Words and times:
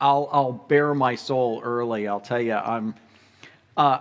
I'll, 0.00 0.28
I'll 0.32 0.52
bare 0.52 0.94
my 0.94 1.14
soul 1.14 1.60
early. 1.62 2.08
I'll 2.08 2.20
tell 2.20 2.40
you, 2.40 2.54
I'm. 2.54 2.94
Uh, 3.76 4.00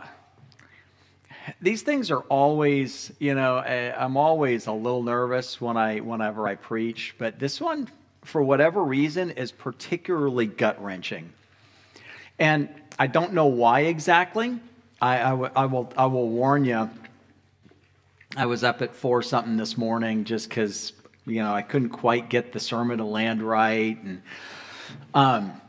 these 1.61 1.81
things 1.81 2.11
are 2.11 2.21
always, 2.21 3.11
you 3.19 3.33
know, 3.33 3.57
eh, 3.59 3.93
I'm 3.97 4.17
always 4.17 4.67
a 4.67 4.71
little 4.71 5.03
nervous 5.03 5.59
when 5.59 5.77
I, 5.77 5.99
whenever 5.99 6.47
I 6.47 6.55
preach, 6.55 7.15
but 7.17 7.39
this 7.39 7.59
one, 7.59 7.87
for 8.23 8.41
whatever 8.41 8.83
reason, 8.83 9.31
is 9.31 9.51
particularly 9.51 10.45
gut 10.45 10.81
wrenching. 10.83 11.33
And 12.37 12.69
I 12.97 13.07
don't 13.07 13.33
know 13.33 13.47
why 13.47 13.81
exactly. 13.81 14.59
I, 15.01 15.21
I, 15.21 15.29
w- 15.29 15.51
I, 15.55 15.65
will, 15.65 15.91
I 15.97 16.05
will 16.05 16.29
warn 16.29 16.65
you. 16.65 16.89
I 18.37 18.45
was 18.45 18.63
up 18.63 18.81
at 18.81 18.95
four 18.95 19.23
something 19.23 19.57
this 19.57 19.77
morning 19.77 20.25
just 20.25 20.49
because, 20.49 20.93
you 21.25 21.41
know, 21.41 21.53
I 21.53 21.61
couldn't 21.61 21.89
quite 21.89 22.29
get 22.29 22.53
the 22.53 22.59
sermon 22.59 22.99
to 22.99 23.05
land 23.05 23.41
right. 23.41 23.97
And, 24.03 24.21
um, 25.13 25.59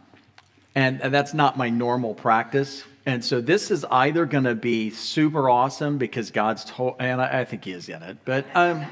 and, 0.75 1.03
and 1.03 1.13
that's 1.13 1.35
not 1.35 1.57
my 1.57 1.69
normal 1.69 2.15
practice. 2.15 2.85
And 3.07 3.25
so 3.25 3.41
this 3.41 3.71
is 3.71 3.85
either 3.87 4.27
going 4.27 4.45
to 4.45 4.55
be 4.55 4.91
super 4.91 5.49
awesome 5.49 5.97
because 5.97 6.31
God's 6.31 6.65
told, 6.65 6.97
and 7.01 7.21
I, 7.21 7.41
I, 7.41 7.45
think 7.45 7.65
He 7.65 7.73
is 7.73 7.89
in 7.89 8.03
it, 8.03 8.19
but 8.25 8.45
um, 8.55 8.85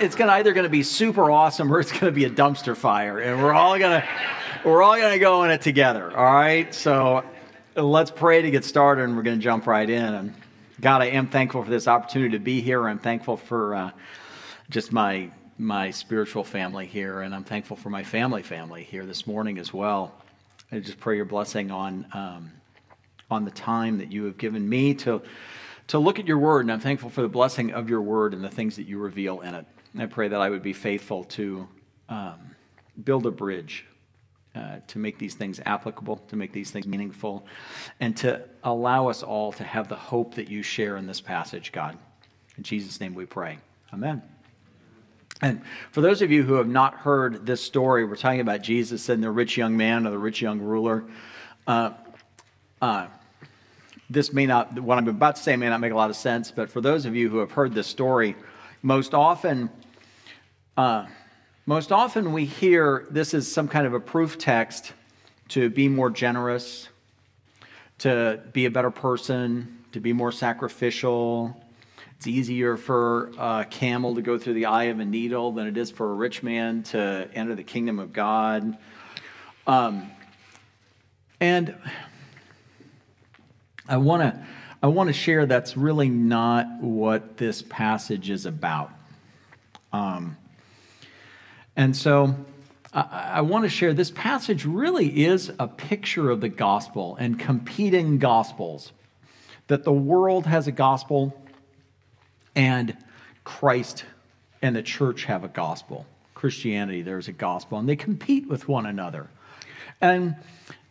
it's 0.00 0.14
to 0.28 0.34
either 0.34 0.52
going 0.52 0.64
to 0.64 0.70
be 0.70 0.82
super 0.82 1.30
awesome 1.30 1.72
or 1.72 1.80
it's 1.80 1.90
going 1.90 2.04
to 2.04 2.12
be 2.12 2.24
a 2.24 2.30
dumpster 2.30 2.76
fire, 2.76 3.18
and 3.18 3.42
we're 3.42 3.54
all 3.54 3.78
going 3.78 4.02
to 4.02 4.08
we're 4.64 4.82
all 4.82 4.96
to 5.12 5.18
go 5.18 5.44
in 5.44 5.50
it 5.50 5.62
together. 5.62 6.16
All 6.16 6.24
right, 6.24 6.72
so 6.74 7.24
let's 7.74 8.10
pray 8.10 8.42
to 8.42 8.50
get 8.50 8.64
started, 8.64 9.04
and 9.04 9.16
we're 9.16 9.22
going 9.22 9.38
to 9.38 9.42
jump 9.42 9.66
right 9.66 9.88
in. 9.88 10.14
And 10.14 10.34
God, 10.80 11.00
I 11.00 11.06
am 11.06 11.26
thankful 11.26 11.64
for 11.64 11.70
this 11.70 11.88
opportunity 11.88 12.32
to 12.32 12.38
be 12.38 12.60
here. 12.60 12.86
I'm 12.86 12.98
thankful 12.98 13.36
for 13.36 13.74
uh, 13.74 13.90
just 14.70 14.92
my 14.92 15.30
my 15.58 15.90
spiritual 15.90 16.44
family 16.44 16.86
here, 16.86 17.22
and 17.22 17.34
I'm 17.34 17.44
thankful 17.44 17.76
for 17.76 17.88
my 17.88 18.04
family 18.04 18.42
family 18.42 18.84
here 18.84 19.06
this 19.06 19.26
morning 19.26 19.58
as 19.58 19.72
well. 19.72 20.21
I 20.72 20.80
just 20.80 20.98
pray 20.98 21.16
your 21.16 21.26
blessing 21.26 21.70
on. 21.70 22.06
Um, 22.12 22.52
on 23.32 23.44
the 23.44 23.50
time 23.50 23.98
that 23.98 24.12
you 24.12 24.24
have 24.24 24.38
given 24.38 24.68
me 24.68 24.94
to, 24.94 25.22
to 25.88 25.98
look 25.98 26.18
at 26.18 26.26
your 26.26 26.38
word. 26.38 26.60
And 26.60 26.70
I'm 26.70 26.80
thankful 26.80 27.10
for 27.10 27.22
the 27.22 27.28
blessing 27.28 27.72
of 27.72 27.88
your 27.88 28.02
word 28.02 28.34
and 28.34 28.44
the 28.44 28.50
things 28.50 28.76
that 28.76 28.84
you 28.84 28.98
reveal 28.98 29.40
in 29.40 29.54
it. 29.54 29.66
And 29.94 30.02
I 30.02 30.06
pray 30.06 30.28
that 30.28 30.40
I 30.40 30.50
would 30.50 30.62
be 30.62 30.72
faithful 30.72 31.24
to 31.24 31.66
um, 32.08 32.54
build 33.02 33.26
a 33.26 33.30
bridge, 33.30 33.86
uh, 34.54 34.78
to 34.86 34.98
make 34.98 35.18
these 35.18 35.34
things 35.34 35.60
applicable, 35.64 36.18
to 36.28 36.36
make 36.36 36.52
these 36.52 36.70
things 36.70 36.86
meaningful, 36.86 37.46
and 38.00 38.16
to 38.18 38.42
allow 38.62 39.08
us 39.08 39.22
all 39.22 39.52
to 39.52 39.64
have 39.64 39.88
the 39.88 39.96
hope 39.96 40.34
that 40.34 40.48
you 40.48 40.62
share 40.62 40.96
in 40.96 41.06
this 41.06 41.20
passage, 41.20 41.72
God. 41.72 41.98
In 42.56 42.62
Jesus' 42.62 43.00
name 43.00 43.14
we 43.14 43.24
pray. 43.24 43.58
Amen. 43.92 44.22
And 45.42 45.60
for 45.90 46.00
those 46.00 46.22
of 46.22 46.30
you 46.30 46.44
who 46.44 46.54
have 46.54 46.68
not 46.68 46.94
heard 46.94 47.44
this 47.44 47.60
story, 47.60 48.04
we're 48.04 48.14
talking 48.14 48.40
about 48.40 48.62
Jesus 48.62 49.08
and 49.08 49.20
the 49.20 49.30
rich 49.30 49.56
young 49.56 49.76
man 49.76 50.06
or 50.06 50.10
the 50.10 50.18
rich 50.18 50.40
young 50.40 50.60
ruler. 50.60 51.04
Uh, 51.66 51.90
uh, 52.80 53.08
this 54.08 54.32
may 54.32 54.46
not, 54.46 54.78
what 54.78 54.98
I'm 54.98 55.08
about 55.08 55.36
to 55.36 55.42
say 55.42 55.56
may 55.56 55.68
not 55.68 55.80
make 55.80 55.90
a 55.90 55.96
lot 55.96 56.10
of 56.10 56.16
sense, 56.16 56.52
but 56.52 56.70
for 56.70 56.80
those 56.80 57.06
of 57.06 57.16
you 57.16 57.28
who 57.28 57.38
have 57.38 57.50
heard 57.50 57.74
this 57.74 57.88
story, 57.88 58.36
most 58.82 59.14
often, 59.14 59.68
uh, 60.76 61.06
most 61.66 61.90
often 61.90 62.32
we 62.32 62.44
hear 62.44 63.06
this 63.10 63.34
is 63.34 63.50
some 63.50 63.66
kind 63.66 63.84
of 63.84 63.94
a 63.94 64.00
proof 64.00 64.38
text 64.38 64.92
to 65.48 65.68
be 65.70 65.88
more 65.88 66.10
generous, 66.10 66.88
to 67.98 68.40
be 68.52 68.66
a 68.66 68.70
better 68.70 68.92
person, 68.92 69.84
to 69.90 69.98
be 69.98 70.12
more 70.12 70.30
sacrificial. 70.30 71.61
It's 72.22 72.28
easier 72.28 72.76
for 72.76 73.32
a 73.36 73.66
camel 73.68 74.14
to 74.14 74.22
go 74.22 74.38
through 74.38 74.54
the 74.54 74.66
eye 74.66 74.84
of 74.84 75.00
a 75.00 75.04
needle 75.04 75.50
than 75.50 75.66
it 75.66 75.76
is 75.76 75.90
for 75.90 76.08
a 76.08 76.14
rich 76.14 76.40
man 76.40 76.84
to 76.84 77.28
enter 77.34 77.56
the 77.56 77.64
kingdom 77.64 77.98
of 77.98 78.12
God. 78.12 78.78
Um, 79.66 80.08
and 81.40 81.74
I 83.88 83.96
want 83.96 84.22
to 84.22 84.46
I 84.84 84.86
want 84.86 85.08
to 85.08 85.12
share 85.12 85.46
that's 85.46 85.76
really 85.76 86.08
not 86.08 86.68
what 86.80 87.38
this 87.38 87.60
passage 87.60 88.30
is 88.30 88.46
about. 88.46 88.92
Um, 89.92 90.36
and 91.74 91.96
so 91.96 92.36
I, 92.94 93.32
I 93.34 93.40
want 93.40 93.64
to 93.64 93.68
share 93.68 93.94
this 93.94 94.12
passage 94.12 94.64
really 94.64 95.24
is 95.24 95.50
a 95.58 95.66
picture 95.66 96.30
of 96.30 96.40
the 96.40 96.48
gospel 96.48 97.16
and 97.18 97.36
competing 97.36 98.18
gospels. 98.18 98.92
That 99.66 99.82
the 99.82 99.92
world 99.92 100.46
has 100.46 100.68
a 100.68 100.72
gospel 100.72 101.41
and 102.54 102.96
Christ 103.44 104.04
and 104.60 104.76
the 104.76 104.82
church 104.82 105.24
have 105.24 105.44
a 105.44 105.48
gospel. 105.48 106.06
Christianity, 106.34 107.02
there's 107.02 107.28
a 107.28 107.32
gospel, 107.32 107.78
and 107.78 107.88
they 107.88 107.96
compete 107.96 108.48
with 108.48 108.68
one 108.68 108.86
another. 108.86 109.28
And 110.00 110.36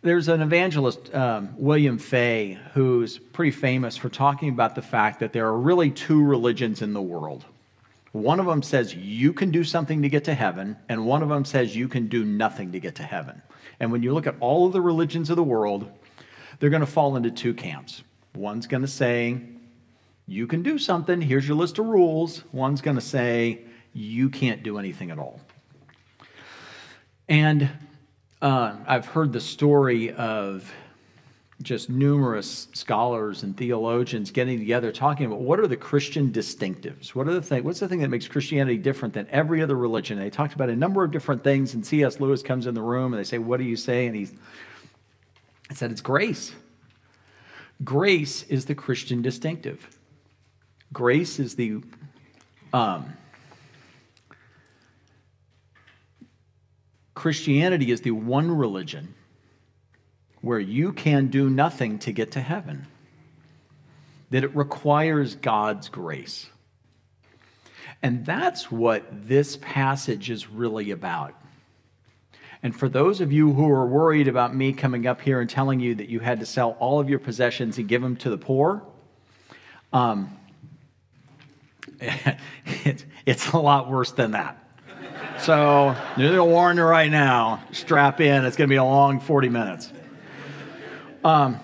there's 0.02 0.30
an 0.30 0.42
evangelist, 0.42 1.14
um, 1.14 1.50
William 1.58 1.98
Fay, 1.98 2.58
who's 2.74 3.18
pretty 3.18 3.52
famous 3.52 3.98
for 3.98 4.10
talking 4.10 4.50
about 4.50 4.76
the 4.76 4.82
fact 4.82 5.20
that 5.20 5.34
there 5.34 5.46
are 5.48 5.58
really 5.58 5.92
two 5.92 6.24
religions 6.24 6.82
in 6.82 6.94
the 6.94 7.02
world. 7.02 7.46
One 8.14 8.40
of 8.40 8.46
them 8.46 8.64
says 8.64 8.96
you 8.96 9.32
can 9.32 9.52
do 9.52 9.64
something 9.64 10.02
to 10.02 10.10
get 10.10 10.24
to 10.26 10.34
heaven, 10.34 10.78
and 10.90 11.06
one 11.06 11.22
of 11.22 11.30
them 11.30 11.46
says 11.46 11.76
you 11.76 11.88
can 11.88 12.08
do 12.08 12.26
nothing 12.26 12.72
to 12.72 12.80
get 12.80 12.96
to 12.96 13.04
heaven. 13.04 13.42
And 13.80 13.92
when 13.92 14.04
you 14.04 14.14
look 14.14 14.28
at 14.28 14.36
all 14.40 14.68
of 14.68 14.74
the 14.74 14.82
religions 14.82 15.30
of 15.30 15.36
the 15.36 15.44
world, 15.44 15.90
they're 16.60 16.70
going 16.70 16.82
to 16.82 16.88
fall 16.88 17.16
into 17.16 17.32
two 17.32 17.54
camps. 17.54 18.04
One's 18.36 18.68
going 18.68 18.82
to 18.82 18.88
say, 18.88 19.40
you 20.32 20.48
can 20.48 20.64
do 20.64 20.78
something, 20.78 21.20
here's 21.20 21.46
your 21.46 21.58
list 21.58 21.78
of 21.78 21.86
rules. 21.86 22.44
One's 22.54 22.80
going 22.80 22.96
to 22.96 23.02
say, 23.02 23.66
you 23.92 24.30
can't 24.30 24.64
do 24.64 24.78
anything 24.78 25.12
at 25.12 25.20
all. 25.20 25.42
And 27.28 27.70
uh, 28.42 28.78
I've 28.88 29.08
heard 29.08 29.34
the 29.34 29.42
story 29.42 30.14
of 30.14 30.72
just 31.62 31.90
numerous 31.90 32.70
scholars 32.74 33.44
and 33.44 33.58
theologians 33.58 34.32
getting 34.32 34.58
together 34.58 34.94
talking 34.94 35.26
about 35.26 35.42
what 35.42 35.60
are 35.60 35.68
the 35.68 35.76
Christian 35.76 36.32
distinctives? 36.32 37.10
What 37.10 37.28
are 37.28 37.34
the 37.34 37.42
thing, 37.42 37.66
what's 37.66 37.82
the 37.82 37.90
thing 37.90 38.00
that 38.00 38.10
makes 38.10 38.30
Christianity 38.30 38.78
different 38.78 39.14
than 39.14 39.28
every 39.32 39.62
other 39.62 39.76
religion? 39.76 40.18
And 40.18 40.26
they 40.26 40.32
talked 40.32 40.54
about 40.54 40.70
a 40.70 40.76
number 40.78 41.04
of 41.04 41.12
different 41.12 41.44
things, 41.44 41.74
and 41.74 41.86
C.S. 41.86 42.22
Lewis 42.22 42.42
comes 42.42 42.68
in 42.68 42.74
the 42.74 42.82
room 42.82 43.14
and 43.14 43.20
they 43.20 43.28
say, 43.28 43.38
What 43.38 43.58
do 43.58 43.66
you 43.66 43.76
say? 43.76 44.08
And 44.08 44.16
he 44.16 44.30
said, 45.74 45.92
It's 45.92 46.02
grace. 46.02 46.54
Grace 47.84 48.44
is 48.44 48.66
the 48.66 48.76
Christian 48.76 49.22
distinctive. 49.22 49.90
Grace 50.94 51.40
is 51.40 51.56
the 51.56 51.82
um, 52.74 53.14
Christianity 57.14 57.92
is 57.92 58.02
the 58.02 58.12
one 58.12 58.50
religion 58.50 59.14
where 60.42 60.60
you 60.60 60.92
can 60.92 61.28
do 61.28 61.50
nothing 61.50 62.00
to 62.00 62.12
get 62.12 62.32
to 62.32 62.42
heaven, 62.42 62.88
that 64.32 64.44
it 64.44 64.56
requires 64.56 65.36
God's 65.36 65.88
grace. 65.88 66.50
And 68.02 68.26
that's 68.26 68.72
what 68.72 69.06
this 69.28 69.58
passage 69.58 70.32
is 70.32 70.50
really 70.50 70.90
about. 70.90 71.36
And 72.64 72.76
for 72.76 72.90
those 72.90 73.22
of 73.22 73.32
you 73.32 73.54
who 73.54 73.70
are 73.70 73.86
worried 73.86 74.28
about 74.28 74.56
me 74.56 74.74
coming 74.74 75.06
up 75.06 75.22
here 75.22 75.42
and 75.42 75.50
telling 75.50 75.80
you 75.80 75.96
that 75.96 76.10
you 76.10 76.20
had 76.20 76.40
to 76.40 76.46
sell 76.46 76.72
all 76.80 77.00
of 77.00 77.10
your 77.10 77.20
possessions 77.20 77.78
and 77.78 77.88
give 77.88 78.02
them 78.02 78.16
to 78.18 78.30
the 78.30 78.38
poor, 78.38 78.84
um, 79.94 80.38
it's, 82.86 83.06
it's 83.26 83.52
a 83.52 83.58
lot 83.58 83.90
worse 83.90 84.12
than 84.12 84.32
that. 84.32 84.58
So, 85.40 85.90
I'm 85.90 86.18
going 86.18 86.34
to 86.34 86.44
warn 86.44 86.78
you 86.78 86.84
right 86.84 87.10
now 87.10 87.64
strap 87.72 88.22
in. 88.22 88.46
It's 88.46 88.56
going 88.56 88.68
to 88.68 88.72
be 88.72 88.78
a 88.78 88.84
long 88.84 89.20
40 89.20 89.50
minutes. 89.50 89.92
Um, 91.24 91.60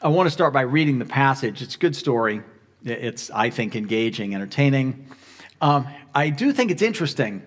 I 0.00 0.08
want 0.08 0.26
to 0.26 0.30
start 0.30 0.52
by 0.52 0.62
reading 0.62 0.98
the 0.98 1.04
passage. 1.04 1.60
It's 1.62 1.74
a 1.74 1.78
good 1.78 1.96
story. 1.96 2.42
It's, 2.84 3.30
I 3.30 3.50
think, 3.50 3.76
engaging, 3.76 4.34
entertaining. 4.34 5.06
Um, 5.60 5.86
I 6.14 6.30
do 6.30 6.52
think 6.52 6.70
it's 6.70 6.82
interesting 6.82 7.42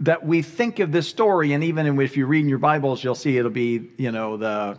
that 0.00 0.24
we 0.24 0.42
think 0.42 0.78
of 0.78 0.92
this 0.92 1.08
story, 1.08 1.52
and 1.52 1.64
even 1.64 2.00
if 2.00 2.16
you 2.16 2.26
read 2.26 2.40
in 2.40 2.48
your 2.48 2.58
Bibles, 2.58 3.02
you'll 3.02 3.14
see 3.14 3.36
it'll 3.36 3.50
be, 3.50 3.88
you 3.96 4.12
know, 4.12 4.36
the 4.36 4.78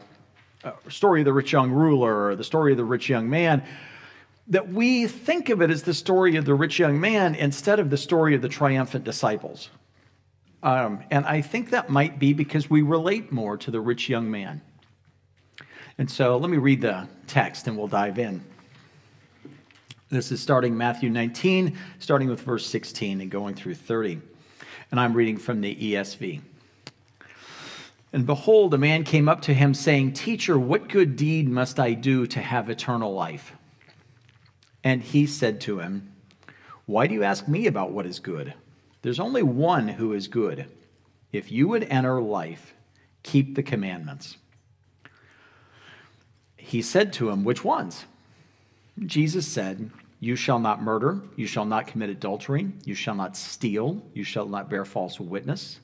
uh, 0.63 0.71
story 0.87 1.21
of 1.21 1.25
the 1.25 1.33
rich 1.33 1.51
young 1.51 1.71
ruler 1.71 2.27
or 2.27 2.35
the 2.35 2.43
story 2.43 2.71
of 2.71 2.77
the 2.77 2.85
rich 2.85 3.09
young 3.09 3.29
man. 3.29 3.63
That 4.49 4.69
we 4.69 5.07
think 5.07 5.49
of 5.49 5.61
it 5.61 5.69
as 5.69 5.83
the 5.83 5.93
story 5.93 6.35
of 6.35 6.45
the 6.45 6.55
rich 6.55 6.79
young 6.79 6.99
man 6.99 7.35
instead 7.35 7.79
of 7.79 7.89
the 7.89 7.97
story 7.97 8.35
of 8.35 8.41
the 8.41 8.49
triumphant 8.49 9.05
disciples. 9.05 9.69
Um, 10.61 11.03
and 11.09 11.25
I 11.25 11.41
think 11.41 11.69
that 11.69 11.89
might 11.89 12.19
be 12.19 12.33
because 12.33 12.69
we 12.69 12.81
relate 12.81 13.31
more 13.31 13.57
to 13.57 13.71
the 13.71 13.79
rich 13.79 14.09
young 14.09 14.29
man. 14.29 14.61
And 15.97 16.09
so 16.09 16.37
let 16.37 16.49
me 16.49 16.57
read 16.57 16.81
the 16.81 17.07
text 17.27 17.67
and 17.67 17.77
we'll 17.77 17.87
dive 17.87 18.17
in. 18.17 18.43
This 20.09 20.31
is 20.31 20.41
starting 20.41 20.75
Matthew 20.75 21.09
19, 21.09 21.77
starting 21.99 22.29
with 22.29 22.41
verse 22.41 22.65
16 22.65 23.21
and 23.21 23.29
going 23.29 23.53
through 23.53 23.75
30. 23.75 24.19
And 24.91 24.99
I'm 24.99 25.13
reading 25.13 25.37
from 25.37 25.61
the 25.61 25.75
ESV. 25.75 26.41
And 28.11 28.25
behold, 28.25 28.73
a 28.73 28.77
man 28.77 29.03
came 29.03 29.29
up 29.29 29.41
to 29.43 29.53
him, 29.53 29.75
saying, 29.75 30.13
Teacher, 30.13 30.57
what 30.57 30.89
good 30.89 31.15
deed 31.15 31.47
must 31.47 31.79
I 31.79 31.93
do 31.93 32.25
to 32.27 32.41
have 32.41 32.69
eternal 32.69 33.13
life? 33.13 33.53
And 34.83 35.01
he 35.01 35.25
said 35.25 35.59
to 35.61 35.79
him, 35.79 36.11
Why 36.85 37.07
do 37.07 37.13
you 37.13 37.23
ask 37.23 37.47
me 37.47 37.67
about 37.67 37.91
what 37.91 38.05
is 38.05 38.19
good? 38.19 38.53
There's 39.01 39.19
only 39.19 39.43
one 39.43 39.87
who 39.87 40.13
is 40.13 40.27
good. 40.27 40.67
If 41.31 41.51
you 41.51 41.67
would 41.67 41.83
enter 41.83 42.21
life, 42.21 42.73
keep 43.23 43.55
the 43.55 43.63
commandments. 43.63 44.37
He 46.57 46.81
said 46.81 47.13
to 47.13 47.29
him, 47.29 47.43
Which 47.43 47.63
ones? 47.63 48.05
Jesus 49.05 49.47
said, 49.47 49.89
You 50.19 50.35
shall 50.35 50.59
not 50.59 50.81
murder, 50.81 51.21
you 51.35 51.47
shall 51.47 51.65
not 51.65 51.87
commit 51.87 52.09
adultery, 52.09 52.71
you 52.85 52.95
shall 52.95 53.15
not 53.15 53.37
steal, 53.37 54.03
you 54.13 54.23
shall 54.23 54.45
not 54.45 54.69
bear 54.69 54.85
false 54.85 55.19
witness, 55.19 55.79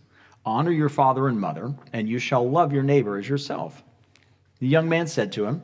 honor 0.45 0.71
your 0.71 0.89
father 0.89 1.27
and 1.27 1.39
mother, 1.39 1.73
and 1.93 2.09
you 2.09 2.19
shall 2.19 2.49
love 2.49 2.73
your 2.73 2.83
neighbor 2.83 3.17
as 3.17 3.27
yourself. 3.27 3.83
The 4.59 4.67
young 4.67 4.89
man 4.89 5.07
said 5.07 5.31
to 5.33 5.45
him, 5.45 5.61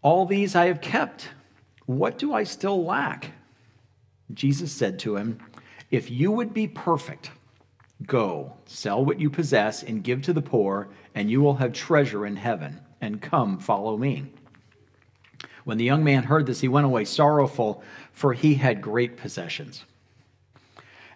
All 0.00 0.26
these 0.26 0.54
I 0.54 0.66
have 0.66 0.80
kept. 0.80 1.28
What 1.86 2.18
do 2.18 2.32
I 2.32 2.44
still 2.44 2.84
lack? 2.84 3.32
Jesus 4.32 4.72
said 4.72 4.98
to 5.00 5.16
him, 5.16 5.38
If 5.90 6.10
you 6.10 6.30
would 6.30 6.54
be 6.54 6.68
perfect, 6.68 7.30
go, 8.06 8.54
sell 8.66 9.04
what 9.04 9.20
you 9.20 9.30
possess 9.30 9.82
and 9.82 10.04
give 10.04 10.22
to 10.22 10.32
the 10.32 10.42
poor, 10.42 10.88
and 11.14 11.30
you 11.30 11.40
will 11.40 11.56
have 11.56 11.72
treasure 11.72 12.24
in 12.26 12.36
heaven 12.36 12.80
and 13.00 13.20
come 13.20 13.58
follow 13.58 13.96
me. 13.96 14.26
When 15.64 15.78
the 15.78 15.84
young 15.84 16.02
man 16.02 16.24
heard 16.24 16.46
this, 16.46 16.60
he 16.60 16.68
went 16.68 16.86
away 16.86 17.04
sorrowful, 17.04 17.82
for 18.12 18.32
he 18.32 18.54
had 18.54 18.80
great 18.80 19.16
possessions. 19.16 19.84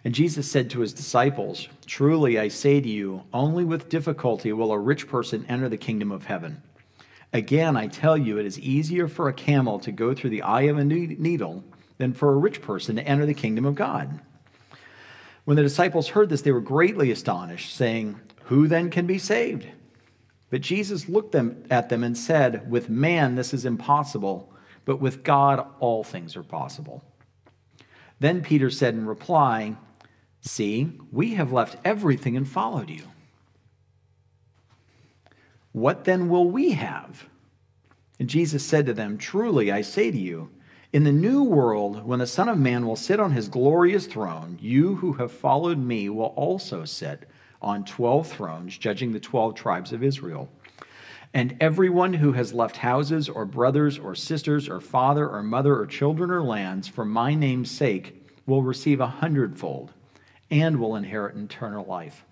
And 0.03 0.15
Jesus 0.15 0.49
said 0.49 0.69
to 0.69 0.79
his 0.79 0.93
disciples, 0.93 1.67
Truly 1.85 2.39
I 2.39 2.47
say 2.47 2.79
to 2.79 2.87
you, 2.87 3.23
only 3.33 3.65
with 3.65 3.89
difficulty 3.89 4.53
will 4.53 4.71
a 4.71 4.79
rich 4.79 5.07
person 5.07 5.45
enter 5.49 5.67
the 5.67 5.77
kingdom 5.77 6.11
of 6.11 6.25
heaven. 6.25 6.61
Again, 7.33 7.75
I 7.75 7.87
tell 7.87 8.17
you, 8.17 8.37
it 8.37 8.45
is 8.45 8.59
easier 8.59 9.07
for 9.07 9.27
a 9.27 9.33
camel 9.33 9.79
to 9.79 9.91
go 9.91 10.13
through 10.13 10.29
the 10.29 10.41
eye 10.41 10.63
of 10.63 10.77
a 10.77 10.83
needle 10.83 11.63
than 11.97 12.13
for 12.13 12.31
a 12.31 12.37
rich 12.37 12.61
person 12.61 12.95
to 12.95 13.07
enter 13.07 13.25
the 13.25 13.33
kingdom 13.33 13.65
of 13.65 13.75
God. 13.75 14.19
When 15.45 15.57
the 15.57 15.63
disciples 15.63 16.09
heard 16.09 16.29
this, 16.29 16.41
they 16.41 16.51
were 16.51 16.61
greatly 16.61 17.11
astonished, 17.11 17.75
saying, 17.75 18.19
Who 18.45 18.67
then 18.67 18.89
can 18.89 19.07
be 19.07 19.17
saved? 19.17 19.67
But 20.49 20.61
Jesus 20.61 21.09
looked 21.09 21.33
them, 21.33 21.63
at 21.69 21.89
them 21.89 22.03
and 22.03 22.17
said, 22.17 22.69
With 22.69 22.89
man 22.89 23.35
this 23.35 23.53
is 23.53 23.65
impossible, 23.65 24.51
but 24.85 25.01
with 25.01 25.23
God 25.23 25.65
all 25.79 26.03
things 26.03 26.35
are 26.35 26.43
possible. 26.43 27.03
Then 28.19 28.41
Peter 28.41 28.69
said 28.69 28.93
in 28.93 29.05
reply, 29.05 29.75
See, 30.41 30.91
we 31.11 31.35
have 31.35 31.51
left 31.51 31.77
everything 31.83 32.37
and 32.37 32.47
followed 32.47 32.89
you. 32.89 33.03
What 35.71 36.05
then 36.05 36.29
will 36.29 36.49
we 36.49 36.71
have? 36.71 37.27
And 38.19 38.29
Jesus 38.29 38.65
said 38.65 38.85
to 38.85 38.93
them, 38.93 39.17
Truly 39.17 39.71
I 39.71 39.81
say 39.81 40.11
to 40.11 40.17
you, 40.17 40.49
in 40.93 41.03
the 41.03 41.11
new 41.11 41.43
world, 41.43 42.05
when 42.05 42.19
the 42.19 42.27
Son 42.27 42.47
of 42.47 42.57
Man 42.57 42.87
will 42.87 42.95
sit 42.95 43.19
on 43.19 43.31
his 43.31 43.49
glorious 43.49 44.07
throne, 44.07 44.57
you 44.61 44.95
who 44.95 45.13
have 45.13 45.31
followed 45.31 45.77
me 45.77 46.09
will 46.09 46.33
also 46.35 46.85
sit 46.85 47.29
on 47.61 47.83
12 47.83 48.27
thrones, 48.27 48.77
judging 48.77 49.11
the 49.11 49.19
12 49.19 49.53
tribes 49.53 49.91
of 49.91 50.01
Israel. 50.01 50.49
And 51.33 51.57
everyone 51.59 52.13
who 52.13 52.31
has 52.31 52.53
left 52.53 52.77
houses 52.77 53.27
or 53.27 53.45
brothers 53.45 53.99
or 53.99 54.15
sisters 54.15 54.69
or 54.69 54.79
father 54.79 55.27
or 55.27 55.43
mother 55.43 55.77
or 55.77 55.85
children 55.85 56.31
or 56.31 56.41
lands 56.41 56.87
for 56.87 57.03
my 57.03 57.35
name's 57.35 57.69
sake 57.69 58.25
will 58.45 58.63
receive 58.63 59.01
a 59.01 59.07
hundredfold 59.07 59.91
and 60.49 60.79
will 60.79 60.95
inherit 60.95 61.35
eternal 61.35 61.85
life. 61.85 62.23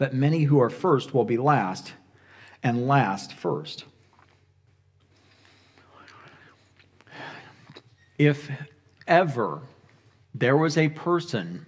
But 0.00 0.14
many 0.14 0.44
who 0.44 0.58
are 0.62 0.70
first 0.70 1.12
will 1.12 1.26
be 1.26 1.36
last, 1.36 1.92
and 2.62 2.88
last 2.88 3.34
first. 3.34 3.84
If 8.16 8.50
ever 9.06 9.60
there 10.34 10.56
was 10.56 10.78
a 10.78 10.88
person 10.88 11.66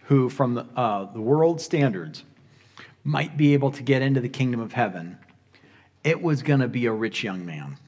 who, 0.00 0.28
from 0.28 0.52
the, 0.52 0.66
uh, 0.76 1.10
the 1.10 1.22
world 1.22 1.62
standards, 1.62 2.24
might 3.04 3.38
be 3.38 3.54
able 3.54 3.70
to 3.70 3.82
get 3.82 4.02
into 4.02 4.20
the 4.20 4.28
kingdom 4.28 4.60
of 4.60 4.74
heaven, 4.74 5.16
it 6.04 6.20
was 6.20 6.42
going 6.42 6.60
to 6.60 6.68
be 6.68 6.84
a 6.84 6.92
rich 6.92 7.24
young 7.24 7.46
man. 7.46 7.78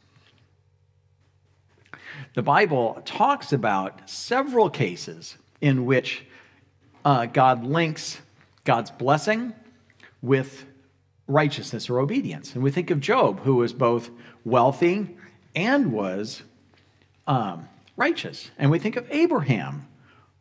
The 2.32 2.42
Bible 2.42 3.02
talks 3.04 3.52
about 3.52 4.08
several 4.08 4.70
cases 4.70 5.36
in 5.60 5.84
which 5.84 6.24
uh, 7.04 7.26
God 7.26 7.64
links 7.64 8.22
God's 8.70 8.92
blessing 8.92 9.52
with 10.22 10.64
righteousness 11.26 11.90
or 11.90 11.98
obedience. 11.98 12.54
And 12.54 12.62
we 12.62 12.70
think 12.70 12.92
of 12.92 13.00
Job, 13.00 13.40
who 13.40 13.56
was 13.56 13.72
both 13.72 14.10
wealthy 14.44 15.16
and 15.56 15.90
was 15.92 16.42
um, 17.26 17.68
righteous. 17.96 18.52
And 18.58 18.70
we 18.70 18.78
think 18.78 18.94
of 18.94 19.08
Abraham, 19.10 19.88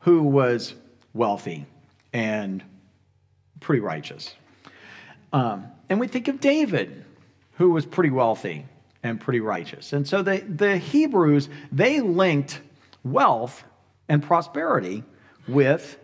who 0.01 0.21
was 0.21 0.75
wealthy 1.11 1.65
and 2.13 2.63
pretty 3.61 3.79
righteous. 3.79 4.35
Um, 5.33 5.65
and 5.89 5.99
we 5.99 6.05
think 6.07 6.27
of 6.27 6.39
David, 6.39 7.03
who 7.53 7.71
was 7.71 7.83
pretty 7.83 8.11
wealthy 8.11 8.67
and 9.01 9.19
pretty 9.19 9.39
righteous. 9.39 9.91
And 9.91 10.07
so 10.07 10.21
the, 10.21 10.37
the 10.41 10.77
Hebrews, 10.77 11.49
they 11.71 11.99
linked 11.99 12.61
wealth 13.03 13.63
and 14.07 14.21
prosperity 14.21 15.03
with 15.47 15.97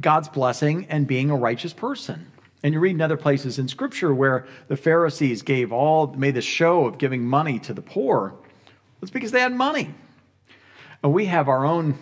God's 0.00 0.28
blessing 0.28 0.86
and 0.88 1.06
being 1.06 1.30
a 1.30 1.36
righteous 1.36 1.72
person. 1.72 2.30
And 2.62 2.74
you 2.74 2.80
read 2.80 2.94
in 2.94 3.00
other 3.00 3.16
places 3.16 3.58
in 3.58 3.68
Scripture 3.68 4.14
where 4.14 4.46
the 4.68 4.76
Pharisees 4.76 5.42
gave 5.42 5.72
all, 5.72 6.08
made 6.08 6.34
the 6.34 6.42
show 6.42 6.86
of 6.86 6.98
giving 6.98 7.24
money 7.24 7.58
to 7.60 7.72
the 7.72 7.82
poor. 7.82 8.34
It's 9.00 9.10
because 9.10 9.32
they 9.32 9.40
had 9.40 9.54
money. 9.54 9.94
And 11.02 11.12
we 11.12 11.26
have 11.26 11.48
our 11.48 11.64
own 11.64 11.98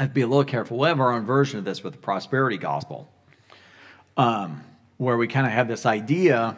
I 0.00 0.04
have 0.04 0.12
to 0.12 0.14
be 0.14 0.22
a 0.22 0.26
little 0.26 0.44
careful. 0.44 0.78
We'll 0.78 0.88
have 0.88 0.98
our 0.98 1.12
own 1.12 1.26
version 1.26 1.58
of 1.58 1.66
this 1.66 1.84
with 1.84 1.92
the 1.92 1.98
prosperity 1.98 2.56
gospel, 2.56 3.12
um, 4.16 4.64
where 4.96 5.18
we 5.18 5.28
kind 5.28 5.46
of 5.46 5.52
have 5.52 5.68
this 5.68 5.84
idea, 5.84 6.56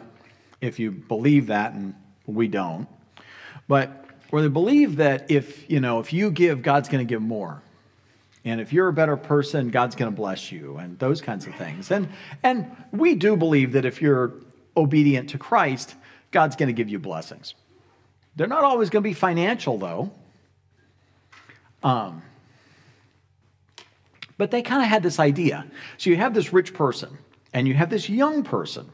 if 0.61 0.79
you 0.79 0.91
believe 0.91 1.47
that, 1.47 1.73
and 1.73 1.93
we 2.25 2.47
don't, 2.47 2.87
but 3.67 4.05
where 4.29 4.41
they 4.41 4.47
believe 4.47 4.95
that 4.95 5.29
if 5.29 5.69
you 5.69 5.81
know 5.81 5.99
if 5.99 6.13
you 6.13 6.31
give, 6.31 6.61
God's 6.61 6.87
going 6.87 7.05
to 7.05 7.09
give 7.09 7.21
more, 7.21 7.61
and 8.45 8.59
if 8.59 8.73
you're 8.73 8.89
a 8.89 8.93
better 8.93 9.15
person, 9.15 9.69
God's 9.69 9.95
going 9.95 10.11
to 10.11 10.15
bless 10.15 10.51
you, 10.51 10.77
and 10.77 10.99
those 10.99 11.21
kinds 11.21 11.47
of 11.47 11.55
things. 11.55 11.91
And 11.91 12.09
and 12.43 12.69
we 12.91 13.15
do 13.15 13.35
believe 13.35 13.71
that 13.73 13.85
if 13.85 14.01
you're 14.01 14.33
obedient 14.75 15.29
to 15.29 15.37
Christ, 15.37 15.95
God's 16.31 16.55
going 16.55 16.67
to 16.67 16.73
give 16.73 16.89
you 16.89 16.99
blessings. 16.99 17.55
They're 18.35 18.47
not 18.47 18.63
always 18.63 18.89
going 18.89 19.03
to 19.03 19.09
be 19.09 19.13
financial, 19.13 19.77
though. 19.77 20.11
Um, 21.83 22.23
but 24.37 24.51
they 24.51 24.61
kind 24.61 24.81
of 24.81 24.87
had 24.87 25.03
this 25.03 25.19
idea. 25.19 25.65
So 25.97 26.09
you 26.09 26.17
have 26.17 26.33
this 26.33 26.51
rich 26.51 26.73
person 26.73 27.17
and 27.53 27.67
you 27.67 27.73
have 27.75 27.89
this 27.89 28.09
young 28.09 28.43
person. 28.43 28.89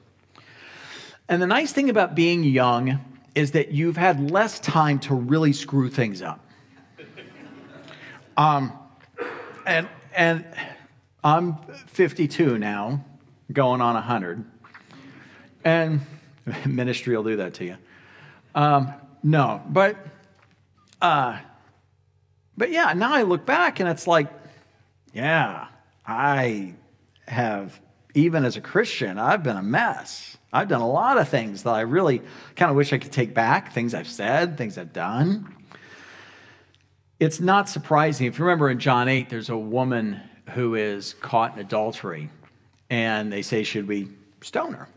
And 1.29 1.41
the 1.41 1.47
nice 1.47 1.71
thing 1.71 1.89
about 1.89 2.15
being 2.15 2.43
young 2.43 2.99
is 3.35 3.51
that 3.51 3.71
you've 3.71 3.95
had 3.95 4.31
less 4.31 4.59
time 4.59 4.99
to 4.99 5.15
really 5.15 5.53
screw 5.53 5.89
things 5.89 6.21
up. 6.21 6.45
Um, 8.35 8.73
and, 9.69 9.87
and 10.15 10.45
I'm 11.23 11.57
52 11.87 12.57
now, 12.57 13.05
going 13.53 13.81
on 13.81 13.93
100. 13.93 14.43
And 15.63 16.01
ministry 16.65 17.15
will 17.15 17.23
do 17.23 17.35
that 17.37 17.53
to 17.55 17.65
you. 17.65 17.77
Um, 18.55 18.93
no, 19.21 19.61
but, 19.69 19.95
uh, 21.01 21.37
but 22.57 22.71
yeah, 22.71 22.93
now 22.93 23.13
I 23.13 23.21
look 23.21 23.45
back 23.45 23.79
and 23.79 23.87
it's 23.87 24.07
like, 24.07 24.27
yeah, 25.13 25.67
I 26.05 26.73
have, 27.27 27.79
even 28.15 28.45
as 28.45 28.57
a 28.57 28.61
Christian, 28.61 29.19
I've 29.19 29.43
been 29.43 29.57
a 29.57 29.63
mess. 29.63 30.37
I've 30.51 30.67
done 30.67 30.81
a 30.81 30.89
lot 30.89 31.19
of 31.19 31.29
things 31.29 31.63
that 31.63 31.75
I 31.75 31.81
really 31.81 32.23
kind 32.55 32.71
of 32.71 32.75
wish 32.75 32.91
I 32.91 32.97
could 32.97 33.11
take 33.11 33.35
back, 33.35 33.71
things 33.71 33.93
I've 33.93 34.07
said, 34.07 34.57
things 34.57 34.79
I've 34.79 34.93
done. 34.93 35.55
It's 37.19 37.41
not 37.41 37.67
surprising. 37.67 38.27
If 38.27 38.39
you 38.39 38.45
remember 38.45 38.69
in 38.69 38.79
John 38.79 39.09
8, 39.09 39.29
there's 39.29 39.49
a 39.49 39.57
woman 39.57 40.21
who 40.51 40.75
is 40.75 41.15
caught 41.15 41.53
in 41.53 41.59
adultery, 41.59 42.29
and 42.89 43.31
they 43.31 43.41
say, 43.41 43.63
Should 43.63 43.87
we 43.87 44.09
stone 44.41 44.73
her? 44.73 44.87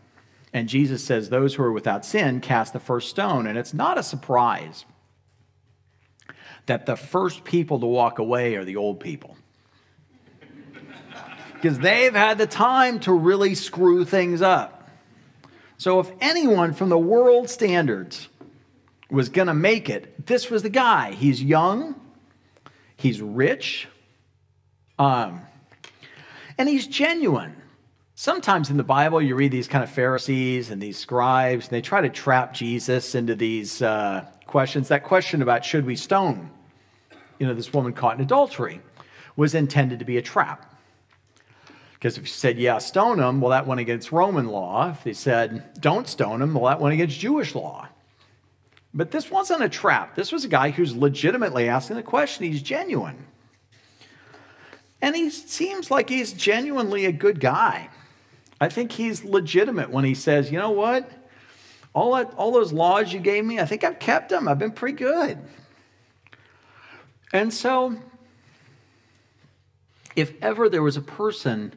And 0.53 0.69
Jesus 0.69 1.03
says, 1.03 1.29
Those 1.29 1.55
who 1.55 1.63
are 1.63 1.71
without 1.71 2.05
sin 2.05 2.39
cast 2.39 2.71
the 2.71 2.79
first 2.79 3.09
stone. 3.09 3.45
And 3.45 3.57
it's 3.57 3.73
not 3.73 3.97
a 3.97 4.03
surprise 4.03 4.85
that 6.65 6.85
the 6.85 6.95
first 6.95 7.43
people 7.43 7.79
to 7.81 7.85
walk 7.85 8.19
away 8.19 8.55
are 8.55 8.63
the 8.63 8.77
old 8.77 9.01
people 9.01 9.35
because 11.55 11.77
they've 11.79 12.13
had 12.13 12.37
the 12.37 12.47
time 12.47 13.01
to 13.01 13.11
really 13.11 13.53
screw 13.53 14.05
things 14.05 14.41
up. 14.41 14.89
So, 15.77 15.99
if 15.99 16.09
anyone 16.21 16.71
from 16.71 16.87
the 16.87 16.97
world 16.97 17.49
standards 17.49 18.29
was 19.09 19.27
going 19.27 19.49
to 19.49 19.53
make 19.53 19.89
it, 19.89 20.25
this 20.25 20.49
was 20.49 20.63
the 20.63 20.69
guy. 20.69 21.11
He's 21.11 21.43
young, 21.43 21.99
he's 22.95 23.21
rich, 23.21 23.87
um, 24.99 25.41
and 26.57 26.69
he's 26.69 26.87
genuine. 26.87 27.55
Sometimes 28.15 28.69
in 28.69 28.77
the 28.77 28.83
Bible, 28.83 29.21
you 29.21 29.35
read 29.35 29.51
these 29.51 29.67
kind 29.67 29.83
of 29.83 29.89
Pharisees 29.89 30.69
and 30.69 30.81
these 30.81 30.97
scribes, 30.97 31.65
and 31.65 31.71
they 31.71 31.81
try 31.81 32.01
to 32.01 32.09
trap 32.09 32.53
Jesus 32.53 33.15
into 33.15 33.35
these 33.35 33.81
uh, 33.81 34.25
questions. 34.45 34.87
That 34.89 35.03
question 35.03 35.41
about 35.41 35.65
should 35.65 35.85
we 35.85 35.95
stone, 35.95 36.51
you 37.39 37.47
know, 37.47 37.53
this 37.53 37.73
woman 37.73 37.93
caught 37.93 38.15
in 38.15 38.21
adultery 38.21 38.81
was 39.35 39.55
intended 39.55 39.99
to 39.99 40.05
be 40.05 40.17
a 40.17 40.21
trap. 40.21 40.69
Because 41.93 42.17
if 42.17 42.23
you 42.23 42.27
said, 42.27 42.59
yeah, 42.59 42.77
stone 42.79 43.19
him, 43.19 43.41
well, 43.41 43.51
that 43.51 43.65
went 43.65 43.79
against 43.79 44.11
Roman 44.11 44.47
law. 44.47 44.89
If 44.91 45.03
they 45.03 45.13
said, 45.13 45.79
don't 45.79 46.07
stone 46.07 46.41
him, 46.41 46.53
well, 46.53 46.65
that 46.65 46.79
went 46.79 46.93
against 46.93 47.17
Jewish 47.17 47.55
law. 47.55 47.87
But 48.93 49.11
this 49.11 49.31
wasn't 49.31 49.63
a 49.63 49.69
trap. 49.69 50.15
This 50.15 50.31
was 50.31 50.45
a 50.45 50.47
guy 50.47 50.69
who's 50.69 50.95
legitimately 50.95 51.67
asking 51.67 51.95
the 51.95 52.03
question. 52.03 52.45
He's 52.45 52.61
genuine. 52.61 53.25
And 55.01 55.15
he 55.15 55.29
seems 55.31 55.89
like 55.89 56.09
he's 56.09 56.31
genuinely 56.31 57.05
a 57.05 57.11
good 57.11 57.39
guy. 57.39 57.89
I 58.61 58.69
think 58.69 58.91
he's 58.91 59.23
legitimate 59.23 59.89
when 59.89 60.05
he 60.05 60.13
says, 60.13 60.51
you 60.51 60.59
know 60.59 60.71
what? 60.71 61.11
All, 61.93 62.15
that, 62.15 62.33
all 62.35 62.51
those 62.51 62.71
laws 62.71 63.11
you 63.11 63.19
gave 63.19 63.43
me, 63.43 63.59
I 63.59 63.65
think 63.65 63.83
I've 63.83 63.99
kept 63.99 64.29
them. 64.29 64.47
I've 64.47 64.59
been 64.59 64.71
pretty 64.71 64.97
good. 64.97 65.37
And 67.33 67.53
so, 67.53 67.95
if 70.15 70.33
ever 70.41 70.69
there 70.69 70.83
was 70.83 70.97
a 70.97 71.01
person 71.01 71.73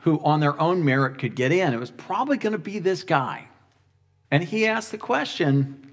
who 0.00 0.20
on 0.20 0.40
their 0.40 0.60
own 0.60 0.84
merit 0.84 1.18
could 1.18 1.34
get 1.34 1.52
in, 1.52 1.72
it 1.72 1.80
was 1.80 1.90
probably 1.90 2.36
going 2.36 2.52
to 2.52 2.58
be 2.58 2.78
this 2.78 3.04
guy. 3.04 3.48
And 4.30 4.44
he 4.44 4.66
asked 4.66 4.90
the 4.90 4.98
question 4.98 5.87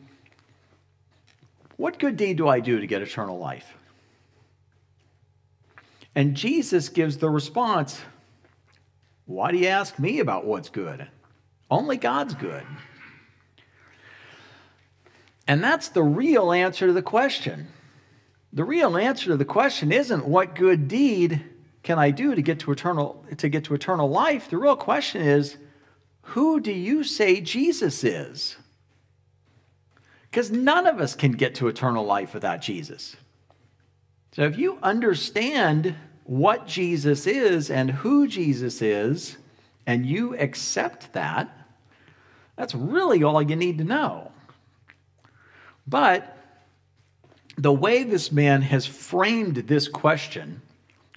What 1.77 1.99
good 1.99 2.17
deed 2.17 2.37
do 2.37 2.47
I 2.47 2.59
do 2.59 2.79
to 2.79 2.87
get 2.87 3.01
eternal 3.01 3.37
life? 3.37 3.75
And 6.13 6.35
Jesus 6.35 6.89
gives 6.89 7.17
the 7.17 7.29
response 7.29 8.01
Why 9.25 9.51
do 9.51 9.57
you 9.57 9.67
ask 9.67 9.99
me 9.99 10.19
about 10.19 10.45
what's 10.45 10.69
good? 10.69 11.07
Only 11.69 11.97
God's 11.97 12.35
good. 12.35 12.63
And 15.47 15.63
that's 15.63 15.89
the 15.89 16.03
real 16.03 16.51
answer 16.51 16.87
to 16.87 16.93
the 16.93 17.01
question. 17.01 17.67
The 18.53 18.63
real 18.63 18.97
answer 18.97 19.25
to 19.27 19.37
the 19.37 19.45
question 19.45 19.91
isn't 19.91 20.25
what 20.25 20.55
good 20.55 20.87
deed 20.87 21.43
can 21.83 21.99
I 21.99 22.09
do 22.09 22.33
to 22.33 22.41
get 22.41 22.59
to 22.61 22.71
eternal 22.71 23.23
to 23.37 23.49
get 23.49 23.65
to 23.65 23.73
eternal 23.73 24.09
life? 24.09 24.49
The 24.49 24.57
real 24.57 24.77
question 24.77 25.21
is 25.21 25.57
who 26.29 26.59
do 26.59 26.71
you 26.71 27.03
say 27.03 27.41
Jesus 27.41 28.03
is? 28.03 28.57
Because 30.35 30.51
none 30.51 30.85
of 30.85 30.99
us 30.99 31.15
can 31.15 31.31
get 31.31 31.55
to 31.55 31.69
eternal 31.69 32.03
life 32.03 32.33
without 32.33 32.59
Jesus. 32.59 33.15
So 34.33 34.41
if 34.41 34.57
you 34.57 34.77
understand 34.83 35.95
what 36.25 36.67
Jesus 36.67 37.25
is 37.25 37.71
and 37.71 37.89
who 37.89 38.27
Jesus 38.27 38.81
is, 38.81 39.37
and 39.87 40.05
you 40.05 40.35
accept 40.37 41.13
that, 41.13 41.49
that's 42.57 42.75
really 42.75 43.23
all 43.23 43.41
you 43.41 43.55
need 43.55 43.77
to 43.77 43.85
know. 43.85 44.33
But 45.87 46.37
the 47.57 47.71
way 47.71 48.03
this 48.03 48.29
man 48.29 48.61
has 48.61 48.85
framed 48.85 49.55
this 49.55 49.87
question, 49.87 50.61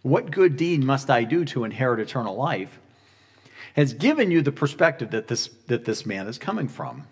what 0.02 0.30
good 0.30 0.56
deed 0.56 0.84
must 0.84 1.10
I 1.10 1.24
do 1.24 1.44
to 1.46 1.64
inherit 1.64 1.98
eternal 1.98 2.36
life, 2.36 2.78
has 3.74 3.94
given 3.94 4.30
you 4.30 4.42
the 4.42 4.52
perspective 4.52 5.10
that 5.10 5.26
this, 5.26 5.48
that 5.66 5.86
this 5.86 6.06
man 6.06 6.28
is 6.28 6.38
coming 6.38 6.68
from. 6.68 7.04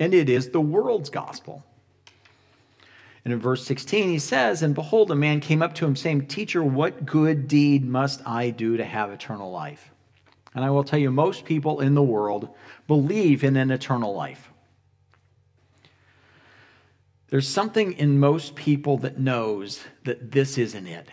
And 0.00 0.14
it 0.14 0.30
is 0.30 0.48
the 0.48 0.60
world's 0.60 1.10
gospel. 1.10 1.62
And 3.24 3.34
in 3.34 3.38
verse 3.38 3.66
16, 3.66 4.08
he 4.08 4.18
says, 4.18 4.62
And 4.62 4.74
behold, 4.74 5.10
a 5.10 5.14
man 5.14 5.40
came 5.40 5.62
up 5.62 5.74
to 5.74 5.84
him, 5.84 5.94
saying, 5.94 6.26
Teacher, 6.26 6.64
what 6.64 7.04
good 7.04 7.46
deed 7.46 7.84
must 7.84 8.26
I 8.26 8.48
do 8.48 8.78
to 8.78 8.84
have 8.84 9.10
eternal 9.10 9.52
life? 9.52 9.90
And 10.54 10.64
I 10.64 10.70
will 10.70 10.84
tell 10.84 10.98
you, 10.98 11.10
most 11.10 11.44
people 11.44 11.80
in 11.80 11.94
the 11.94 12.02
world 12.02 12.48
believe 12.88 13.44
in 13.44 13.56
an 13.56 13.70
eternal 13.70 14.14
life. 14.14 14.50
There's 17.28 17.46
something 17.46 17.92
in 17.92 18.18
most 18.18 18.56
people 18.56 18.96
that 18.98 19.18
knows 19.18 19.84
that 20.04 20.32
this 20.32 20.58
isn't 20.58 20.86
it, 20.86 21.08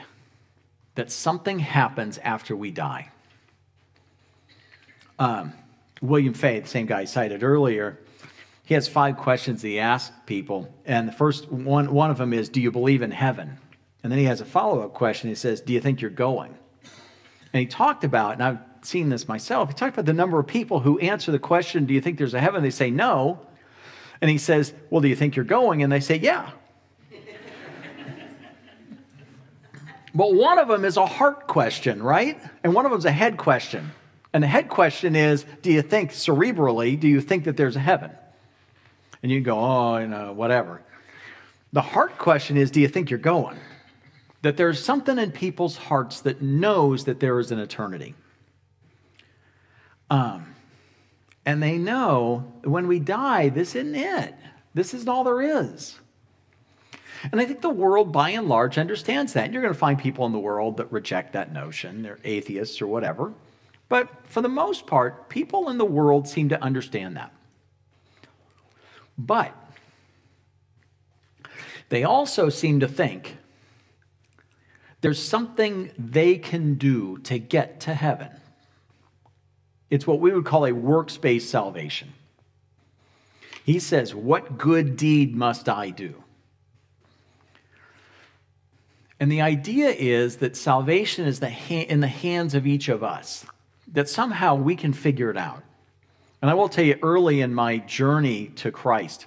that 0.95 1.11
something 1.11 1.59
happens 1.59 2.17
after 2.19 2.55
we 2.55 2.71
die. 2.71 3.09
Um, 5.19 5.53
William 6.01 6.33
Fay, 6.33 6.59
the 6.61 6.67
same 6.67 6.87
guy 6.87 7.01
I 7.01 7.05
cited 7.05 7.43
earlier, 7.43 7.99
he 8.67 8.73
has 8.73 8.85
five 8.85 9.15
questions 9.15 9.61
that 9.61 9.69
he 9.69 9.79
asks 9.79 10.13
people. 10.25 10.67
And 10.83 11.07
the 11.07 11.13
first 11.13 11.49
one, 11.49 11.93
one 11.93 12.11
of 12.11 12.17
them 12.17 12.33
is, 12.33 12.49
Do 12.49 12.59
you 12.59 12.69
believe 12.69 13.01
in 13.01 13.11
heaven? 13.11 13.57
And 14.03 14.11
then 14.11 14.19
he 14.19 14.25
has 14.25 14.41
a 14.41 14.45
follow 14.45 14.81
up 14.81 14.93
question. 14.93 15.29
He 15.29 15.35
says, 15.35 15.61
Do 15.61 15.71
you 15.71 15.79
think 15.79 16.01
you're 16.01 16.11
going? 16.11 16.53
And 17.53 17.61
he 17.61 17.65
talked 17.65 18.03
about, 18.03 18.33
and 18.33 18.43
I've 18.43 18.59
seen 18.81 19.07
this 19.07 19.25
myself, 19.25 19.69
he 19.69 19.73
talked 19.73 19.93
about 19.93 20.05
the 20.05 20.11
number 20.11 20.37
of 20.37 20.47
people 20.47 20.81
who 20.81 20.99
answer 20.99 21.31
the 21.31 21.39
question, 21.39 21.85
Do 21.85 21.93
you 21.93 22.01
think 22.01 22.17
there's 22.17 22.33
a 22.33 22.41
heaven? 22.41 22.61
They 22.61 22.69
say 22.69 22.91
no. 22.91 23.39
And 24.19 24.29
he 24.29 24.37
says, 24.37 24.73
Well, 24.89 24.99
do 24.99 25.07
you 25.07 25.15
think 25.15 25.37
you're 25.37 25.45
going? 25.45 25.81
And 25.81 25.89
they 25.89 26.01
say, 26.01 26.17
Yeah. 26.17 26.51
but 30.13 30.33
one 30.33 30.59
of 30.59 30.67
them 30.67 30.83
is 30.83 30.97
a 30.97 31.05
heart 31.05 31.47
question, 31.47 32.03
right? 32.03 32.37
And 32.65 32.73
one 32.73 32.85
of 32.85 32.91
them 32.91 32.99
is 32.99 33.05
a 33.05 33.13
head 33.13 33.37
question. 33.37 33.91
And 34.33 34.43
the 34.43 34.47
head 34.47 34.67
question 34.67 35.15
is, 35.15 35.45
Do 35.61 35.71
you 35.71 35.81
think 35.81 36.11
cerebrally, 36.11 36.99
do 36.99 37.07
you 37.07 37.21
think 37.21 37.45
that 37.45 37.55
there's 37.55 37.77
a 37.77 37.79
heaven? 37.79 38.11
And 39.27 39.33
you 39.33 39.41
go, 39.41 39.59
Oh, 39.59 39.97
you 39.97 40.07
know, 40.07 40.31
whatever. 40.31 40.81
The 41.73 41.81
heart 41.81 42.17
question 42.17 42.55
is, 42.55 42.71
Do 42.71 42.79
you 42.79 42.87
think 42.87 43.09
you're 43.09 43.19
going? 43.19 43.57
That 44.41 44.55
there's 44.55 44.81
something 44.81 45.19
in 45.19 45.33
people's 45.33 45.75
hearts 45.75 46.21
that 46.21 46.41
knows 46.41 47.03
that 47.03 47.19
there 47.19 47.37
is 47.37 47.51
an 47.51 47.59
eternity. 47.59 48.15
Um, 50.09 50.55
and 51.45 51.61
they 51.61 51.77
know 51.77 52.53
when 52.63 52.87
we 52.87 52.99
die, 52.99 53.49
this 53.49 53.75
isn't 53.75 53.95
it. 53.95 54.33
This 54.73 54.93
isn't 54.93 55.09
all 55.09 55.25
there 55.25 55.41
is. 55.41 55.99
And 57.29 57.41
I 57.41 57.43
think 57.43 57.59
the 57.59 57.69
world, 57.69 58.13
by 58.13 58.29
and 58.29 58.47
large, 58.47 58.77
understands 58.77 59.33
that. 59.33 59.43
And 59.43 59.53
you're 59.53 59.61
going 59.61 59.73
to 59.73 59.77
find 59.77 59.99
people 59.99 60.25
in 60.25 60.31
the 60.31 60.39
world 60.39 60.77
that 60.77 60.89
reject 60.89 61.33
that 61.33 61.51
notion. 61.51 62.01
They're 62.01 62.19
atheists 62.23 62.81
or 62.81 62.87
whatever. 62.87 63.33
But 63.89 64.07
for 64.23 64.39
the 64.39 64.47
most 64.47 64.87
part, 64.87 65.27
people 65.27 65.67
in 65.67 65.77
the 65.77 65.83
world 65.83 66.29
seem 66.29 66.47
to 66.47 66.63
understand 66.63 67.17
that. 67.17 67.33
But 69.17 69.55
they 71.89 72.03
also 72.03 72.49
seem 72.49 72.79
to 72.81 72.87
think 72.87 73.37
there's 75.01 75.23
something 75.23 75.91
they 75.97 76.37
can 76.37 76.75
do 76.75 77.17
to 77.19 77.37
get 77.37 77.79
to 77.81 77.93
heaven. 77.93 78.29
It's 79.89 80.05
what 80.05 80.19
we 80.19 80.31
would 80.31 80.45
call 80.45 80.65
a 80.65 80.73
works 80.73 81.17
based 81.17 81.49
salvation. 81.49 82.13
He 83.63 83.79
says, 83.79 84.13
What 84.13 84.57
good 84.57 84.97
deed 84.97 85.35
must 85.35 85.69
I 85.69 85.89
do? 85.89 86.23
And 89.19 89.31
the 89.31 89.41
idea 89.41 89.89
is 89.89 90.37
that 90.37 90.55
salvation 90.55 91.25
is 91.25 91.41
in 91.41 91.99
the 92.01 92.07
hands 92.07 92.53
of 92.53 92.67
each 92.67 92.87
of 92.87 93.03
us, 93.03 93.45
that 93.91 94.07
somehow 94.07 94.55
we 94.55 94.75
can 94.75 94.93
figure 94.93 95.31
it 95.31 95.37
out. 95.37 95.63
And 96.41 96.51
I 96.51 96.53
will 96.53 96.69
tell 96.69 96.85
you, 96.85 96.97
early 97.01 97.41
in 97.41 97.53
my 97.53 97.77
journey 97.77 98.47
to 98.57 98.71
Christ, 98.71 99.25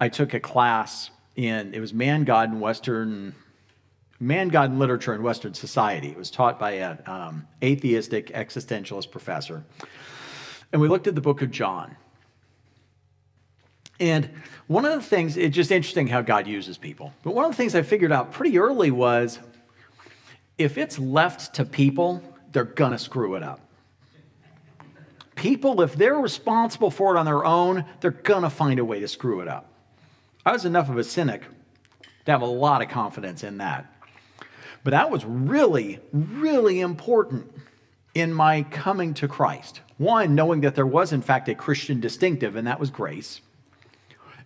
I 0.00 0.08
took 0.08 0.34
a 0.34 0.40
class 0.40 1.10
in, 1.36 1.72
it 1.74 1.80
was 1.80 1.94
Man, 1.94 2.24
God, 2.24 2.50
and 2.50 2.60
Western 2.60 3.34
Man, 4.20 4.48
God, 4.48 4.70
and 4.70 4.78
Literature 4.80 5.14
in 5.14 5.22
Western 5.22 5.54
Society. 5.54 6.08
It 6.08 6.16
was 6.16 6.30
taught 6.30 6.58
by 6.58 6.72
an 6.72 6.98
um, 7.06 7.46
atheistic 7.62 8.28
existentialist 8.28 9.12
professor. 9.12 9.64
And 10.72 10.82
we 10.82 10.88
looked 10.88 11.06
at 11.06 11.14
the 11.14 11.20
book 11.20 11.40
of 11.40 11.50
John. 11.52 11.96
And 14.00 14.28
one 14.66 14.84
of 14.84 14.92
the 14.92 15.02
things, 15.02 15.36
it's 15.36 15.54
just 15.54 15.70
interesting 15.70 16.08
how 16.08 16.20
God 16.20 16.46
uses 16.46 16.78
people. 16.78 17.12
But 17.22 17.34
one 17.34 17.44
of 17.44 17.52
the 17.52 17.56
things 17.56 17.74
I 17.74 17.82
figured 17.82 18.12
out 18.12 18.32
pretty 18.32 18.58
early 18.58 18.90
was 18.90 19.38
if 20.56 20.76
it's 20.78 20.98
left 20.98 21.54
to 21.54 21.64
people, 21.64 22.22
they're 22.52 22.64
going 22.64 22.92
to 22.92 22.98
screw 22.98 23.36
it 23.36 23.42
up. 23.42 23.60
People, 25.38 25.82
if 25.82 25.94
they're 25.94 26.16
responsible 26.16 26.90
for 26.90 27.14
it 27.14 27.18
on 27.18 27.24
their 27.24 27.44
own, 27.44 27.84
they're 28.00 28.10
going 28.10 28.42
to 28.42 28.50
find 28.50 28.80
a 28.80 28.84
way 28.84 28.98
to 28.98 29.06
screw 29.06 29.40
it 29.40 29.46
up. 29.46 29.72
I 30.44 30.50
was 30.50 30.64
enough 30.64 30.88
of 30.88 30.98
a 30.98 31.04
cynic 31.04 31.42
to 32.24 32.32
have 32.32 32.42
a 32.42 32.46
lot 32.46 32.82
of 32.82 32.88
confidence 32.88 33.44
in 33.44 33.58
that. 33.58 33.86
But 34.82 34.90
that 34.90 35.12
was 35.12 35.24
really, 35.24 36.00
really 36.12 36.80
important 36.80 37.52
in 38.14 38.34
my 38.34 38.64
coming 38.64 39.14
to 39.14 39.28
Christ. 39.28 39.80
One, 39.96 40.34
knowing 40.34 40.62
that 40.62 40.74
there 40.74 40.84
was, 40.84 41.12
in 41.12 41.22
fact, 41.22 41.48
a 41.48 41.54
Christian 41.54 42.00
distinctive, 42.00 42.56
and 42.56 42.66
that 42.66 42.80
was 42.80 42.90
grace. 42.90 43.40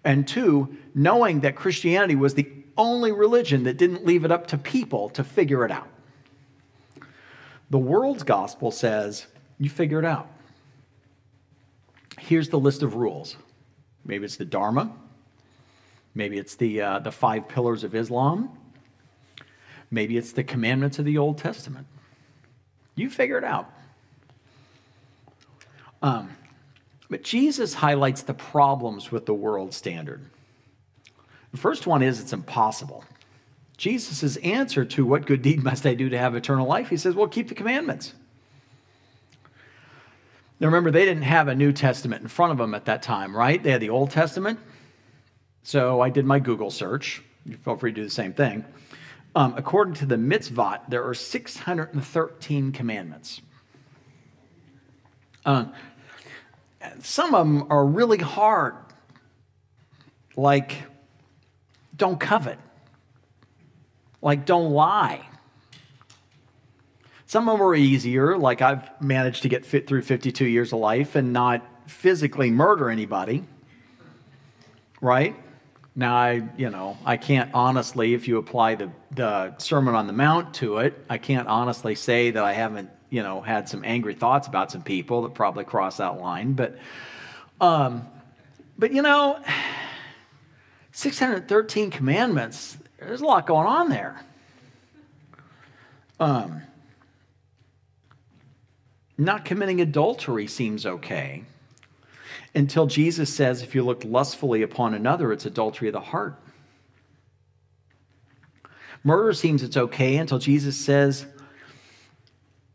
And 0.04 0.28
two, 0.28 0.76
knowing 0.94 1.40
that 1.40 1.56
Christianity 1.56 2.16
was 2.16 2.34
the 2.34 2.52
only 2.76 3.12
religion 3.12 3.64
that 3.64 3.78
didn't 3.78 4.04
leave 4.04 4.26
it 4.26 4.32
up 4.32 4.46
to 4.48 4.58
people 4.58 5.08
to 5.10 5.24
figure 5.24 5.64
it 5.64 5.70
out. 5.70 5.88
The 7.70 7.78
world's 7.78 8.24
gospel 8.24 8.70
says, 8.70 9.26
you 9.58 9.70
figure 9.70 9.98
it 9.98 10.04
out. 10.04 10.28
Here's 12.28 12.50
the 12.50 12.58
list 12.58 12.84
of 12.84 12.94
rules. 12.94 13.36
Maybe 14.04 14.24
it's 14.24 14.36
the 14.36 14.44
Dharma. 14.44 14.92
Maybe 16.14 16.38
it's 16.38 16.54
the, 16.54 16.80
uh, 16.80 16.98
the 17.00 17.10
five 17.10 17.48
pillars 17.48 17.82
of 17.82 17.96
Islam. 17.96 18.56
Maybe 19.90 20.16
it's 20.16 20.30
the 20.30 20.44
commandments 20.44 21.00
of 21.00 21.04
the 21.04 21.18
Old 21.18 21.38
Testament. 21.38 21.86
You 22.94 23.10
figure 23.10 23.38
it 23.38 23.44
out. 23.44 23.68
Um, 26.00 26.30
but 27.10 27.24
Jesus 27.24 27.74
highlights 27.74 28.22
the 28.22 28.34
problems 28.34 29.10
with 29.10 29.26
the 29.26 29.34
world 29.34 29.74
standard. 29.74 30.24
The 31.50 31.58
first 31.58 31.88
one 31.88 32.02
is 32.02 32.20
it's 32.20 32.32
impossible. 32.32 33.04
Jesus' 33.76 34.36
answer 34.36 34.84
to 34.84 35.04
what 35.04 35.26
good 35.26 35.42
deed 35.42 35.62
must 35.64 35.84
I 35.86 35.94
do 35.94 36.08
to 36.08 36.18
have 36.18 36.36
eternal 36.36 36.68
life, 36.68 36.88
he 36.88 36.96
says, 36.96 37.16
well, 37.16 37.26
keep 37.26 37.48
the 37.48 37.54
commandments. 37.54 38.14
Now 40.62 40.68
remember, 40.68 40.92
they 40.92 41.04
didn't 41.04 41.24
have 41.24 41.48
a 41.48 41.56
New 41.56 41.72
Testament 41.72 42.22
in 42.22 42.28
front 42.28 42.52
of 42.52 42.58
them 42.58 42.72
at 42.72 42.84
that 42.84 43.02
time, 43.02 43.36
right? 43.36 43.60
They 43.60 43.72
had 43.72 43.82
the 43.82 43.90
Old 43.90 44.12
Testament. 44.12 44.60
So 45.64 46.00
I 46.00 46.08
did 46.08 46.24
my 46.24 46.38
Google 46.38 46.70
search. 46.70 47.20
You 47.44 47.56
feel 47.56 47.76
free 47.76 47.90
to 47.90 47.96
do 47.96 48.04
the 48.04 48.10
same 48.10 48.32
thing. 48.32 48.64
Um, 49.34 49.54
according 49.56 49.94
to 49.94 50.06
the 50.06 50.14
mitzvot, 50.14 50.82
there 50.88 51.04
are 51.04 51.14
613 51.14 52.70
commandments. 52.70 53.40
Uh, 55.44 55.64
some 57.00 57.34
of 57.34 57.44
them 57.44 57.66
are 57.68 57.84
really 57.84 58.18
hard, 58.18 58.76
like 60.36 60.84
don't 61.96 62.20
covet, 62.20 62.60
like 64.20 64.46
don't 64.46 64.70
lie. 64.70 65.26
Some 67.32 67.48
of 67.48 67.54
them 67.60 67.66
are 67.66 67.74
easier, 67.74 68.36
like 68.36 68.60
I've 68.60 69.00
managed 69.00 69.40
to 69.44 69.48
get 69.48 69.64
fit 69.64 69.86
through 69.86 70.02
52 70.02 70.44
years 70.44 70.70
of 70.74 70.80
life 70.80 71.14
and 71.14 71.32
not 71.32 71.66
physically 71.86 72.50
murder 72.50 72.90
anybody, 72.90 73.42
right? 75.00 75.34
Now, 75.96 76.14
I, 76.14 76.42
you 76.58 76.68
know, 76.68 76.98
I 77.06 77.16
can't 77.16 77.50
honestly, 77.54 78.12
if 78.12 78.28
you 78.28 78.36
apply 78.36 78.74
the, 78.74 78.90
the 79.12 79.56
Sermon 79.56 79.94
on 79.94 80.08
the 80.08 80.12
Mount 80.12 80.52
to 80.56 80.76
it, 80.76 81.02
I 81.08 81.16
can't 81.16 81.48
honestly 81.48 81.94
say 81.94 82.32
that 82.32 82.44
I 82.44 82.52
haven't, 82.52 82.90
you 83.08 83.22
know, 83.22 83.40
had 83.40 83.66
some 83.66 83.82
angry 83.82 84.12
thoughts 84.12 84.46
about 84.46 84.70
some 84.70 84.82
people 84.82 85.22
that 85.22 85.32
probably 85.32 85.64
cross 85.64 85.96
that 85.96 86.20
line. 86.20 86.52
But, 86.52 86.76
um, 87.62 88.06
but 88.78 88.92
you 88.92 89.00
know, 89.00 89.42
613 90.92 91.90
commandments, 91.90 92.76
there's 92.98 93.22
a 93.22 93.24
lot 93.24 93.46
going 93.46 93.66
on 93.66 93.88
there. 93.88 94.20
Um, 96.20 96.60
not 99.24 99.44
committing 99.44 99.80
adultery 99.80 100.46
seems 100.46 100.86
okay 100.86 101.44
until 102.54 102.86
Jesus 102.86 103.34
says, 103.34 103.62
if 103.62 103.74
you 103.74 103.82
look 103.82 104.04
lustfully 104.04 104.62
upon 104.62 104.94
another, 104.94 105.32
it's 105.32 105.46
adultery 105.46 105.88
of 105.88 105.94
the 105.94 106.00
heart. 106.00 106.38
Murder 109.04 109.32
seems 109.32 109.62
it's 109.62 109.76
okay 109.76 110.16
until 110.16 110.38
Jesus 110.38 110.76
says, 110.76 111.26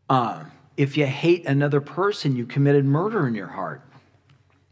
uh, 0.10 0.44
if 0.76 0.98
you 0.98 1.06
hate 1.06 1.46
another 1.46 1.82
person, 1.82 2.36
you 2.36 2.46
committed 2.46 2.86
murder 2.86 3.28
in 3.28 3.36
your 3.36 3.48
heart. 3.48 3.82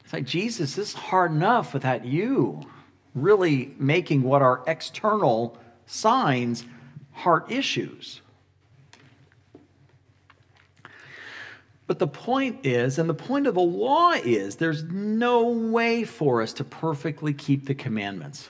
It's 0.04 0.14
like, 0.14 0.26
Jesus, 0.26 0.76
this 0.76 0.90
is 0.90 0.94
hard 0.94 1.32
enough 1.32 1.74
without 1.74 2.06
you 2.06 2.62
really 3.14 3.74
making 3.80 4.22
what 4.22 4.42
are 4.42 4.64
external 4.68 5.58
signs 5.86 6.66
heart 7.12 7.50
issues. 7.52 8.22
But 11.88 12.00
the 12.00 12.08
point 12.08 12.66
is, 12.66 12.98
and 12.98 13.08
the 13.08 13.14
point 13.14 13.46
of 13.46 13.54
the 13.54 13.62
law 13.62 14.12
is, 14.12 14.56
there's 14.56 14.84
no 14.84 15.48
way 15.50 16.04
for 16.04 16.42
us 16.42 16.54
to 16.54 16.64
perfectly 16.64 17.34
keep 17.34 17.68
the 17.68 17.76
commandments. 17.76 18.50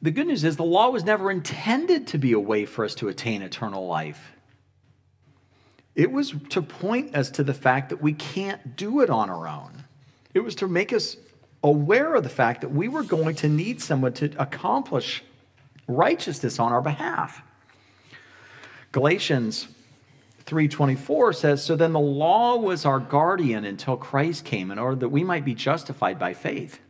The 0.00 0.10
good 0.10 0.28
news 0.28 0.44
is, 0.44 0.56
the 0.56 0.62
law 0.62 0.90
was 0.90 1.04
never 1.04 1.30
intended 1.30 2.06
to 2.08 2.18
be 2.18 2.32
a 2.32 2.40
way 2.40 2.64
for 2.64 2.84
us 2.84 2.94
to 2.96 3.08
attain 3.08 3.42
eternal 3.42 3.86
life. 3.86 4.32
It 5.94 6.12
was 6.12 6.32
to 6.50 6.62
point 6.62 7.14
us 7.14 7.30
to 7.32 7.42
the 7.42 7.52
fact 7.52 7.90
that 7.90 8.00
we 8.00 8.12
can't 8.12 8.76
do 8.76 9.00
it 9.00 9.10
on 9.10 9.28
our 9.28 9.48
own. 9.48 9.84
It 10.32 10.40
was 10.40 10.54
to 10.56 10.68
make 10.68 10.92
us 10.92 11.16
aware 11.62 12.14
of 12.14 12.22
the 12.22 12.28
fact 12.28 12.60
that 12.60 12.70
we 12.70 12.88
were 12.88 13.02
going 13.02 13.34
to 13.34 13.48
need 13.48 13.82
someone 13.82 14.12
to 14.14 14.30
accomplish 14.40 15.24
righteousness 15.88 16.60
on 16.60 16.72
our 16.72 16.80
behalf. 16.80 17.42
Galatians 18.92 19.66
3:24 20.48 21.34
says 21.34 21.62
so 21.62 21.76
then 21.76 21.92
the 21.92 22.00
law 22.00 22.56
was 22.56 22.86
our 22.86 22.98
guardian 22.98 23.66
until 23.66 23.98
Christ 23.98 24.46
came 24.46 24.70
in 24.70 24.78
order 24.78 24.96
that 24.96 25.10
we 25.10 25.22
might 25.22 25.44
be 25.44 25.54
justified 25.54 26.18
by 26.18 26.32
faith. 26.32 26.80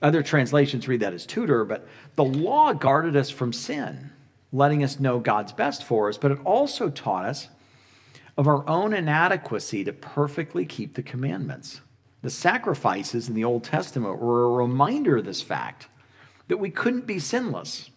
Other 0.00 0.22
translations 0.22 0.88
read 0.88 1.00
that 1.00 1.12
as 1.12 1.26
tutor, 1.26 1.66
but 1.66 1.86
the 2.16 2.24
law 2.24 2.72
guarded 2.72 3.14
us 3.14 3.28
from 3.28 3.52
sin, 3.52 4.10
letting 4.52 4.82
us 4.82 4.98
know 4.98 5.18
God's 5.18 5.52
best 5.52 5.84
for 5.84 6.08
us, 6.08 6.16
but 6.16 6.32
it 6.32 6.38
also 6.42 6.88
taught 6.88 7.26
us 7.26 7.48
of 8.38 8.48
our 8.48 8.66
own 8.66 8.94
inadequacy 8.94 9.84
to 9.84 9.92
perfectly 9.92 10.64
keep 10.64 10.94
the 10.94 11.02
commandments. 11.02 11.82
The 12.22 12.30
sacrifices 12.30 13.28
in 13.28 13.34
the 13.34 13.44
Old 13.44 13.64
Testament 13.64 14.18
were 14.18 14.46
a 14.46 14.66
reminder 14.66 15.18
of 15.18 15.26
this 15.26 15.42
fact 15.42 15.88
that 16.48 16.56
we 16.56 16.70
couldn't 16.70 17.06
be 17.06 17.18
sinless 17.18 17.90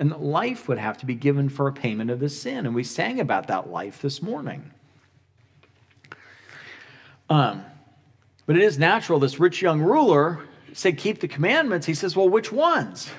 and 0.00 0.10
that 0.10 0.22
life 0.22 0.66
would 0.66 0.78
have 0.78 0.96
to 0.96 1.06
be 1.06 1.14
given 1.14 1.50
for 1.50 1.68
a 1.68 1.72
payment 1.72 2.10
of 2.10 2.20
the 2.20 2.30
sin. 2.30 2.64
And 2.64 2.74
we 2.74 2.82
sang 2.82 3.20
about 3.20 3.48
that 3.48 3.70
life 3.70 4.00
this 4.00 4.22
morning. 4.22 4.72
Um, 7.28 7.64
but 8.46 8.56
it 8.56 8.62
is 8.62 8.78
natural, 8.78 9.20
this 9.20 9.38
rich 9.38 9.60
young 9.60 9.82
ruler 9.82 10.40
said, 10.72 10.96
Keep 10.96 11.20
the 11.20 11.28
commandments. 11.28 11.86
He 11.86 11.92
says, 11.92 12.16
Well, 12.16 12.30
which 12.30 12.50
ones? 12.50 13.10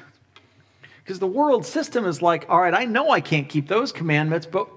Because 1.04 1.20
the 1.20 1.28
world 1.28 1.67
system 1.67 2.04
is 2.04 2.22
like, 2.22 2.48
All 2.50 2.60
right, 2.60 2.74
I 2.74 2.86
know 2.86 3.12
I 3.12 3.22
can't 3.22 3.48
keep 3.48 3.67
those 3.67 3.91
commandments, 3.91 4.48
but 4.48 4.67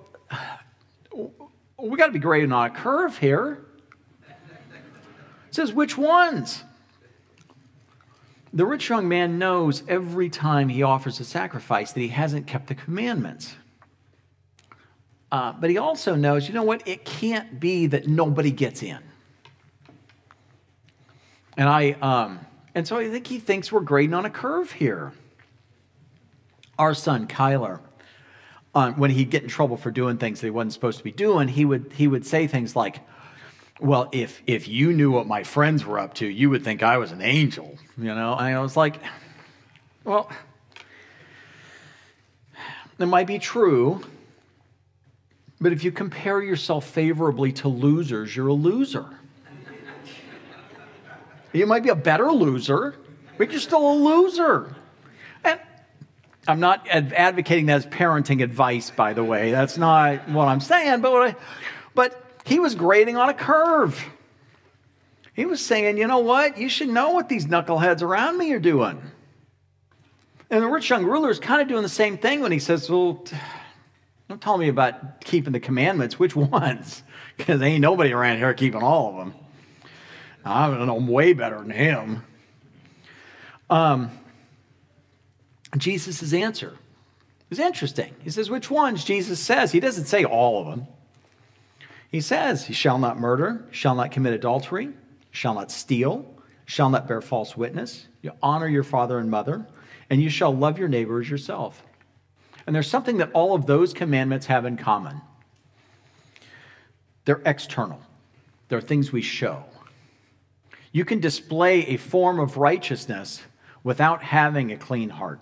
we 1.79 1.97
got 1.97 2.07
to 2.07 2.13
be 2.13 2.19
grading 2.19 2.53
on 2.53 2.67
a 2.67 2.71
curve 2.71 3.17
here. 3.17 3.65
It 4.29 5.55
says, 5.55 5.73
Which 5.73 5.97
ones? 5.97 6.65
The 8.55 8.65
rich 8.65 8.89
young 8.89 9.09
man 9.09 9.41
knows 9.41 9.83
every 9.89 10.31
time 10.31 10.69
he 10.69 10.85
offers 10.85 11.19
a 11.19 11.25
sacrifice 11.25 11.91
that 11.91 12.01
he 12.01 12.09
hasn't 12.09 12.47
kept 12.47 12.69
the 12.69 12.77
commandments. 12.77 13.57
Uh, 15.33 15.53
but 15.53 15.71
he 15.71 15.77
also 15.77 16.15
knows, 16.15 16.47
you 16.47 16.55
know 16.55 16.63
what? 16.63 16.87
It 16.87 17.05
can't 17.05 17.59
be 17.59 17.89
that 17.89 18.07
nobody 18.07 18.53
gets 18.53 18.85
in. 18.85 19.01
And 21.57 21.69
I, 21.69 21.97
um, 22.01 22.47
and 22.77 22.87
so 22.87 22.97
I 22.97 23.11
think 23.11 23.27
he 23.27 23.41
thinks 23.41 23.73
we're 23.73 23.81
grading 23.81 24.15
on 24.15 24.25
a 24.25 24.31
curve 24.31 24.71
here. 24.71 25.13
Our 26.79 26.95
son 26.95 27.27
Kyler, 27.27 27.81
um, 28.73 28.95
when 28.95 29.11
he'd 29.11 29.31
get 29.31 29.43
in 29.43 29.49
trouble 29.49 29.77
for 29.77 29.91
doing 29.91 30.17
things 30.17 30.41
that 30.41 30.47
he 30.47 30.53
wasn't 30.53 30.75
supposed 30.75 30.99
to 30.99 31.05
be 31.05 31.13
doing, 31.13 31.49
he 31.49 31.65
would 31.65 31.93
he 31.95 32.07
would 32.07 32.25
say 32.25 32.47
things 32.47 32.77
like, 32.77 33.01
well, 33.81 34.09
if 34.13 34.43
if 34.47 34.69
you 34.69 34.93
knew 34.93 35.11
what 35.11 35.27
my 35.27 35.43
friends 35.43 35.85
were 35.85 35.99
up 35.99 36.15
to, 36.15 36.27
you 36.27 36.51
would 36.51 36.63
think 36.63 36.83
I 36.83 36.99
was 36.99 37.13
an 37.13 37.23
angel, 37.23 37.77
you 37.99 38.15
know. 38.15 38.35
And 38.35 38.57
I 38.57 38.61
was 38.61 38.77
like, 38.77 39.01
well, 40.05 40.31
it 42.99 43.07
might 43.07 43.27
be 43.27 43.39
true, 43.39 44.01
but 45.61 45.73
if 45.73 45.83
you 45.83 45.91
compare 45.91 46.43
yourself 46.43 46.87
favorably 46.87 47.53
to 47.53 47.69
losers, 47.69 48.35
you're 48.37 48.49
a 48.49 48.53
loser. 48.53 49.07
you 51.53 51.67
might 51.67 51.83
be 51.83 51.89
a 51.89 51.97
better 51.97 52.31
loser, 52.31 52.95
but 53.39 53.51
you're 53.51 53.61
still 53.61 53.91
a 53.91 53.97
loser. 53.97 54.77
And 55.43 55.59
I'm 56.47 56.61
not 56.61 56.87
advocating 56.89 57.67
that 57.67 57.77
as 57.77 57.87
parenting 57.87 58.43
advice, 58.43 58.91
by 58.91 59.15
the 59.15 59.25
way. 59.25 59.51
That's 59.51 59.77
not 59.77 60.29
what 60.29 60.47
I'm 60.47 60.61
saying. 60.61 61.01
But 61.01 61.13
what 61.13 61.31
I, 61.31 61.37
but 61.95 62.24
he 62.45 62.61
was 62.61 62.75
grading 62.75 63.17
on 63.17 63.29
a 63.29 63.35
curve. 63.35 64.03
He 65.35 65.47
was 65.47 65.61
saying, 65.65 65.99
you 65.99 66.07
know 66.07 66.21
what? 66.21 66.59
You 66.59 66.69
should 66.69 66.89
know 66.89 67.11
what 67.11 67.29
these 67.29 67.47
knuckleheads 67.47 68.03
around 68.03 68.39
me 68.39 68.53
are 68.53 68.61
doing. 68.61 69.03
And 70.51 70.63
the 70.63 70.69
rich 70.69 70.89
young 70.89 71.05
ruler 71.05 71.31
is 71.31 71.41
kind 71.41 71.61
of 71.61 71.67
doing 71.67 71.83
the 71.83 71.89
same 71.89 72.17
thing 72.17 72.41
when 72.41 72.53
he 72.53 72.61
says, 72.61 72.89
well, 72.89 73.25
don't 74.29 74.41
tell 74.41 74.57
me 74.57 74.69
about 74.69 75.21
keeping 75.23 75.53
the 75.53 75.61
commandments. 75.61 76.19
Which 76.19 76.37
ones? 76.37 77.03
Because 77.37 77.61
ain't 77.63 77.81
nobody 77.81 78.13
around 78.13 78.37
here 78.37 78.55
keeping 78.55 78.81
all 78.81 79.09
of 79.11 79.17
them. 79.17 79.35
I 80.45 80.69
know 80.69 80.97
I'm 80.97 81.09
way 81.09 81.33
better 81.33 81.59
than 81.59 81.71
him. 81.71 82.23
Um, 83.69 84.13
Jesus' 85.77 86.33
answer 86.33 86.79
is 87.51 87.59
interesting. 87.59 88.15
He 88.21 88.31
says, 88.31 88.51
which 88.51 88.71
ones? 88.71 89.03
Jesus 89.03 89.41
says. 89.41 89.73
He 89.73 89.81
doesn't 89.81 90.05
say 90.05 90.25
all 90.25 90.61
of 90.61 90.69
them. 90.69 90.87
He 92.15 92.21
says, 92.21 92.69
"You 92.69 92.77
shall 92.77 92.99
not 92.99 93.19
murder, 93.19 93.67
shall 93.73 93.97
not 93.97 94.13
commit 94.13 94.35
adultery, 94.35 94.91
shall 95.33 95.53
not 95.53 95.73
steal, 95.73 96.25
shall 96.65 96.89
not 96.89 97.09
bear 97.09 97.21
false 97.21 97.57
witness, 97.57 98.07
you 98.23 98.31
honor 98.41 98.69
your 98.69 98.85
father 98.85 99.19
and 99.19 99.29
mother, 99.29 99.67
and 100.09 100.23
you 100.23 100.31
shall 100.31 100.55
love 100.55 100.79
your 100.79 100.87
neighbor 100.87 101.21
as 101.21 101.29
yourself. 101.29 101.83
And 102.69 102.77
there's 102.77 102.87
something 102.87 103.17
that 103.17 103.33
all 103.33 103.53
of 103.53 103.67
those 103.67 103.93
commandments 103.93 104.47
have 104.47 104.65
in 104.65 104.77
common 104.77 105.23
they're 107.25 107.43
external, 107.45 108.01
they're 108.69 108.81
things 108.81 109.11
we 109.11 109.21
show. 109.21 109.65
You 110.93 111.05
can 111.05 111.19
display 111.19 111.81
a 111.89 111.97
form 111.97 112.39
of 112.39 112.57
righteousness 112.57 113.43
without 113.83 114.23
having 114.23 114.71
a 114.71 114.77
clean 114.77 115.09
heart. 115.11 115.41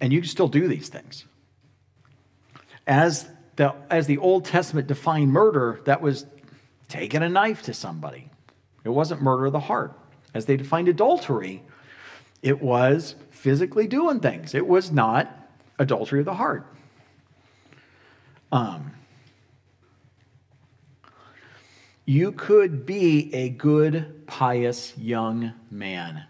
And 0.00 0.12
you 0.12 0.20
can 0.20 0.28
still 0.28 0.48
do 0.48 0.66
these 0.66 0.88
things. 0.88 1.26
As 2.88 3.28
the, 3.56 3.74
as 3.90 4.06
the 4.06 4.18
Old 4.18 4.44
Testament 4.44 4.86
defined 4.86 5.32
murder, 5.32 5.80
that 5.84 6.00
was 6.00 6.26
taking 6.88 7.22
a 7.22 7.28
knife 7.28 7.62
to 7.62 7.74
somebody. 7.74 8.30
It 8.84 8.90
wasn't 8.90 9.22
murder 9.22 9.46
of 9.46 9.52
the 9.52 9.60
heart. 9.60 9.98
As 10.34 10.46
they 10.46 10.56
defined 10.56 10.88
adultery, 10.88 11.62
it 12.42 12.62
was 12.62 13.16
physically 13.30 13.86
doing 13.86 14.20
things. 14.20 14.54
It 14.54 14.66
was 14.66 14.92
not 14.92 15.48
adultery 15.78 16.20
of 16.20 16.26
the 16.26 16.34
heart. 16.34 16.66
Um, 18.52 18.92
you 22.04 22.32
could 22.32 22.86
be 22.86 23.34
a 23.34 23.48
good, 23.48 24.26
pious 24.26 24.96
young 24.96 25.52
man 25.70 26.24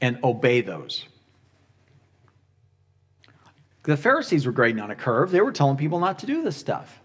and 0.00 0.18
obey 0.22 0.60
those. 0.60 1.06
The 3.84 3.96
Pharisees 3.96 4.46
were 4.46 4.52
grading 4.52 4.80
on 4.80 4.90
a 4.90 4.94
curve. 4.94 5.30
They 5.30 5.40
were 5.40 5.52
telling 5.52 5.76
people 5.76 5.98
not 5.98 6.18
to 6.20 6.26
do 6.26 6.42
this 6.42 6.56
stuff. 6.56 7.00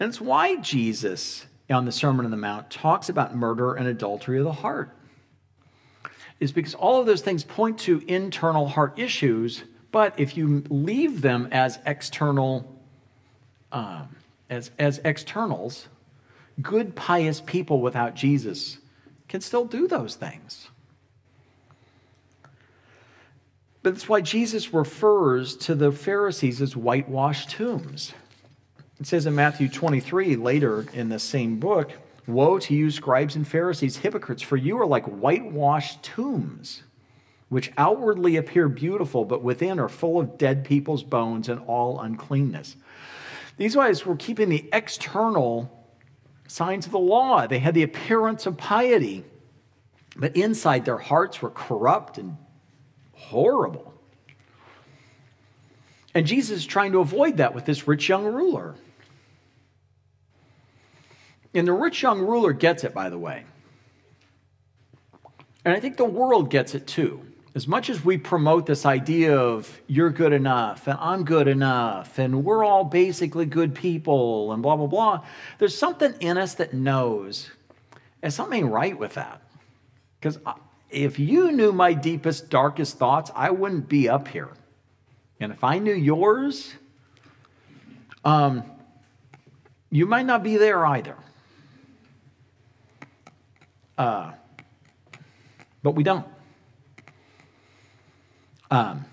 And 0.00 0.08
it's 0.08 0.20
why 0.20 0.56
Jesus, 0.56 1.46
on 1.70 1.84
the 1.84 1.92
Sermon 1.92 2.24
on 2.24 2.30
the 2.30 2.36
Mount, 2.36 2.70
talks 2.70 3.08
about 3.08 3.36
murder 3.36 3.74
and 3.74 3.86
adultery 3.86 4.38
of 4.38 4.44
the 4.44 4.52
heart. 4.52 4.90
Is 6.40 6.50
because 6.50 6.74
all 6.74 7.00
of 7.00 7.06
those 7.06 7.22
things 7.22 7.44
point 7.44 7.78
to 7.80 8.02
internal 8.08 8.68
heart 8.68 8.98
issues, 8.98 9.62
but 9.92 10.18
if 10.18 10.36
you 10.36 10.64
leave 10.68 11.22
them 11.22 11.48
as 11.52 11.78
external, 11.86 12.76
um, 13.70 14.16
as, 14.50 14.72
as 14.76 15.00
externals, 15.04 15.86
good, 16.60 16.96
pious 16.96 17.40
people 17.40 17.80
without 17.80 18.16
Jesus 18.16 18.78
can 19.28 19.40
still 19.40 19.64
do 19.64 19.86
those 19.86 20.16
things. 20.16 20.68
But 23.84 23.92
that's 23.92 24.08
why 24.08 24.22
Jesus 24.22 24.72
refers 24.72 25.56
to 25.58 25.74
the 25.74 25.92
Pharisees 25.92 26.62
as 26.62 26.74
whitewashed 26.74 27.50
tombs. 27.50 28.14
It 28.98 29.06
says 29.06 29.26
in 29.26 29.34
Matthew 29.34 29.68
23, 29.68 30.36
later 30.36 30.86
in 30.94 31.10
the 31.10 31.18
same 31.18 31.60
book, 31.60 31.92
Woe 32.26 32.58
to 32.60 32.74
you, 32.74 32.90
scribes 32.90 33.36
and 33.36 33.46
Pharisees, 33.46 33.98
hypocrites, 33.98 34.40
for 34.40 34.56
you 34.56 34.80
are 34.80 34.86
like 34.86 35.04
whitewashed 35.04 36.02
tombs, 36.02 36.82
which 37.50 37.72
outwardly 37.76 38.36
appear 38.36 38.70
beautiful, 38.70 39.26
but 39.26 39.42
within 39.42 39.78
are 39.78 39.90
full 39.90 40.18
of 40.18 40.38
dead 40.38 40.64
people's 40.64 41.02
bones 41.02 41.50
and 41.50 41.60
all 41.66 42.00
uncleanness. 42.00 42.76
These 43.58 43.74
guys 43.74 44.06
were 44.06 44.16
keeping 44.16 44.48
the 44.48 44.66
external 44.72 45.86
signs 46.48 46.86
of 46.86 46.92
the 46.92 46.98
law. 46.98 47.46
They 47.46 47.58
had 47.58 47.74
the 47.74 47.82
appearance 47.82 48.46
of 48.46 48.56
piety, 48.56 49.26
but 50.16 50.34
inside 50.34 50.86
their 50.86 50.96
hearts 50.96 51.42
were 51.42 51.50
corrupt 51.50 52.16
and 52.16 52.38
horrible. 53.26 53.92
And 56.14 56.26
Jesus 56.26 56.58
is 56.58 56.66
trying 56.66 56.92
to 56.92 57.00
avoid 57.00 57.38
that 57.38 57.54
with 57.54 57.64
this 57.64 57.88
rich 57.88 58.08
young 58.08 58.24
ruler. 58.24 58.74
And 61.54 61.66
the 61.66 61.72
rich 61.72 62.02
young 62.02 62.20
ruler 62.20 62.52
gets 62.52 62.84
it, 62.84 62.94
by 62.94 63.08
the 63.10 63.18
way. 63.18 63.44
And 65.64 65.74
I 65.74 65.80
think 65.80 65.96
the 65.96 66.04
world 66.04 66.50
gets 66.50 66.74
it 66.74 66.86
too. 66.86 67.20
As 67.54 67.68
much 67.68 67.88
as 67.88 68.04
we 68.04 68.18
promote 68.18 68.66
this 68.66 68.84
idea 68.84 69.36
of 69.38 69.80
you're 69.86 70.10
good 70.10 70.32
enough 70.32 70.88
and 70.88 70.98
I'm 71.00 71.24
good 71.24 71.46
enough 71.46 72.18
and 72.18 72.44
we're 72.44 72.64
all 72.64 72.84
basically 72.84 73.46
good 73.46 73.76
people 73.76 74.52
and 74.52 74.60
blah, 74.60 74.74
blah, 74.74 74.88
blah, 74.88 75.24
there's 75.58 75.76
something 75.78 76.14
in 76.18 76.36
us 76.36 76.54
that 76.54 76.74
knows 76.74 77.50
there's 78.20 78.34
something 78.34 78.66
right 78.66 78.98
with 78.98 79.14
that. 79.14 79.40
Because 80.18 80.38
if 80.94 81.18
you 81.18 81.50
knew 81.52 81.72
my 81.72 81.92
deepest, 81.92 82.48
darkest 82.48 82.98
thoughts, 82.98 83.30
I 83.34 83.50
wouldn't 83.50 83.88
be 83.88 84.08
up 84.08 84.28
here. 84.28 84.50
And 85.40 85.52
if 85.52 85.64
I 85.64 85.78
knew 85.78 85.94
yours, 85.94 86.72
um, 88.24 88.62
you 89.90 90.06
might 90.06 90.26
not 90.26 90.42
be 90.42 90.56
there 90.56 90.86
either. 90.86 91.16
Uh, 93.98 94.32
but 95.82 95.92
we 95.92 96.02
don't. 96.02 96.26
Um, 98.70 99.04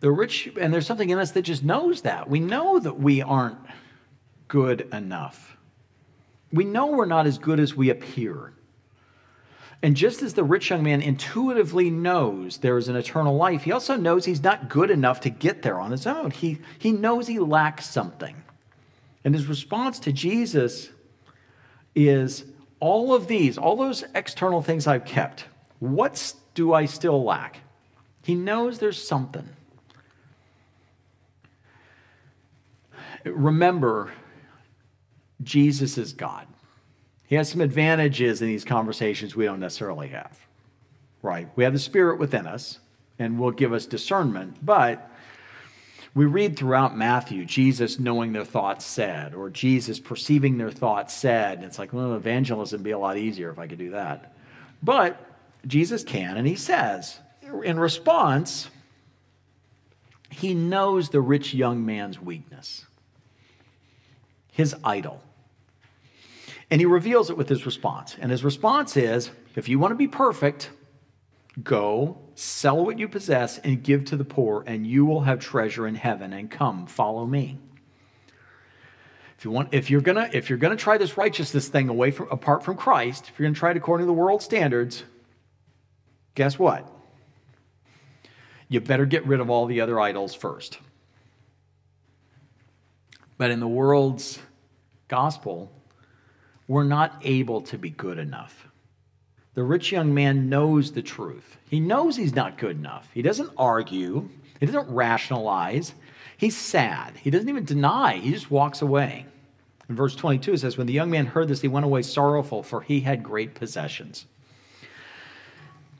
the 0.00 0.10
rich, 0.10 0.50
and 0.60 0.72
there's 0.72 0.86
something 0.86 1.10
in 1.10 1.18
us 1.18 1.32
that 1.32 1.42
just 1.42 1.62
knows 1.62 2.02
that. 2.02 2.28
We 2.28 2.40
know 2.40 2.78
that 2.78 2.98
we 2.98 3.22
aren't 3.22 3.58
good 4.48 4.88
enough. 4.92 5.56
We 6.52 6.64
know 6.64 6.86
we're 6.86 7.06
not 7.06 7.26
as 7.26 7.38
good 7.38 7.60
as 7.60 7.74
we 7.74 7.90
appear. 7.90 8.52
And 9.82 9.96
just 9.96 10.22
as 10.22 10.34
the 10.34 10.44
rich 10.44 10.70
young 10.70 10.84
man 10.84 11.02
intuitively 11.02 11.90
knows 11.90 12.58
there 12.58 12.78
is 12.78 12.86
an 12.86 12.94
eternal 12.94 13.36
life, 13.36 13.62
he 13.62 13.72
also 13.72 13.96
knows 13.96 14.24
he's 14.24 14.42
not 14.42 14.68
good 14.68 14.90
enough 14.90 15.20
to 15.20 15.30
get 15.30 15.62
there 15.62 15.80
on 15.80 15.90
his 15.90 16.06
own. 16.06 16.30
He, 16.30 16.58
he 16.78 16.92
knows 16.92 17.26
he 17.26 17.40
lacks 17.40 17.86
something. 17.86 18.36
And 19.24 19.34
his 19.34 19.46
response 19.46 19.98
to 20.00 20.12
Jesus 20.12 20.90
is 21.96 22.44
all 22.78 23.12
of 23.12 23.26
these, 23.26 23.58
all 23.58 23.76
those 23.76 24.04
external 24.14 24.62
things 24.62 24.86
I've 24.86 25.04
kept, 25.04 25.46
what 25.80 26.34
do 26.54 26.72
I 26.72 26.84
still 26.84 27.22
lack? 27.24 27.60
He 28.22 28.34
knows 28.36 28.78
there's 28.78 29.04
something. 29.04 29.48
Remember, 33.24 34.12
Jesus 35.42 35.98
is 35.98 36.12
God. 36.12 36.46
He 37.32 37.36
has 37.36 37.48
some 37.48 37.62
advantages 37.62 38.42
in 38.42 38.48
these 38.48 38.62
conversations 38.62 39.34
we 39.34 39.46
don't 39.46 39.58
necessarily 39.58 40.08
have, 40.08 40.38
right? 41.22 41.48
We 41.56 41.64
have 41.64 41.72
the 41.72 41.78
Spirit 41.78 42.18
within 42.18 42.46
us 42.46 42.78
and 43.18 43.38
will 43.38 43.52
give 43.52 43.72
us 43.72 43.86
discernment, 43.86 44.58
but 44.62 45.10
we 46.14 46.26
read 46.26 46.58
throughout 46.58 46.94
Matthew 46.94 47.46
Jesus 47.46 47.98
knowing 47.98 48.34
their 48.34 48.44
thoughts 48.44 48.84
said, 48.84 49.32
or 49.32 49.48
Jesus 49.48 49.98
perceiving 49.98 50.58
their 50.58 50.70
thoughts 50.70 51.14
said. 51.14 51.56
And 51.56 51.64
it's 51.64 51.78
like, 51.78 51.94
well, 51.94 52.12
evangelism 52.16 52.80
would 52.80 52.84
be 52.84 52.90
a 52.90 52.98
lot 52.98 53.16
easier 53.16 53.48
if 53.48 53.58
I 53.58 53.66
could 53.66 53.78
do 53.78 53.92
that. 53.92 54.34
But 54.82 55.18
Jesus 55.66 56.04
can, 56.04 56.36
and 56.36 56.46
he 56.46 56.56
says, 56.56 57.18
in 57.64 57.80
response, 57.80 58.68
he 60.28 60.52
knows 60.52 61.08
the 61.08 61.22
rich 61.22 61.54
young 61.54 61.86
man's 61.86 62.20
weakness, 62.20 62.84
his 64.52 64.76
idol. 64.84 65.22
And 66.72 66.80
he 66.80 66.86
reveals 66.86 67.28
it 67.28 67.36
with 67.36 67.50
his 67.50 67.66
response. 67.66 68.16
And 68.18 68.30
his 68.30 68.42
response 68.42 68.96
is 68.96 69.30
if 69.56 69.68
you 69.68 69.78
want 69.78 69.90
to 69.90 69.94
be 69.94 70.08
perfect, 70.08 70.70
go, 71.62 72.16
sell 72.34 72.82
what 72.86 72.98
you 72.98 73.08
possess, 73.08 73.58
and 73.58 73.82
give 73.82 74.06
to 74.06 74.16
the 74.16 74.24
poor, 74.24 74.64
and 74.66 74.86
you 74.86 75.04
will 75.04 75.20
have 75.20 75.38
treasure 75.38 75.86
in 75.86 75.96
heaven. 75.96 76.32
And 76.32 76.50
come, 76.50 76.86
follow 76.86 77.26
me. 77.26 77.58
If 79.36 79.44
you 79.44 79.50
want, 79.50 79.74
if 79.74 79.90
you're 79.90 80.00
gonna, 80.00 80.30
if 80.32 80.48
you're 80.48 80.58
gonna 80.58 80.76
try 80.76 80.96
this 80.96 81.18
righteousness 81.18 81.68
thing 81.68 81.90
away 81.90 82.10
from 82.10 82.30
apart 82.30 82.64
from 82.64 82.78
Christ, 82.78 83.28
if 83.28 83.38
you're 83.38 83.46
gonna 83.46 83.54
try 83.54 83.72
it 83.72 83.76
according 83.76 84.06
to 84.06 84.08
the 84.10 84.14
world 84.14 84.40
standards, 84.40 85.04
guess 86.34 86.58
what? 86.58 86.90
You 88.68 88.80
better 88.80 89.04
get 89.04 89.26
rid 89.26 89.40
of 89.40 89.50
all 89.50 89.66
the 89.66 89.82
other 89.82 90.00
idols 90.00 90.34
first. 90.34 90.78
But 93.36 93.50
in 93.50 93.60
the 93.60 93.68
world's 93.68 94.38
gospel, 95.08 95.70
we're 96.68 96.84
not 96.84 97.20
able 97.22 97.60
to 97.62 97.78
be 97.78 97.90
good 97.90 98.18
enough. 98.18 98.68
The 99.54 99.62
rich 99.62 99.92
young 99.92 100.14
man 100.14 100.48
knows 100.48 100.92
the 100.92 101.02
truth. 101.02 101.58
He 101.68 101.80
knows 101.80 102.16
he's 102.16 102.34
not 102.34 102.58
good 102.58 102.76
enough. 102.78 103.10
He 103.12 103.22
doesn't 103.22 103.50
argue, 103.56 104.28
he 104.60 104.66
doesn't 104.66 104.88
rationalize. 104.88 105.94
He's 106.36 106.56
sad. 106.56 107.16
He 107.18 107.30
doesn't 107.30 107.48
even 107.48 107.64
deny, 107.64 108.16
he 108.16 108.32
just 108.32 108.50
walks 108.50 108.82
away. 108.82 109.26
In 109.88 109.94
verse 109.94 110.16
22, 110.16 110.54
it 110.54 110.58
says, 110.58 110.76
When 110.76 110.86
the 110.86 110.92
young 110.92 111.10
man 111.10 111.26
heard 111.26 111.48
this, 111.48 111.60
he 111.60 111.68
went 111.68 111.84
away 111.84 112.02
sorrowful, 112.02 112.62
for 112.62 112.80
he 112.80 113.00
had 113.00 113.22
great 113.22 113.54
possessions. 113.54 114.26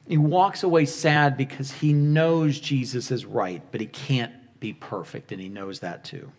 He 0.08 0.16
walks 0.16 0.62
away 0.62 0.86
sad 0.86 1.36
because 1.36 1.70
he 1.70 1.92
knows 1.92 2.58
Jesus 2.58 3.10
is 3.10 3.24
right, 3.24 3.62
but 3.70 3.80
he 3.80 3.86
can't 3.86 4.32
be 4.60 4.72
perfect, 4.72 5.30
and 5.30 5.40
he 5.40 5.48
knows 5.48 5.80
that 5.80 6.04
too. 6.04 6.32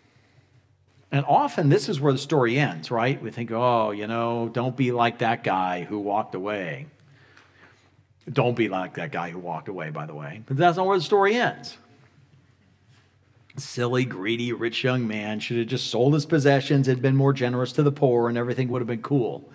And 1.14 1.24
often 1.28 1.68
this 1.68 1.88
is 1.88 2.00
where 2.00 2.12
the 2.12 2.18
story 2.18 2.58
ends, 2.58 2.90
right? 2.90 3.22
We 3.22 3.30
think, 3.30 3.52
oh, 3.52 3.92
you 3.92 4.08
know, 4.08 4.50
don't 4.52 4.76
be 4.76 4.90
like 4.90 5.18
that 5.18 5.44
guy 5.44 5.84
who 5.84 6.00
walked 6.00 6.34
away. 6.34 6.86
Don't 8.28 8.56
be 8.56 8.68
like 8.68 8.94
that 8.94 9.12
guy 9.12 9.30
who 9.30 9.38
walked 9.38 9.68
away, 9.68 9.90
by 9.90 10.06
the 10.06 10.14
way. 10.14 10.42
But 10.44 10.56
that's 10.56 10.76
not 10.76 10.88
where 10.88 10.98
the 10.98 11.04
story 11.04 11.36
ends. 11.36 11.78
Silly, 13.56 14.04
greedy, 14.04 14.52
rich 14.52 14.82
young 14.82 15.06
man 15.06 15.38
should 15.38 15.58
have 15.58 15.68
just 15.68 15.86
sold 15.86 16.14
his 16.14 16.26
possessions, 16.26 16.88
had 16.88 17.00
been 17.00 17.14
more 17.14 17.32
generous 17.32 17.70
to 17.74 17.84
the 17.84 17.92
poor, 17.92 18.28
and 18.28 18.36
everything 18.36 18.66
would 18.70 18.80
have 18.80 18.88
been 18.88 19.00
cool. 19.00 19.48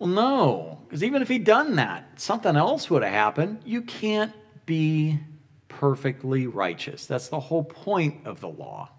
Well, 0.00 0.08
no, 0.08 0.80
because 0.88 1.04
even 1.04 1.22
if 1.22 1.28
he'd 1.28 1.44
done 1.44 1.76
that, 1.76 2.20
something 2.20 2.56
else 2.56 2.90
would 2.90 3.04
have 3.04 3.12
happened. 3.12 3.60
You 3.64 3.82
can't 3.82 4.32
be 4.66 5.20
perfectly 5.68 6.48
righteous. 6.48 7.06
That's 7.06 7.28
the 7.28 7.38
whole 7.38 7.62
point 7.62 8.26
of 8.26 8.40
the 8.40 8.48
law. 8.48 8.90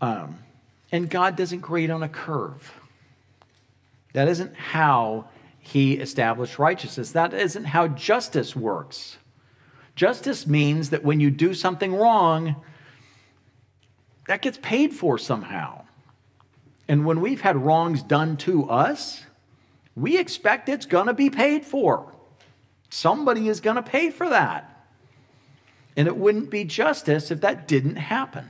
Um, 0.00 0.38
and 0.92 1.10
God 1.10 1.36
doesn't 1.36 1.60
grade 1.60 1.90
on 1.90 2.02
a 2.02 2.08
curve. 2.08 2.72
That 4.12 4.28
isn't 4.28 4.54
how 4.56 5.28
he 5.58 5.94
established 5.94 6.58
righteousness. 6.58 7.12
That 7.12 7.34
isn't 7.34 7.64
how 7.64 7.88
justice 7.88 8.56
works. 8.56 9.18
Justice 9.94 10.46
means 10.46 10.90
that 10.90 11.04
when 11.04 11.20
you 11.20 11.30
do 11.30 11.52
something 11.52 11.94
wrong, 11.94 12.56
that 14.26 14.42
gets 14.42 14.58
paid 14.58 14.94
for 14.94 15.18
somehow. 15.18 15.84
And 16.86 17.04
when 17.04 17.20
we've 17.20 17.40
had 17.40 17.56
wrongs 17.56 18.02
done 18.02 18.36
to 18.38 18.68
us, 18.70 19.24
we 19.94 20.16
expect 20.16 20.68
it's 20.68 20.86
going 20.86 21.08
to 21.08 21.14
be 21.14 21.28
paid 21.28 21.64
for. 21.64 22.12
Somebody 22.88 23.48
is 23.48 23.60
going 23.60 23.76
to 23.76 23.82
pay 23.82 24.10
for 24.10 24.28
that. 24.30 24.86
And 25.96 26.06
it 26.06 26.16
wouldn't 26.16 26.48
be 26.48 26.64
justice 26.64 27.30
if 27.30 27.40
that 27.40 27.68
didn't 27.68 27.96
happen. 27.96 28.48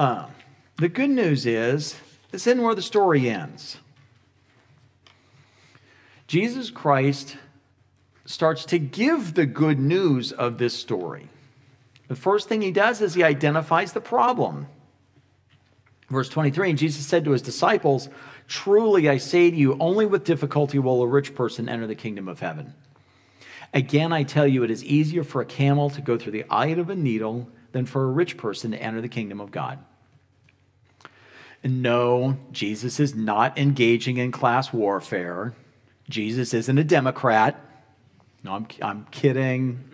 Uh, 0.00 0.24
the 0.76 0.88
good 0.88 1.10
news 1.10 1.44
is 1.44 1.94
this 2.30 2.46
isn't 2.46 2.62
where 2.62 2.74
the 2.74 2.80
story 2.80 3.28
ends. 3.28 3.76
Jesus 6.26 6.70
Christ 6.70 7.36
starts 8.24 8.64
to 8.64 8.78
give 8.78 9.34
the 9.34 9.44
good 9.44 9.78
news 9.78 10.32
of 10.32 10.56
this 10.56 10.72
story. 10.72 11.28
The 12.08 12.16
first 12.16 12.48
thing 12.48 12.62
he 12.62 12.72
does 12.72 13.02
is 13.02 13.12
he 13.12 13.22
identifies 13.22 13.92
the 13.92 14.00
problem. 14.00 14.68
Verse 16.08 16.30
23 16.30 16.70
And 16.70 16.78
Jesus 16.78 17.06
said 17.06 17.26
to 17.26 17.32
his 17.32 17.42
disciples, 17.42 18.08
Truly 18.48 19.06
I 19.06 19.18
say 19.18 19.50
to 19.50 19.56
you, 19.56 19.76
only 19.78 20.06
with 20.06 20.24
difficulty 20.24 20.78
will 20.78 21.02
a 21.02 21.06
rich 21.06 21.34
person 21.34 21.68
enter 21.68 21.86
the 21.86 21.94
kingdom 21.94 22.26
of 22.26 22.40
heaven. 22.40 22.72
Again, 23.74 24.14
I 24.14 24.22
tell 24.22 24.46
you, 24.46 24.64
it 24.64 24.70
is 24.70 24.82
easier 24.82 25.24
for 25.24 25.42
a 25.42 25.46
camel 25.46 25.90
to 25.90 26.00
go 26.00 26.16
through 26.16 26.32
the 26.32 26.46
eye 26.48 26.68
of 26.68 26.88
a 26.88 26.96
needle 26.96 27.50
than 27.72 27.84
for 27.84 28.04
a 28.04 28.10
rich 28.10 28.38
person 28.38 28.70
to 28.70 28.82
enter 28.82 29.02
the 29.02 29.08
kingdom 29.08 29.42
of 29.42 29.50
God. 29.50 29.78
No, 31.62 32.38
Jesus 32.52 33.00
is 33.00 33.14
not 33.14 33.58
engaging 33.58 34.16
in 34.16 34.32
class 34.32 34.72
warfare. 34.72 35.54
Jesus 36.08 36.54
isn't 36.54 36.78
a 36.78 36.84
Democrat. 36.84 37.60
No, 38.42 38.52
I'm, 38.52 38.66
I'm 38.80 39.06
kidding. 39.10 39.84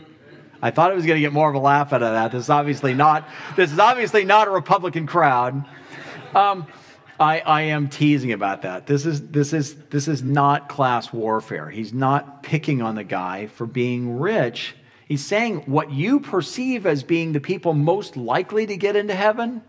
I 0.62 0.70
thought 0.70 0.90
I 0.90 0.94
was 0.94 1.05
going 1.05 1.16
to 1.16 1.20
get 1.20 1.33
more 1.33 1.48
of 1.48 1.55
a 1.55 1.59
laugh 1.59 1.92
out 1.92 2.02
of 2.02 2.12
that. 2.12 2.33
This 2.33 2.44
is 2.44 2.50
obviously 2.50 2.94
not. 2.94 3.29
This 3.57 3.72
is 3.72 3.79
obviously 3.79 4.24
not 4.24 4.48
a 4.48 4.50
Republican 4.50 5.07
crowd. 5.07 5.64
Um, 6.35 6.66
I, 7.18 7.40
I 7.40 7.62
am 7.62 7.88
teasing 7.88 8.33
about 8.33 8.62
that. 8.62 8.87
This 8.87 9.07
is 9.07 9.29
this 9.29 9.52
is 9.52 9.74
this 9.87 10.07
is 10.07 10.22
not 10.22 10.68
class 10.68 11.12
warfare. 11.12 11.70
He's 11.70 11.92
not 11.92 12.42
picking 12.42 12.83
on 12.83 12.94
the 12.94 13.05
guy 13.05 13.46
for 13.46 13.66
being 13.66 14.18
rich. 14.18 14.74
He's 15.07 15.24
saying 15.24 15.62
what 15.66 15.90
you 15.90 16.20
perceive 16.20 16.87
as 16.87 17.02
being 17.02 17.33
the 17.33 17.40
people 17.40 17.74
most 17.74 18.16
likely 18.16 18.66
to 18.66 18.76
get 18.76 18.96
into 18.96 19.14
heaven. 19.14 19.62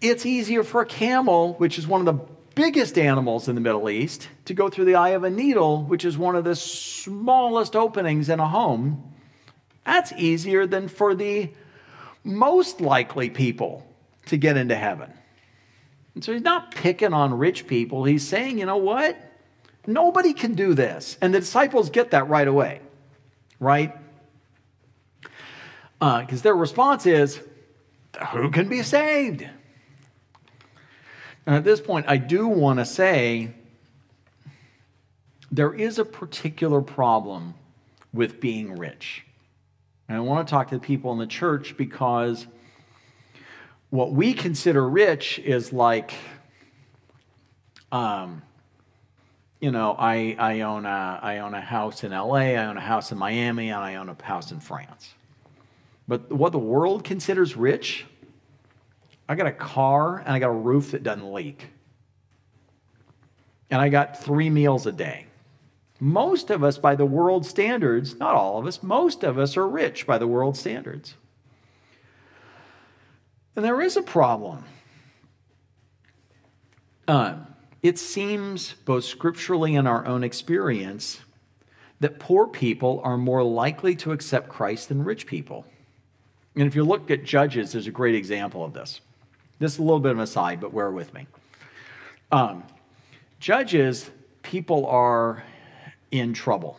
It's 0.00 0.24
easier 0.24 0.62
for 0.62 0.80
a 0.82 0.86
camel, 0.86 1.54
which 1.54 1.78
is 1.78 1.86
one 1.86 2.00
of 2.00 2.06
the 2.06 2.24
biggest 2.54 2.98
animals 2.98 3.48
in 3.48 3.54
the 3.54 3.60
Middle 3.60 3.90
East 3.90 4.28
to 4.44 4.54
go 4.54 4.68
through 4.68 4.84
the 4.84 4.94
eye 4.94 5.10
of 5.10 5.24
a 5.24 5.30
needle, 5.30 5.82
which 5.84 6.04
is 6.04 6.16
one 6.16 6.36
of 6.36 6.44
the 6.44 6.56
smallest 6.56 7.74
openings 7.74 8.28
in 8.28 8.40
a 8.40 8.48
home. 8.48 9.12
That's 9.84 10.12
easier 10.12 10.66
than 10.66 10.88
for 10.88 11.14
the 11.14 11.50
most 12.22 12.80
likely 12.80 13.30
people 13.30 13.86
to 14.26 14.36
get 14.36 14.56
into 14.56 14.74
heaven. 14.76 15.12
And 16.14 16.24
so 16.24 16.32
he's 16.32 16.42
not 16.42 16.74
picking 16.74 17.12
on 17.12 17.34
rich 17.34 17.66
people. 17.66 18.04
He's 18.04 18.26
saying, 18.26 18.58
you 18.58 18.66
know 18.66 18.76
what? 18.76 19.16
Nobody 19.86 20.32
can 20.32 20.54
do 20.54 20.74
this. 20.74 21.16
And 21.20 21.32
the 21.34 21.40
disciples 21.40 21.90
get 21.90 22.10
that 22.10 22.28
right 22.28 22.46
away, 22.46 22.80
right? 23.58 23.96
Because 26.00 26.40
uh, 26.40 26.42
their 26.42 26.56
response 26.56 27.06
is, 27.06 27.40
who 28.32 28.50
can 28.50 28.68
be 28.68 28.82
saved? 28.82 29.48
And 31.48 31.56
at 31.56 31.64
this 31.64 31.80
point, 31.80 32.04
I 32.06 32.18
do 32.18 32.46
want 32.46 32.78
to 32.78 32.84
say 32.84 33.52
there 35.50 35.72
is 35.72 35.98
a 35.98 36.04
particular 36.04 36.82
problem 36.82 37.54
with 38.12 38.38
being 38.38 38.76
rich. 38.76 39.24
And 40.10 40.18
I 40.18 40.20
want 40.20 40.46
to 40.46 40.50
talk 40.50 40.68
to 40.68 40.74
the 40.74 40.80
people 40.82 41.10
in 41.12 41.18
the 41.18 41.26
church 41.26 41.74
because 41.78 42.46
what 43.88 44.12
we 44.12 44.34
consider 44.34 44.86
rich 44.86 45.38
is 45.38 45.72
like, 45.72 46.12
um, 47.90 48.42
you 49.58 49.70
know, 49.70 49.96
I, 49.98 50.36
I, 50.38 50.60
own 50.60 50.84
a, 50.84 51.18
I 51.22 51.38
own 51.38 51.54
a 51.54 51.62
house 51.62 52.04
in 52.04 52.10
LA, 52.10 52.34
I 52.34 52.66
own 52.66 52.76
a 52.76 52.82
house 52.82 53.10
in 53.10 53.16
Miami, 53.16 53.70
and 53.70 53.82
I 53.82 53.94
own 53.94 54.10
a 54.10 54.22
house 54.22 54.52
in 54.52 54.60
France. 54.60 55.14
But 56.06 56.30
what 56.30 56.52
the 56.52 56.58
world 56.58 57.04
considers 57.04 57.56
rich 57.56 58.04
I 59.28 59.34
got 59.34 59.46
a 59.46 59.52
car 59.52 60.18
and 60.18 60.30
I 60.30 60.38
got 60.38 60.48
a 60.48 60.52
roof 60.52 60.92
that 60.92 61.02
doesn't 61.02 61.32
leak. 61.32 61.66
And 63.70 63.80
I 63.80 63.90
got 63.90 64.22
three 64.22 64.48
meals 64.48 64.86
a 64.86 64.92
day. 64.92 65.26
Most 66.00 66.50
of 66.50 66.64
us, 66.64 66.78
by 66.78 66.94
the 66.94 67.04
world 67.04 67.44
standards, 67.44 68.16
not 68.16 68.34
all 68.34 68.58
of 68.58 68.66
us, 68.66 68.82
most 68.82 69.24
of 69.24 69.38
us 69.38 69.56
are 69.56 69.68
rich 69.68 70.06
by 70.06 70.16
the 70.16 70.26
world 70.26 70.56
standards. 70.56 71.14
And 73.56 73.64
there 73.64 73.82
is 73.82 73.96
a 73.96 74.02
problem. 74.02 74.64
Uh, 77.06 77.34
it 77.82 77.98
seems, 77.98 78.74
both 78.84 79.04
scripturally 79.04 79.74
and 79.74 79.88
our 79.88 80.06
own 80.06 80.22
experience, 80.22 81.20
that 82.00 82.20
poor 82.20 82.46
people 82.46 83.00
are 83.02 83.18
more 83.18 83.42
likely 83.42 83.96
to 83.96 84.12
accept 84.12 84.48
Christ 84.48 84.88
than 84.88 85.02
rich 85.02 85.26
people. 85.26 85.66
And 86.54 86.66
if 86.66 86.76
you 86.76 86.84
look 86.84 87.10
at 87.10 87.24
Judges, 87.24 87.72
there's 87.72 87.86
a 87.88 87.92
great 87.92 88.14
example 88.14 88.64
of 88.64 88.72
this. 88.72 89.00
This 89.58 89.74
is 89.74 89.78
a 89.78 89.82
little 89.82 90.00
bit 90.00 90.12
of 90.12 90.18
an 90.18 90.24
aside, 90.24 90.60
but 90.60 90.74
bear 90.74 90.90
with 90.90 91.12
me. 91.14 91.26
Um, 92.30 92.62
judges, 93.40 94.10
people 94.42 94.86
are 94.86 95.42
in 96.10 96.32
trouble 96.32 96.78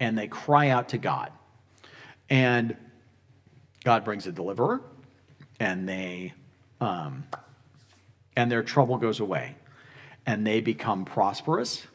and 0.00 0.16
they 0.16 0.28
cry 0.28 0.68
out 0.68 0.90
to 0.90 0.98
God. 0.98 1.32
And 2.28 2.76
God 3.84 4.04
brings 4.04 4.26
a 4.26 4.32
deliverer 4.32 4.80
and 5.60 5.88
they 5.88 6.32
um, 6.80 7.24
and 8.36 8.50
their 8.50 8.62
trouble 8.62 8.98
goes 8.98 9.20
away 9.20 9.56
and 10.26 10.46
they 10.46 10.60
become 10.60 11.04
prosperous 11.04 11.86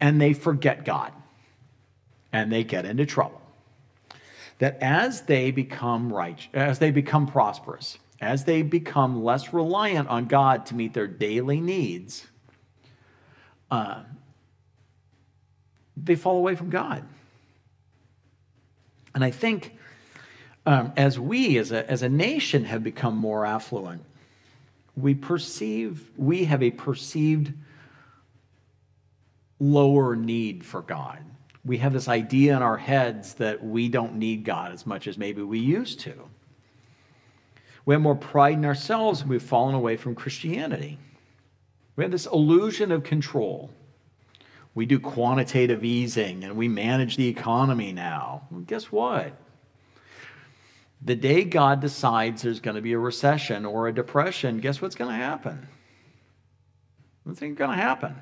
and 0.00 0.20
they 0.20 0.32
forget 0.32 0.84
God 0.84 1.12
and 2.32 2.50
they 2.50 2.64
get 2.64 2.84
into 2.84 3.04
trouble. 3.06 3.40
That 4.58 4.78
as 4.80 5.22
they 5.22 5.50
become 5.50 6.12
right, 6.12 6.46
as 6.54 6.78
they 6.78 6.90
become 6.90 7.26
prosperous, 7.26 7.98
as 8.20 8.44
they 8.44 8.62
become 8.62 9.22
less 9.22 9.52
reliant 9.52 10.08
on 10.08 10.26
God 10.26 10.66
to 10.66 10.74
meet 10.74 10.94
their 10.94 11.06
daily 11.06 11.60
needs, 11.60 12.26
uh, 13.70 14.02
they 15.96 16.14
fall 16.14 16.36
away 16.36 16.54
from 16.54 16.70
God. 16.70 17.04
And 19.14 19.24
I 19.24 19.30
think 19.30 19.76
um, 20.66 20.92
as 20.96 21.18
we, 21.18 21.58
as 21.58 21.72
a, 21.72 21.88
as 21.88 22.02
a 22.02 22.08
nation, 22.08 22.64
have 22.64 22.82
become 22.82 23.16
more 23.16 23.44
affluent, 23.44 24.04
we 24.96 25.14
perceive, 25.14 26.10
we 26.16 26.44
have 26.44 26.62
a 26.62 26.70
perceived 26.70 27.52
lower 29.60 30.16
need 30.16 30.64
for 30.64 30.82
God. 30.82 31.18
We 31.64 31.78
have 31.78 31.92
this 31.92 32.08
idea 32.08 32.56
in 32.56 32.62
our 32.62 32.76
heads 32.76 33.34
that 33.34 33.64
we 33.64 33.88
don't 33.88 34.16
need 34.16 34.44
God 34.44 34.72
as 34.72 34.86
much 34.86 35.06
as 35.06 35.16
maybe 35.16 35.42
we 35.42 35.58
used 35.58 36.00
to. 36.00 36.28
We 37.86 37.94
have 37.94 38.02
more 38.02 38.14
pride 38.14 38.54
in 38.54 38.64
ourselves 38.64 39.20
and 39.20 39.30
we've 39.30 39.42
fallen 39.42 39.74
away 39.74 39.96
from 39.96 40.14
Christianity. 40.14 40.98
We 41.96 42.04
have 42.04 42.10
this 42.10 42.26
illusion 42.26 42.90
of 42.92 43.04
control. 43.04 43.70
We 44.74 44.86
do 44.86 44.98
quantitative 44.98 45.84
easing 45.84 46.44
and 46.44 46.56
we 46.56 46.66
manage 46.66 47.16
the 47.16 47.28
economy 47.28 47.92
now. 47.92 48.48
Well, 48.50 48.62
guess 48.62 48.90
what? 48.90 49.36
The 51.02 51.14
day 51.14 51.44
God 51.44 51.80
decides 51.80 52.42
there's 52.42 52.60
going 52.60 52.76
to 52.76 52.82
be 52.82 52.94
a 52.94 52.98
recession 52.98 53.66
or 53.66 53.88
a 53.88 53.94
depression, 53.94 54.58
guess 54.58 54.80
what's 54.80 54.94
going 54.94 55.10
to 55.10 55.16
happen? 55.16 55.68
What's 57.24 57.40
going 57.40 57.54
to 57.56 57.66
happen? 57.66 58.16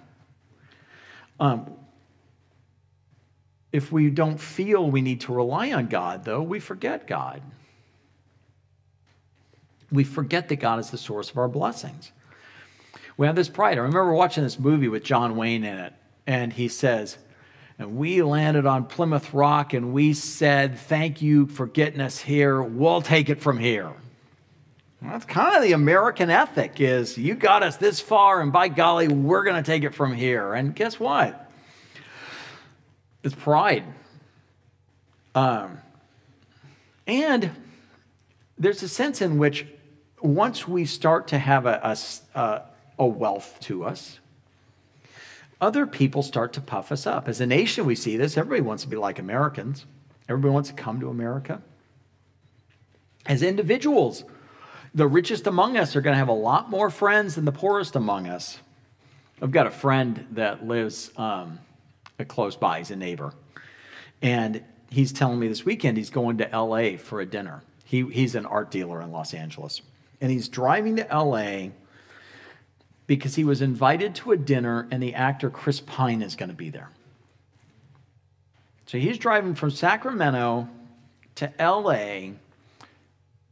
Um, 1.38 1.76
if 3.72 3.90
we 3.90 4.10
don't 4.10 4.38
feel 4.38 4.90
we 4.90 5.00
need 5.00 5.22
to 5.22 5.32
rely 5.32 5.72
on 5.72 5.86
God, 5.86 6.24
though, 6.24 6.42
we 6.42 6.60
forget 6.60 7.06
God 7.06 7.40
we 9.92 10.04
forget 10.04 10.48
that 10.48 10.56
God 10.56 10.78
is 10.78 10.90
the 10.90 10.98
source 10.98 11.30
of 11.30 11.38
our 11.38 11.48
blessings. 11.48 12.10
We 13.16 13.26
have 13.26 13.36
this 13.36 13.48
pride. 13.48 13.78
I 13.78 13.82
remember 13.82 14.12
watching 14.12 14.42
this 14.42 14.58
movie 14.58 14.88
with 14.88 15.04
John 15.04 15.36
Wayne 15.36 15.64
in 15.64 15.78
it, 15.78 15.92
and 16.26 16.52
he 16.52 16.68
says, 16.68 17.18
and 17.78 17.96
we 17.96 18.22
landed 18.22 18.66
on 18.66 18.84
Plymouth 18.84 19.34
Rock 19.34 19.72
and 19.72 19.92
we 19.92 20.12
said, 20.12 20.78
Thank 20.78 21.20
you 21.20 21.46
for 21.46 21.66
getting 21.66 22.00
us 22.00 22.20
here. 22.20 22.62
We'll 22.62 23.02
take 23.02 23.28
it 23.28 23.40
from 23.40 23.58
here. 23.58 23.92
Well, 25.00 25.10
that's 25.10 25.24
kind 25.24 25.56
of 25.56 25.62
the 25.62 25.72
American 25.72 26.30
ethic 26.30 26.80
is 26.80 27.18
you 27.18 27.34
got 27.34 27.64
us 27.64 27.76
this 27.76 28.00
far, 28.00 28.40
and 28.40 28.52
by 28.52 28.68
golly, 28.68 29.08
we're 29.08 29.42
going 29.42 29.56
to 29.56 29.68
take 29.68 29.82
it 29.82 29.94
from 29.94 30.14
here. 30.14 30.54
And 30.54 30.76
guess 30.76 31.00
what? 31.00 31.50
It's 33.24 33.34
pride. 33.34 33.84
Um, 35.34 35.78
and 37.06 37.50
there's 38.58 38.82
a 38.84 38.88
sense 38.88 39.20
in 39.20 39.38
which 39.38 39.66
once 40.22 40.66
we 40.68 40.84
start 40.84 41.28
to 41.28 41.38
have 41.38 41.66
a, 41.66 41.96
a, 42.34 42.62
a 42.98 43.06
wealth 43.06 43.58
to 43.60 43.84
us, 43.84 44.20
other 45.60 45.86
people 45.86 46.22
start 46.22 46.52
to 46.54 46.60
puff 46.60 46.90
us 46.90 47.06
up. 47.06 47.28
As 47.28 47.40
a 47.40 47.46
nation, 47.46 47.84
we 47.84 47.94
see 47.94 48.16
this. 48.16 48.36
Everybody 48.36 48.62
wants 48.62 48.82
to 48.82 48.88
be 48.88 48.96
like 48.96 49.18
Americans, 49.18 49.86
everybody 50.28 50.52
wants 50.52 50.70
to 50.70 50.74
come 50.74 51.00
to 51.00 51.08
America. 51.08 51.62
As 53.24 53.42
individuals, 53.42 54.24
the 54.94 55.06
richest 55.06 55.46
among 55.46 55.76
us 55.76 55.94
are 55.94 56.00
going 56.00 56.14
to 56.14 56.18
have 56.18 56.28
a 56.28 56.32
lot 56.32 56.68
more 56.68 56.90
friends 56.90 57.36
than 57.36 57.44
the 57.44 57.52
poorest 57.52 57.94
among 57.94 58.26
us. 58.26 58.58
I've 59.40 59.52
got 59.52 59.66
a 59.66 59.70
friend 59.70 60.26
that 60.32 60.66
lives 60.66 61.10
um, 61.16 61.60
close 62.26 62.56
by, 62.56 62.78
he's 62.78 62.90
a 62.90 62.96
neighbor. 62.96 63.32
And 64.20 64.62
he's 64.90 65.12
telling 65.12 65.38
me 65.38 65.48
this 65.48 65.64
weekend 65.64 65.96
he's 65.96 66.10
going 66.10 66.38
to 66.38 66.48
LA 66.52 66.96
for 66.96 67.20
a 67.20 67.26
dinner. 67.26 67.62
He, 67.84 68.04
he's 68.10 68.34
an 68.34 68.46
art 68.46 68.70
dealer 68.70 69.00
in 69.00 69.12
Los 69.12 69.34
Angeles. 69.34 69.82
And 70.22 70.30
he's 70.30 70.48
driving 70.48 70.96
to 70.96 71.06
LA 71.12 71.70
because 73.06 73.34
he 73.34 73.44
was 73.44 73.60
invited 73.60 74.14
to 74.14 74.32
a 74.32 74.36
dinner 74.38 74.88
and 74.90 75.02
the 75.02 75.14
actor 75.14 75.50
Chris 75.50 75.80
Pine 75.80 76.22
is 76.22 76.34
going 76.34 76.48
to 76.48 76.54
be 76.54 76.70
there. 76.70 76.88
So 78.86 78.98
he's 78.98 79.18
driving 79.18 79.54
from 79.54 79.70
Sacramento 79.70 80.68
to 81.34 81.52
LA 81.58 82.30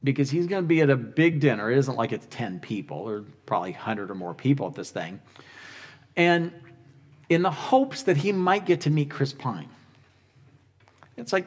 because 0.03 0.31
he's 0.31 0.47
going 0.47 0.63
to 0.63 0.67
be 0.67 0.81
at 0.81 0.91
a 0.91 0.97
big 0.97 1.41
dinner. 1.41 1.71
It 1.71 1.79
isn't 1.79 1.97
like 1.97 2.13
it's 2.13 2.27
10 2.31 2.61
people, 2.61 2.99
or 2.99 3.25
probably 3.47 3.73
100 3.73 4.11
or 4.11 4.15
more 4.15 4.33
people 4.33 4.67
at 4.67 4.75
this 4.75 4.91
thing. 4.91 5.21
And 6.17 6.53
in 7.29 7.43
the 7.43 7.51
hopes 7.51 8.03
that 8.05 8.17
he 8.17 8.33
might 8.33 8.67
get 8.67 8.83
to 8.83 8.91
meet 8.91 9.11
Chris 9.11 9.33
Pine. 9.33 9.69
It's 11.17 11.33
like, 11.33 11.47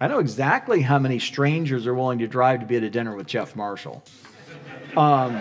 I 0.00 0.08
know 0.08 0.18
exactly 0.18 0.80
how 0.80 0.98
many 0.98 1.18
strangers 1.18 1.86
are 1.86 1.94
willing 1.94 2.20
to 2.20 2.26
drive 2.26 2.60
to 2.60 2.66
be 2.66 2.76
at 2.76 2.82
a 2.82 2.88
dinner 2.88 3.14
with 3.14 3.26
Jeff 3.26 3.54
Marshall. 3.54 4.02
Um, 4.96 5.38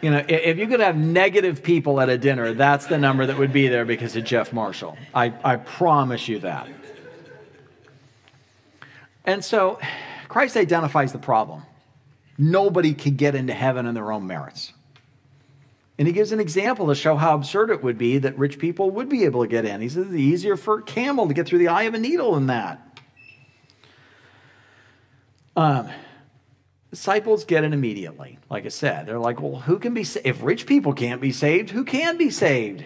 you 0.00 0.10
know, 0.10 0.24
if 0.28 0.58
you 0.58 0.68
could 0.68 0.80
have 0.80 0.96
negative 0.96 1.62
people 1.62 2.00
at 2.00 2.08
a 2.08 2.16
dinner, 2.16 2.54
that's 2.54 2.86
the 2.86 2.98
number 2.98 3.26
that 3.26 3.36
would 3.36 3.52
be 3.52 3.66
there 3.66 3.84
because 3.84 4.14
of 4.14 4.24
Jeff 4.24 4.52
Marshall. 4.52 4.96
I, 5.12 5.32
I 5.42 5.56
promise 5.56 6.28
you 6.28 6.38
that. 6.40 6.68
And 9.24 9.44
so 9.44 9.80
Christ 10.28 10.56
identifies 10.56 11.12
the 11.12 11.18
problem. 11.18 11.62
Nobody 12.38 12.94
can 12.94 13.16
get 13.16 13.34
into 13.34 13.54
heaven 13.54 13.86
on 13.86 13.94
their 13.94 14.12
own 14.12 14.26
merits. 14.26 14.72
And 15.98 16.08
he 16.08 16.12
gives 16.12 16.32
an 16.32 16.40
example 16.40 16.88
to 16.88 16.94
show 16.94 17.16
how 17.16 17.34
absurd 17.34 17.70
it 17.70 17.82
would 17.82 17.98
be 17.98 18.18
that 18.18 18.36
rich 18.36 18.58
people 18.58 18.90
would 18.90 19.08
be 19.08 19.24
able 19.24 19.42
to 19.42 19.48
get 19.48 19.64
in. 19.64 19.80
He 19.80 19.88
says 19.88 20.06
it's 20.06 20.16
easier 20.16 20.56
for 20.56 20.78
a 20.78 20.82
camel 20.82 21.28
to 21.28 21.34
get 21.34 21.46
through 21.46 21.60
the 21.60 21.68
eye 21.68 21.84
of 21.84 21.94
a 21.94 21.98
needle 21.98 22.34
than 22.34 22.46
that. 22.48 23.00
Um, 25.56 25.88
disciples 26.90 27.44
get 27.44 27.62
it 27.62 27.72
immediately. 27.72 28.38
Like 28.50 28.66
I 28.66 28.70
said, 28.70 29.06
they're 29.06 29.20
like, 29.20 29.40
well, 29.40 29.60
who 29.60 29.78
can 29.78 29.94
be 29.94 30.02
saved? 30.02 30.26
If 30.26 30.42
rich 30.42 30.66
people 30.66 30.92
can't 30.92 31.20
be 31.20 31.30
saved, 31.30 31.70
who 31.70 31.84
can 31.84 32.16
be 32.16 32.30
saved? 32.30 32.84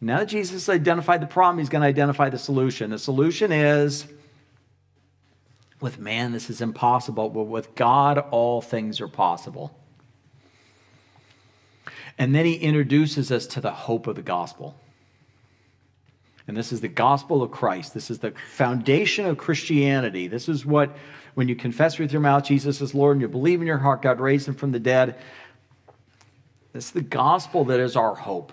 Now 0.00 0.20
that 0.20 0.26
Jesus 0.26 0.68
identified 0.68 1.20
the 1.20 1.26
problem, 1.26 1.58
he's 1.58 1.68
going 1.68 1.82
to 1.82 1.88
identify 1.88 2.30
the 2.30 2.38
solution. 2.38 2.90
The 2.90 2.98
solution 2.98 3.50
is 3.50 4.06
with 5.80 5.98
man, 5.98 6.32
this 6.32 6.48
is 6.48 6.60
impossible, 6.60 7.28
but 7.30 7.44
with 7.44 7.74
God, 7.74 8.18
all 8.30 8.60
things 8.60 9.00
are 9.00 9.08
possible. 9.08 9.76
And 12.18 12.34
then 12.34 12.44
he 12.44 12.54
introduces 12.54 13.32
us 13.32 13.46
to 13.48 13.60
the 13.60 13.70
hope 13.70 14.06
of 14.06 14.16
the 14.16 14.22
gospel. 14.22 14.76
And 16.46 16.56
this 16.56 16.72
is 16.72 16.80
the 16.80 16.88
gospel 16.88 17.42
of 17.42 17.50
Christ. 17.50 17.94
This 17.94 18.10
is 18.10 18.18
the 18.18 18.32
foundation 18.52 19.24
of 19.26 19.38
Christianity. 19.38 20.26
This 20.26 20.48
is 20.48 20.66
what, 20.66 20.96
when 21.34 21.48
you 21.48 21.54
confess 21.54 21.98
with 21.98 22.12
your 22.12 22.20
mouth 22.20 22.44
Jesus 22.44 22.80
is 22.80 22.94
Lord 22.94 23.16
and 23.16 23.22
you 23.22 23.28
believe 23.28 23.60
in 23.60 23.66
your 23.66 23.78
heart 23.78 24.02
God 24.02 24.20
raised 24.20 24.48
him 24.48 24.54
from 24.54 24.72
the 24.72 24.80
dead, 24.80 25.16
this 26.72 26.86
is 26.86 26.90
the 26.90 27.02
gospel 27.02 27.64
that 27.66 27.80
is 27.80 27.96
our 27.96 28.14
hope. 28.14 28.52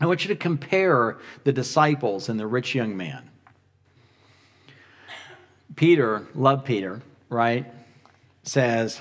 I 0.00 0.06
want 0.06 0.24
you 0.24 0.28
to 0.28 0.36
compare 0.36 1.18
the 1.44 1.52
disciples 1.52 2.28
and 2.28 2.38
the 2.38 2.46
rich 2.46 2.74
young 2.74 2.96
man. 2.96 3.28
Peter, 5.74 6.26
love 6.34 6.64
Peter, 6.64 7.02
right, 7.28 7.66
says, 8.42 9.00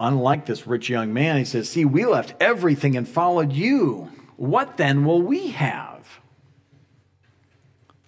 unlike 0.00 0.46
this 0.46 0.66
rich 0.66 0.88
young 0.88 1.12
man, 1.12 1.36
he 1.36 1.44
says, 1.44 1.68
See, 1.68 1.84
we 1.84 2.06
left 2.06 2.34
everything 2.40 2.96
and 2.96 3.06
followed 3.06 3.52
you. 3.52 4.10
What 4.36 4.78
then 4.78 5.04
will 5.04 5.20
we 5.20 5.48
have? 5.48 6.20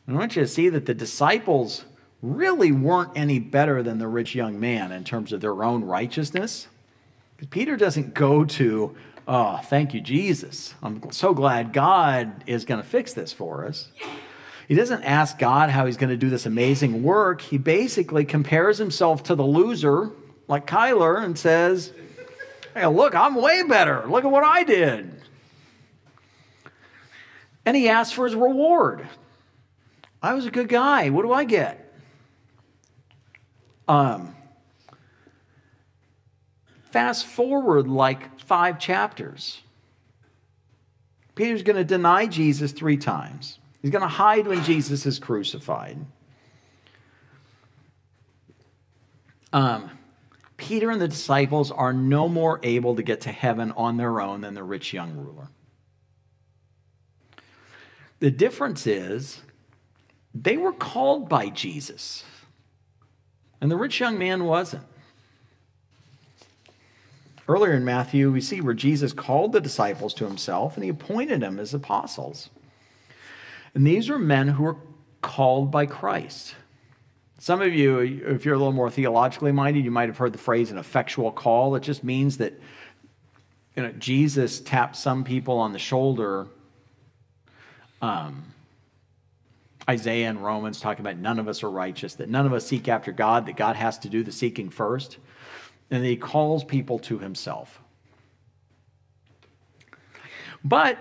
I 0.09 0.13
want 0.15 0.35
you 0.35 0.43
to 0.43 0.49
see 0.49 0.69
that 0.71 0.87
the 0.87 0.95
disciples 0.95 1.85
really 2.23 2.73
weren't 2.73 3.13
any 3.15 3.39
better 3.39 3.83
than 3.83 3.99
the 3.99 4.09
rich 4.09 4.35
young 4.35 4.59
man 4.59 4.93
in 4.93 5.05
terms 5.05 5.33
of 5.33 5.41
their 5.41 5.63
own 5.63 5.85
righteousness. 5.85 6.69
Peter 7.51 7.77
doesn't 7.77 8.15
go 8.15 8.45
to, 8.45 8.95
oh, 9.27 9.61
thank 9.65 9.95
you, 9.95 10.01
Jesus. 10.01 10.75
I'm 10.83 11.11
so 11.11 11.35
glad 11.35 11.73
God 11.73 12.45
is 12.47 12.65
going 12.65 12.81
to 12.81 12.89
fix 12.89 13.13
this 13.13 13.33
for 13.33 13.67
us. 13.67 13.89
He 14.69 14.75
doesn't 14.75 15.03
ask 15.03 15.39
God 15.39 15.71
how 15.71 15.87
he's 15.87 15.97
going 15.97 16.11
to 16.11 16.17
do 16.17 16.31
this 16.31 16.47
amazing 16.47 17.03
work. 17.03 17.41
He 17.41 17.59
basically 17.59 18.25
compares 18.25 18.79
himself 18.79 19.25
to 19.25 19.35
the 19.35 19.43
loser 19.43 20.13
like 20.49 20.67
Kyler 20.67 21.23
and 21.23 21.39
says, 21.39 21.93
Hey, 22.75 22.87
look, 22.87 23.15
I'm 23.15 23.35
way 23.35 23.63
better. 23.65 24.05
Look 24.07 24.25
at 24.25 24.31
what 24.31 24.45
I 24.45 24.65
did. 24.65 25.13
And 27.65 27.77
he 27.77 27.89
asks 27.89 28.13
for 28.13 28.25
his 28.25 28.35
reward. 28.35 29.07
I 30.23 30.35
was 30.35 30.47
a 30.47 30.51
good 30.51 30.69
guy. 30.69 31.11
What 31.11 31.23
do 31.23 31.33
I 31.33 31.45
get? 31.45 31.93
Um, 33.89 34.35
fast 36.91 37.27
forward 37.27 37.89
like 37.89 38.41
five 38.41 38.79
chapters. 38.79 39.61
Peter's 41.35 41.63
going 41.63 41.77
to 41.77 41.85
deny 41.85 42.27
Jesus 42.27 42.73
three 42.73 42.97
times. 42.97 43.59
He's 43.81 43.91
going 43.91 44.03
to 44.03 44.09
hide 44.09 44.47
when 44.47 44.63
Jesus 44.65 45.07
is 45.07 45.19
crucified. 45.19 45.99
Um, 49.53 49.91
Peter 50.63 50.93
and 50.93 51.01
the 51.01 51.09
disciples 51.09 51.73
are 51.73 51.93
no 51.93 52.29
more 52.29 52.61
able 52.63 52.95
to 52.95 53.03
get 53.03 53.23
to 53.23 53.33
heaven 53.33 53.73
on 53.73 53.97
their 53.97 54.21
own 54.21 54.43
than 54.43 54.55
the 54.55 54.63
rich 54.63 54.93
young 54.93 55.17
ruler. 55.17 55.49
The 58.21 58.31
difference 58.31 58.87
is 58.87 59.43
they 60.33 60.57
were 60.57 60.73
called 60.73 61.29
by 61.29 61.49
Jesus, 61.49 62.23
and 63.61 63.73
the 63.73 63.77
rich 63.77 63.99
young 63.99 64.17
man 64.17 64.45
wasn't. 64.45 64.85
Earlier 67.49 67.73
in 67.75 67.85
Matthew, 67.85 68.31
we 68.31 68.41
see 68.41 68.61
where 68.61 68.73
Jesus 68.73 69.13
called 69.13 69.51
the 69.53 69.61
disciples 69.61 70.15
to 70.15 70.27
himself 70.27 70.77
and 70.77 70.85
he 70.85 70.91
appointed 70.91 71.41
them 71.41 71.59
as 71.59 71.75
apostles. 71.75 72.51
And 73.75 73.85
these 73.85 74.09
were 74.09 74.19
men 74.19 74.47
who 74.47 74.63
were 74.63 74.77
called 75.23 75.73
by 75.73 75.87
Christ. 75.87 76.55
Some 77.43 77.61
of 77.61 77.75
you, 77.75 77.99
if 77.99 78.45
you're 78.45 78.55
a 78.55 78.57
little 78.57 78.71
more 78.71 78.89
theologically 78.89 79.51
minded, 79.51 79.85
you 79.85 79.91
might 79.91 80.09
have 80.09 80.17
heard 80.17 80.33
the 80.33 80.39
phrase 80.39 80.71
an 80.71 80.79
effectual 80.79 81.33
call. 81.33 81.75
It 81.75 81.83
just 81.83 82.05
means 82.05 82.37
that 82.37 82.53
you 83.75 83.83
know, 83.83 83.91
Jesus 83.99 84.61
tapped 84.61 84.95
some 84.95 85.25
people 85.25 85.59
on 85.59 85.73
the 85.73 85.79
shoulder. 85.81 86.47
Um, 88.01 88.45
Isaiah 89.91 90.29
and 90.29 90.41
Romans 90.45 90.79
talk 90.79 91.01
about 91.01 91.17
none 91.17 91.41
of 91.41 91.49
us 91.49 91.65
are 91.65 91.71
righteous, 91.73 92.15
that 92.15 92.29
none 92.29 92.47
of 92.47 92.53
us 92.53 92.65
seek 92.65 92.87
after 92.87 93.11
God, 93.11 93.47
that 93.47 93.57
God 93.57 93.75
has 93.75 93.99
to 93.99 94.09
do 94.09 94.23
the 94.23 94.31
seeking 94.31 94.71
first. 94.71 95.19
And 95.91 96.05
he 96.05 96.17
calls 96.17 96.63
people 96.63 97.01
to 97.01 97.19
himself. 97.19 97.81
But, 100.63 100.97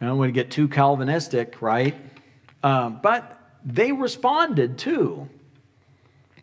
I 0.00 0.06
don't 0.06 0.16
want 0.16 0.30
to 0.30 0.32
get 0.32 0.50
too 0.50 0.68
Calvinistic, 0.68 1.60
right? 1.60 1.94
Um, 2.62 3.00
but 3.02 3.38
they 3.62 3.92
responded 3.92 4.78
too. 4.78 5.28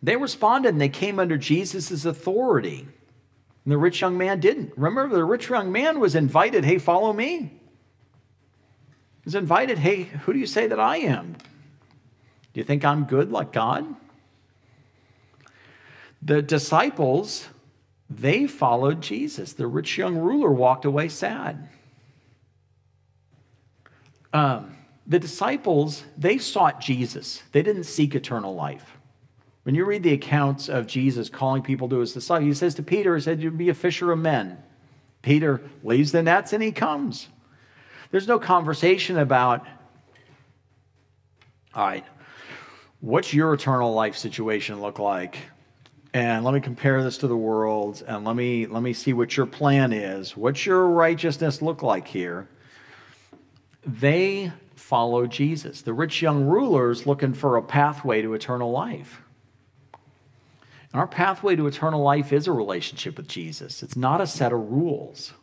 They 0.04 0.18
responded 0.18 0.70
and 0.70 0.82
they 0.82 0.90
came 0.90 1.18
under 1.18 1.38
Jesus' 1.38 2.04
authority. 2.04 2.86
And 3.64 3.72
the 3.72 3.78
rich 3.78 4.02
young 4.02 4.18
man 4.18 4.42
didn't. 4.42 4.74
Remember, 4.76 5.16
the 5.16 5.24
rich 5.24 5.50
young 5.50 5.72
man 5.72 6.02
was 6.02 6.14
invited, 6.14 6.66
hey, 6.66 6.78
follow 6.78 7.14
me. 7.14 7.38
He 7.38 9.24
was 9.24 9.36
invited, 9.36 9.78
hey, 9.80 10.04
who 10.04 10.34
do 10.34 10.40
you 10.40 10.46
say 10.46 10.68
that 10.68 10.80
I 10.80 10.98
am? 10.98 11.38
Do 12.54 12.60
you 12.60 12.66
think 12.66 12.84
I'm 12.84 13.06
good 13.06 13.32
like 13.32 13.54
God? 13.54 13.96
The 16.22 16.42
disciples, 16.42 17.48
they 18.10 18.46
followed 18.46 19.02
Jesus. 19.02 19.54
The 19.54 19.68
rich 19.68 19.98
young 19.98 20.18
ruler 20.18 20.52
walked 20.52 20.84
away 20.84 21.08
sad. 21.08 21.70
Um, 24.34 24.76
the 25.08 25.20
disciples, 25.20 26.04
they 26.18 26.38
sought 26.38 26.82
Jesus, 26.82 27.44
they 27.54 27.62
didn't 27.62 27.86
seek 27.86 28.16
eternal 28.16 28.54
life. 28.54 28.98
When 29.64 29.76
you 29.76 29.86
read 29.86 30.04
the 30.04 30.14
accounts 30.14 30.68
of 30.68 30.88
Jesus 30.88 31.30
calling 31.30 31.62
people 31.62 31.88
to 31.90 32.00
his 32.00 32.14
disciples, 32.14 32.48
he 32.48 32.54
says 32.54 32.76
to 32.76 32.84
Peter, 32.84 33.16
he 33.16 33.22
said, 33.22 33.42
You'd 33.42 33.58
be 33.58 33.70
a 33.70 33.74
fisher 33.74 34.12
of 34.12 34.20
men. 34.20 34.58
Peter 35.22 35.62
leaves 35.84 36.12
the 36.12 36.22
nets 36.22 36.52
and 36.52 36.62
he 36.62 36.72
comes. 36.72 37.30
There's 38.12 38.28
no 38.28 38.38
conversation 38.40 39.18
about, 39.18 39.66
all 41.74 41.86
right, 41.86 42.06
what's 43.00 43.34
your 43.34 43.54
eternal 43.54 43.94
life 43.94 44.18
situation 44.18 44.82
look 44.82 45.00
like? 45.00 45.38
And 46.14 46.46
let 46.46 46.54
me 46.54 46.60
compare 46.60 47.02
this 47.02 47.18
to 47.20 47.28
the 47.28 47.38
world 47.38 48.04
and 48.08 48.24
let 48.24 48.36
me 48.36 48.68
let 48.68 48.84
me 48.84 48.94
see 48.94 49.14
what 49.14 49.36
your 49.36 49.48
plan 49.48 49.92
is. 49.92 50.38
What's 50.38 50.64
your 50.64 50.88
righteousness 50.88 51.62
look 51.62 51.82
like 51.82 52.08
here? 52.08 52.48
They 53.84 54.52
follow 54.76 55.26
Jesus. 55.26 55.82
The 55.82 55.94
rich 55.94 56.22
young 56.22 56.44
rulers 56.46 57.08
looking 57.08 57.34
for 57.34 57.58
a 57.58 57.64
pathway 57.64 58.22
to 58.22 58.36
eternal 58.36 58.70
life. 58.70 59.23
And 60.94 61.00
our 61.00 61.08
pathway 61.08 61.56
to 61.56 61.66
eternal 61.66 62.02
life 62.02 62.32
is 62.32 62.48
a 62.48 62.52
relationship 62.52 63.18
with 63.18 63.28
Jesus, 63.28 63.84
it's 63.84 63.98
not 63.98 64.22
a 64.22 64.28
set 64.28 64.54
of 64.54 64.72
rules. 64.72 65.34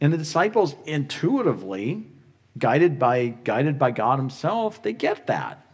And 0.00 0.12
the 0.12 0.18
disciples 0.18 0.74
intuitively, 0.86 2.06
guided 2.58 2.98
by, 2.98 3.28
guided 3.28 3.78
by 3.78 3.90
God 3.90 4.18
Himself, 4.18 4.82
they 4.82 4.92
get 4.92 5.26
that. 5.26 5.64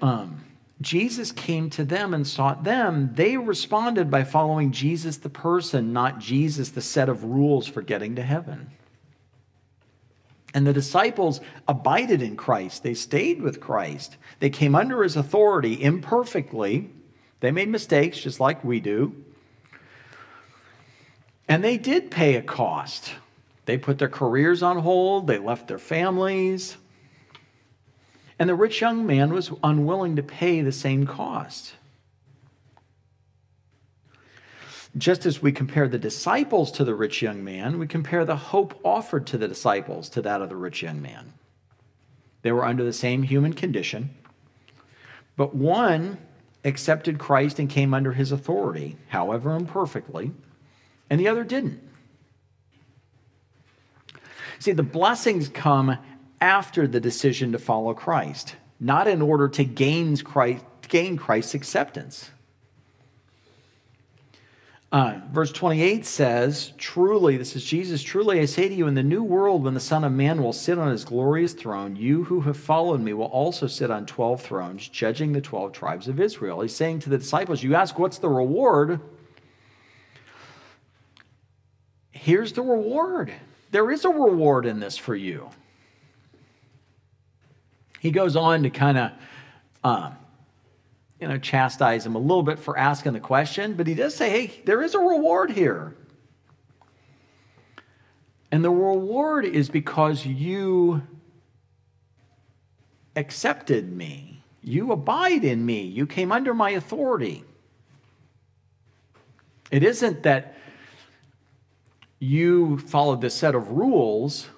Um, 0.00 0.44
Jesus 0.80 1.32
came 1.32 1.70
to 1.70 1.84
them 1.84 2.14
and 2.14 2.26
sought 2.26 2.64
them. 2.64 3.10
They 3.14 3.36
responded 3.36 4.10
by 4.10 4.24
following 4.24 4.70
Jesus 4.70 5.16
the 5.16 5.30
person, 5.30 5.92
not 5.92 6.18
Jesus 6.18 6.70
the 6.70 6.82
set 6.82 7.08
of 7.08 7.24
rules 7.24 7.66
for 7.66 7.82
getting 7.82 8.16
to 8.16 8.22
heaven. 8.22 8.70
And 10.54 10.66
the 10.66 10.72
disciples 10.72 11.40
abided 11.66 12.22
in 12.22 12.36
Christ. 12.36 12.84
They 12.84 12.94
stayed 12.94 13.42
with 13.42 13.60
Christ. 13.60 14.16
They 14.38 14.50
came 14.50 14.76
under 14.76 15.02
his 15.02 15.16
authority 15.16 15.82
imperfectly. 15.82 16.90
They 17.40 17.50
made 17.50 17.68
mistakes 17.68 18.18
just 18.18 18.38
like 18.38 18.64
we 18.64 18.78
do. 18.78 19.24
And 21.48 21.62
they 21.62 21.76
did 21.76 22.10
pay 22.10 22.36
a 22.36 22.42
cost. 22.42 23.12
They 23.66 23.78
put 23.78 23.98
their 23.98 24.08
careers 24.08 24.62
on 24.62 24.78
hold, 24.78 25.26
they 25.26 25.38
left 25.38 25.68
their 25.68 25.78
families. 25.78 26.76
And 28.38 28.48
the 28.48 28.54
rich 28.54 28.80
young 28.80 29.06
man 29.06 29.32
was 29.32 29.50
unwilling 29.62 30.16
to 30.16 30.22
pay 30.22 30.60
the 30.60 30.72
same 30.72 31.06
cost. 31.06 31.74
Just 34.96 35.26
as 35.26 35.42
we 35.42 35.50
compare 35.50 35.88
the 35.88 35.98
disciples 35.98 36.70
to 36.72 36.84
the 36.84 36.94
rich 36.94 37.20
young 37.20 37.42
man, 37.42 37.78
we 37.78 37.86
compare 37.86 38.24
the 38.24 38.36
hope 38.36 38.78
offered 38.84 39.26
to 39.28 39.38
the 39.38 39.48
disciples 39.48 40.08
to 40.10 40.22
that 40.22 40.40
of 40.40 40.48
the 40.48 40.56
rich 40.56 40.82
young 40.82 41.02
man. 41.02 41.32
They 42.42 42.52
were 42.52 42.64
under 42.64 42.84
the 42.84 42.92
same 42.92 43.24
human 43.24 43.54
condition, 43.54 44.10
but 45.36 45.54
one 45.54 46.18
accepted 46.64 47.18
Christ 47.18 47.58
and 47.58 47.68
came 47.68 47.92
under 47.92 48.12
his 48.12 48.30
authority, 48.30 48.96
however 49.08 49.56
imperfectly, 49.56 50.32
and 51.10 51.20
the 51.20 51.28
other 51.28 51.42
didn't. 51.42 51.80
See, 54.60 54.72
the 54.72 54.82
blessings 54.82 55.48
come 55.48 55.98
after 56.40 56.86
the 56.86 57.00
decision 57.00 57.52
to 57.52 57.58
follow 57.58 57.94
Christ, 57.94 58.56
not 58.78 59.08
in 59.08 59.20
order 59.20 59.48
to 59.48 59.64
gain, 59.64 60.16
Christ, 60.18 60.64
gain 60.88 61.16
Christ's 61.16 61.54
acceptance. 61.54 62.30
Uh, 64.94 65.18
verse 65.32 65.50
28 65.50 66.06
says, 66.06 66.72
Truly, 66.78 67.36
this 67.36 67.56
is 67.56 67.64
Jesus, 67.64 68.00
truly 68.00 68.38
I 68.38 68.44
say 68.44 68.68
to 68.68 68.74
you, 68.76 68.86
in 68.86 68.94
the 68.94 69.02
new 69.02 69.24
world, 69.24 69.64
when 69.64 69.74
the 69.74 69.80
Son 69.80 70.04
of 70.04 70.12
Man 70.12 70.40
will 70.40 70.52
sit 70.52 70.78
on 70.78 70.92
his 70.92 71.04
glorious 71.04 71.52
throne, 71.52 71.96
you 71.96 72.22
who 72.22 72.42
have 72.42 72.56
followed 72.56 73.00
me 73.00 73.12
will 73.12 73.24
also 73.24 73.66
sit 73.66 73.90
on 73.90 74.06
12 74.06 74.40
thrones, 74.40 74.86
judging 74.86 75.32
the 75.32 75.40
12 75.40 75.72
tribes 75.72 76.06
of 76.06 76.20
Israel. 76.20 76.60
He's 76.60 76.76
saying 76.76 77.00
to 77.00 77.10
the 77.10 77.18
disciples, 77.18 77.60
You 77.60 77.74
ask, 77.74 77.98
what's 77.98 78.18
the 78.18 78.28
reward? 78.28 79.00
Here's 82.12 82.52
the 82.52 82.62
reward. 82.62 83.34
There 83.72 83.90
is 83.90 84.04
a 84.04 84.10
reward 84.10 84.64
in 84.64 84.78
this 84.78 84.96
for 84.96 85.16
you. 85.16 85.50
He 87.98 88.12
goes 88.12 88.36
on 88.36 88.62
to 88.62 88.70
kind 88.70 88.98
of, 88.98 89.10
um, 89.82 90.16
you 91.20 91.28
know, 91.28 91.38
chastise 91.38 92.04
him 92.04 92.14
a 92.14 92.18
little 92.18 92.42
bit 92.42 92.58
for 92.58 92.76
asking 92.76 93.12
the 93.12 93.20
question, 93.20 93.74
but 93.74 93.86
he 93.86 93.94
does 93.94 94.14
say, 94.14 94.30
hey, 94.30 94.62
there 94.64 94.82
is 94.82 94.94
a 94.94 94.98
reward 94.98 95.50
here. 95.50 95.96
And 98.50 98.64
the 98.64 98.70
reward 98.70 99.44
is 99.44 99.68
because 99.68 100.26
you 100.26 101.02
accepted 103.16 103.92
me. 103.92 104.42
You 104.62 104.92
abide 104.92 105.44
in 105.44 105.64
me. 105.64 105.82
You 105.82 106.06
came 106.06 106.32
under 106.32 106.54
my 106.54 106.70
authority. 106.70 107.44
It 109.70 109.82
isn't 109.82 110.22
that 110.22 110.56
you 112.18 112.78
followed 112.78 113.20
this 113.20 113.34
set 113.34 113.54
of 113.54 113.70
rules 113.70 114.48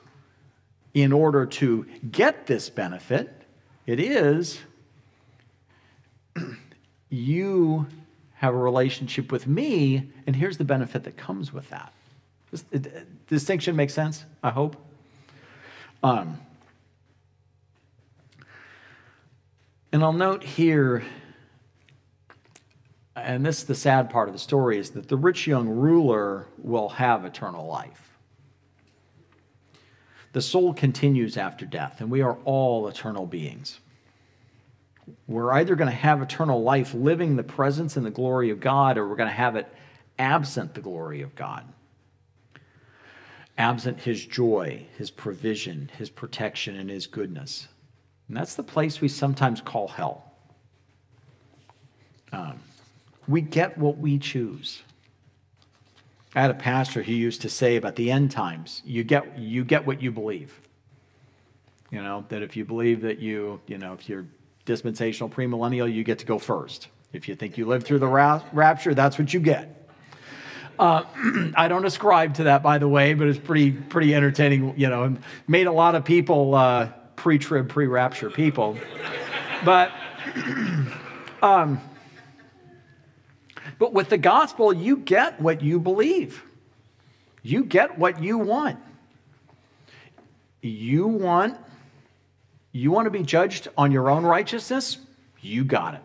in 0.94 1.12
order 1.12 1.46
to 1.46 1.86
get 2.11 2.46
this 2.46 2.70
benefit. 2.70 3.42
It 3.86 4.00
is 4.00 4.61
you 7.09 7.86
have 8.34 8.54
a 8.54 8.59
relationship 8.59 9.32
with 9.32 9.46
me, 9.46 10.11
and 10.26 10.36
here's 10.36 10.59
the 10.59 10.64
benefit 10.64 11.04
that 11.04 11.16
comes 11.16 11.52
with 11.52 11.68
that. 11.70 11.92
This, 12.50 12.64
it, 12.70 13.26
distinction 13.26 13.76
makes 13.76 13.94
sense, 13.94 14.24
I 14.42 14.50
hope. 14.50 14.76
Um, 16.02 16.38
and 19.92 20.02
I'll 20.02 20.12
note 20.12 20.44
here 20.44 21.04
and 23.16 23.44
this 23.44 23.59
is 23.59 23.64
the 23.64 23.74
sad 23.74 24.11
part 24.11 24.28
of 24.28 24.34
the 24.34 24.38
story, 24.38 24.78
is 24.78 24.90
that 24.90 25.09
the 25.09 25.16
rich 25.16 25.46
young 25.46 25.68
ruler 25.68 26.46
will 26.59 26.90
have 26.90 27.24
eternal 27.24 27.66
life. 27.66 28.18
The 30.32 30.42
soul 30.42 30.74
continues 30.74 31.38
after 31.38 31.64
death, 31.64 32.00
and 32.00 32.11
we 32.11 32.20
are 32.20 32.36
all 32.44 32.86
eternal 32.88 33.26
beings. 33.26 33.80
We're 35.26 35.52
either 35.52 35.76
going 35.76 35.90
to 35.90 35.96
have 35.96 36.22
eternal 36.22 36.62
life 36.62 36.94
living 36.94 37.36
the 37.36 37.42
presence 37.42 37.96
and 37.96 38.04
the 38.04 38.11
glory 38.11 38.50
of 38.50 38.61
God, 38.61 38.98
or 38.98 39.09
we're 39.09 39.16
going 39.16 39.28
to 39.28 39.34
have 39.34 39.57
it 39.57 39.66
absent 40.18 40.74
the 40.74 40.80
glory 40.80 41.22
of 41.22 41.34
God. 41.34 41.64
Absent 43.59 44.00
his 44.00 44.24
joy, 44.24 44.86
his 44.98 45.11
provision, 45.11 45.90
his 45.96 46.11
protection, 46.11 46.76
and 46.76 46.90
his 46.90 47.07
goodness. 47.07 47.68
And 48.28 48.36
that's 48.36 48.54
the 48.54 48.62
place 48.62 49.00
we 49.00 49.09
sometimes 49.09 49.61
call 49.61 49.88
hell. 49.88 50.32
Um, 52.32 52.59
we 53.28 53.40
get 53.40 53.78
what 53.78 53.98
we 53.98 54.18
choose. 54.18 54.82
I 56.34 56.42
had 56.42 56.50
a 56.50 56.54
pastor 56.54 57.02
who 57.02 57.12
used 57.12 57.42
to 57.42 57.48
say 57.48 57.76
about 57.76 57.96
the 57.96 58.11
end 58.11 58.30
times, 58.30 58.82
you 58.84 59.04
get, 59.04 59.38
you 59.38 59.64
get 59.64 59.86
what 59.86 60.02
you 60.02 60.11
believe. 60.12 60.61
You 61.90 62.02
know, 62.02 62.26
that 62.28 62.42
if 62.42 62.57
you 62.57 62.64
believe 62.64 63.00
that 63.02 63.20
you, 63.20 63.61
you 63.66 63.78
know, 63.78 63.94
if 63.94 64.09
you're 64.09 64.26
dispensational 64.66 65.30
premillennial, 65.30 65.90
you 65.90 66.04
get 66.04 66.18
to 66.18 66.26
go 66.26 66.38
first. 66.38 66.88
If 67.12 67.28
you 67.28 67.34
think 67.34 67.56
you 67.56 67.64
lived 67.64 67.86
through 67.86 68.00
the 68.00 68.08
ra- 68.08 68.42
rapture, 68.52 68.92
that's 68.92 69.18
what 69.18 69.32
you 69.32 69.40
get. 69.40 69.88
Uh, 70.78 71.04
I 71.56 71.68
don't 71.68 71.86
ascribe 71.86 72.34
to 72.34 72.44
that, 72.44 72.62
by 72.62 72.76
the 72.76 72.88
way, 72.88 73.14
but 73.14 73.28
it's 73.28 73.38
pretty 73.38 73.72
pretty 73.72 74.14
entertaining. 74.14 74.78
You 74.78 74.90
know, 74.90 75.16
made 75.48 75.66
a 75.66 75.72
lot 75.72 75.94
of 75.94 76.04
people 76.04 76.54
uh, 76.54 76.90
pre-trib, 77.14 77.70
pre-rapture 77.70 78.28
people. 78.28 78.76
But 79.64 79.92
um, 81.42 81.80
but 83.78 83.94
with 83.94 84.10
the 84.10 84.18
gospel, 84.18 84.72
you 84.72 84.98
get 84.98 85.40
what 85.40 85.62
you 85.62 85.80
believe, 85.80 86.42
you 87.42 87.64
get 87.64 87.98
what 87.98 88.22
you 88.22 88.36
want. 88.36 88.78
You 90.60 91.06
want 91.06 91.56
you 92.76 92.90
want 92.90 93.06
to 93.06 93.10
be 93.10 93.22
judged 93.22 93.68
on 93.76 93.92
your 93.92 94.10
own 94.10 94.24
righteousness? 94.24 94.98
You 95.40 95.64
got 95.64 95.94
it. 95.94 96.02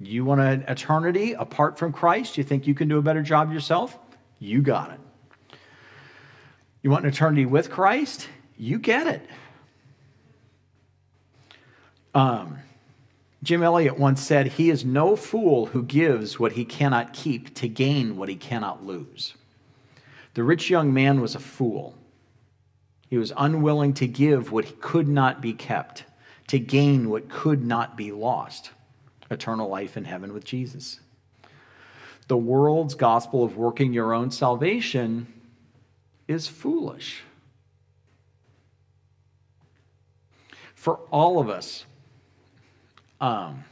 You 0.00 0.24
want 0.24 0.40
an 0.40 0.64
eternity 0.66 1.34
apart 1.34 1.78
from 1.78 1.92
Christ? 1.92 2.38
You 2.38 2.44
think 2.44 2.66
you 2.66 2.74
can 2.74 2.88
do 2.88 2.98
a 2.98 3.02
better 3.02 3.22
job 3.22 3.52
yourself? 3.52 3.98
You 4.38 4.62
got 4.62 4.92
it. 4.92 5.00
You 6.82 6.90
want 6.90 7.04
an 7.04 7.10
eternity 7.10 7.46
with 7.46 7.70
Christ? 7.70 8.28
You 8.56 8.78
get 8.78 9.06
it. 9.06 9.26
Um, 12.14 12.58
Jim 13.42 13.62
Elliot 13.62 13.98
once 13.98 14.22
said, 14.22 14.48
He 14.48 14.70
is 14.70 14.84
no 14.84 15.16
fool 15.16 15.66
who 15.66 15.82
gives 15.82 16.38
what 16.38 16.52
he 16.52 16.64
cannot 16.64 17.12
keep 17.12 17.54
to 17.56 17.68
gain 17.68 18.16
what 18.16 18.28
he 18.28 18.36
cannot 18.36 18.84
lose. 18.84 19.34
The 20.34 20.42
rich 20.42 20.70
young 20.70 20.92
man 20.92 21.20
was 21.20 21.34
a 21.34 21.40
fool. 21.40 21.94
He 23.10 23.18
was 23.18 23.32
unwilling 23.36 23.92
to 23.94 24.06
give 24.06 24.52
what 24.52 24.80
could 24.80 25.08
not 25.08 25.42
be 25.42 25.52
kept, 25.52 26.04
to 26.46 26.60
gain 26.60 27.10
what 27.10 27.28
could 27.28 27.62
not 27.64 27.96
be 27.96 28.12
lost 28.12 28.70
eternal 29.30 29.68
life 29.68 29.96
in 29.96 30.04
heaven 30.04 30.32
with 30.32 30.44
Jesus. 30.44 31.00
The 32.28 32.36
world's 32.36 32.94
gospel 32.94 33.42
of 33.42 33.56
working 33.56 33.92
your 33.92 34.14
own 34.14 34.30
salvation 34.30 35.26
is 36.28 36.46
foolish. 36.46 37.22
For 40.76 40.96
all 41.10 41.40
of 41.40 41.50
us, 41.50 41.84
um, 43.20 43.64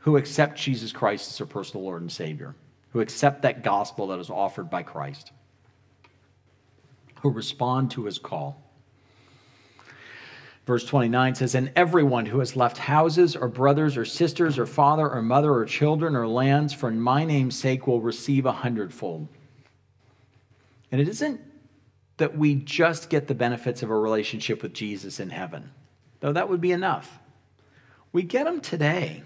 who 0.00 0.16
accept 0.16 0.58
Jesus 0.58 0.92
Christ 0.92 1.30
as 1.30 1.38
their 1.38 1.46
personal 1.46 1.84
Lord 1.84 2.02
and 2.02 2.10
Savior, 2.10 2.54
who 2.92 3.00
accept 3.00 3.42
that 3.42 3.62
gospel 3.62 4.08
that 4.08 4.18
is 4.18 4.30
offered 4.30 4.68
by 4.68 4.82
Christ, 4.82 5.30
who 7.22 7.30
respond 7.30 7.90
to 7.92 8.04
his 8.04 8.18
call. 8.18 8.62
Verse 10.68 10.84
29 10.84 11.34
says, 11.34 11.54
And 11.54 11.72
everyone 11.74 12.26
who 12.26 12.40
has 12.40 12.54
left 12.54 12.76
houses 12.76 13.34
or 13.34 13.48
brothers 13.48 13.96
or 13.96 14.04
sisters 14.04 14.58
or 14.58 14.66
father 14.66 15.08
or 15.08 15.22
mother 15.22 15.52
or 15.52 15.64
children 15.64 16.14
or 16.14 16.28
lands 16.28 16.74
for 16.74 16.90
my 16.90 17.24
name's 17.24 17.58
sake 17.58 17.86
will 17.86 18.02
receive 18.02 18.44
a 18.44 18.52
hundredfold. 18.52 19.28
And 20.92 21.00
it 21.00 21.08
isn't 21.08 21.40
that 22.18 22.36
we 22.36 22.54
just 22.54 23.08
get 23.08 23.28
the 23.28 23.34
benefits 23.34 23.82
of 23.82 23.88
a 23.88 23.98
relationship 23.98 24.62
with 24.62 24.74
Jesus 24.74 25.18
in 25.18 25.30
heaven, 25.30 25.70
though 26.20 26.34
that 26.34 26.50
would 26.50 26.60
be 26.60 26.72
enough. 26.72 27.18
We 28.12 28.22
get 28.22 28.44
them 28.44 28.60
today. 28.60 29.22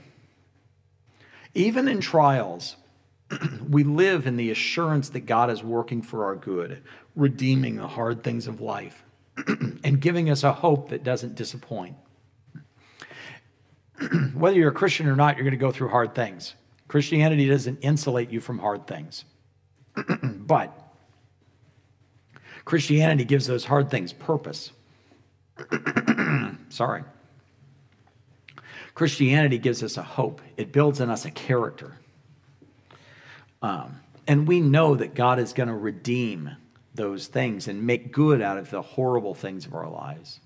Even 1.55 1.89
in 1.89 2.01
trials, 2.01 2.77
we 3.69 3.85
live 3.85 4.27
in 4.27 4.37
the 4.37 4.51
assurance 4.51 5.11
that 5.11 5.21
God 5.21 5.51
is 5.51 5.63
working 5.63 6.03
for 6.03 6.25
our 6.25 6.37
good, 6.37 6.83
redeeming 7.17 7.77
the 7.77 7.89
hard 7.89 8.23
things 8.23 8.47
of 8.47 8.61
life, 8.61 9.03
and 9.85 10.01
giving 10.01 10.31
us 10.31 10.43
a 10.43 10.53
hope 10.53 10.91
that 10.91 11.05
doesn't 11.05 11.35
disappoint. 11.35 11.97
Whether 14.35 14.57
you're 14.57 14.71
a 14.71 14.75
Christian 14.75 15.09
or 15.09 15.17
not, 15.17 15.37
you're 15.37 15.45
going 15.45 15.53
to 15.53 15.57
go 15.57 15.73
through 15.73 15.89
hard 15.89 16.15
things. 16.15 16.55
Christianity 16.89 17.49
doesn't 17.49 17.79
insulate 17.81 18.31
you 18.31 18.41
from 18.41 18.59
hard 18.59 18.87
things. 18.87 19.25
but 19.95 20.79
Christianity 22.65 23.25
gives 23.25 23.47
those 23.47 23.65
hard 23.65 23.91
things 23.91 24.13
purpose. 24.13 24.73
Sorry. 26.69 27.05
Christianity 28.95 29.59
gives 29.59 29.83
us 29.83 29.97
a 29.97 30.03
hope, 30.03 30.43
it 30.57 30.73
builds 30.73 31.01
in 31.01 31.09
us 31.09 31.25
a 31.25 31.31
character. 31.31 31.97
Um, 33.63 34.01
and 34.27 34.47
we 34.47 34.61
know 34.61 34.95
that 34.97 35.15
God 35.15 35.39
is 35.39 35.53
going 35.53 35.69
to 35.69 35.75
redeem 35.75 36.57
those 36.95 37.27
things 37.27 37.69
and 37.69 37.87
make 37.87 38.13
good 38.13 38.43
out 38.43 38.59
of 38.59 38.71
the 38.71 38.83
horrible 38.83 39.35
things 39.35 39.65
of 39.65 39.75
our 39.75 39.89
lives. 39.89 40.41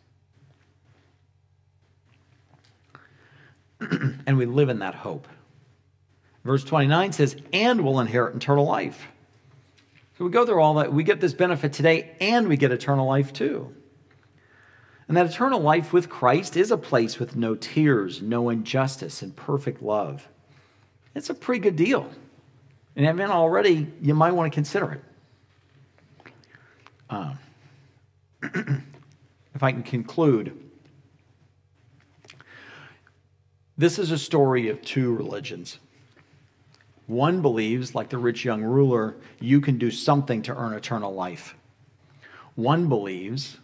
and 3.81 4.37
we 4.37 4.47
live 4.47 4.69
in 4.69 4.79
that 4.79 4.95
hope. 4.95 5.27
Verse 6.45 6.62
29 6.62 7.12
says, 7.12 7.37
and 7.53 7.83
we'll 7.83 7.99
inherit 7.99 8.37
eternal 8.37 8.64
life. 8.64 9.09
So 10.17 10.25
we 10.25 10.31
go 10.31 10.47
through 10.47 10.61
all 10.61 10.75
that. 10.75 10.93
We 10.93 11.03
get 11.05 11.21
this 11.21 11.35
benefit 11.35 11.73
today, 11.73 12.17
and 12.21 12.49
we 12.49 12.57
get 12.57 12.73
eternal 12.73 13.07
life 13.07 13.33
too. 13.33 13.75
And 15.09 15.17
that 15.17 15.27
eternal 15.27 15.61
life 15.61 15.93
with 15.93 16.09
Christ 16.09 16.57
is 16.57 16.71
a 16.71 16.79
place 16.79 17.19
with 17.19 17.37
no 17.37 17.55
tears, 17.55 18.23
no 18.23 18.49
injustice, 18.49 19.23
and 19.23 19.37
perfect 19.37 19.83
love. 19.83 20.29
It's 21.14 21.29
a 21.29 21.35
pretty 21.35 21.61
good 21.61 21.77
deal. 21.77 22.11
And 22.97 23.18
not 23.18 23.30
already, 23.30 23.92
you 24.01 24.14
might 24.14 24.32
want 24.32 24.51
to 24.51 24.55
consider 24.55 24.92
it. 24.92 26.32
Um, 27.11 27.38
if 29.55 29.62
I 29.62 29.70
can 29.70 29.82
conclude, 29.82 30.59
this 33.76 33.99
is 33.99 34.11
a 34.11 34.18
story 34.18 34.70
of 34.70 34.80
two 34.80 35.14
religions. 35.14 35.78
One 37.07 37.42
believes, 37.42 37.94
like 37.94 38.09
the 38.09 38.18
rich 38.18 38.44
young 38.44 38.62
ruler, 38.62 39.16
you 39.38 39.61
can 39.61 39.76
do 39.78 39.90
something 39.90 40.42
to 40.42 40.57
earn 40.57 40.72
eternal 40.72 41.14
life. 41.14 41.55
One 42.55 42.88
believes, 42.88 43.59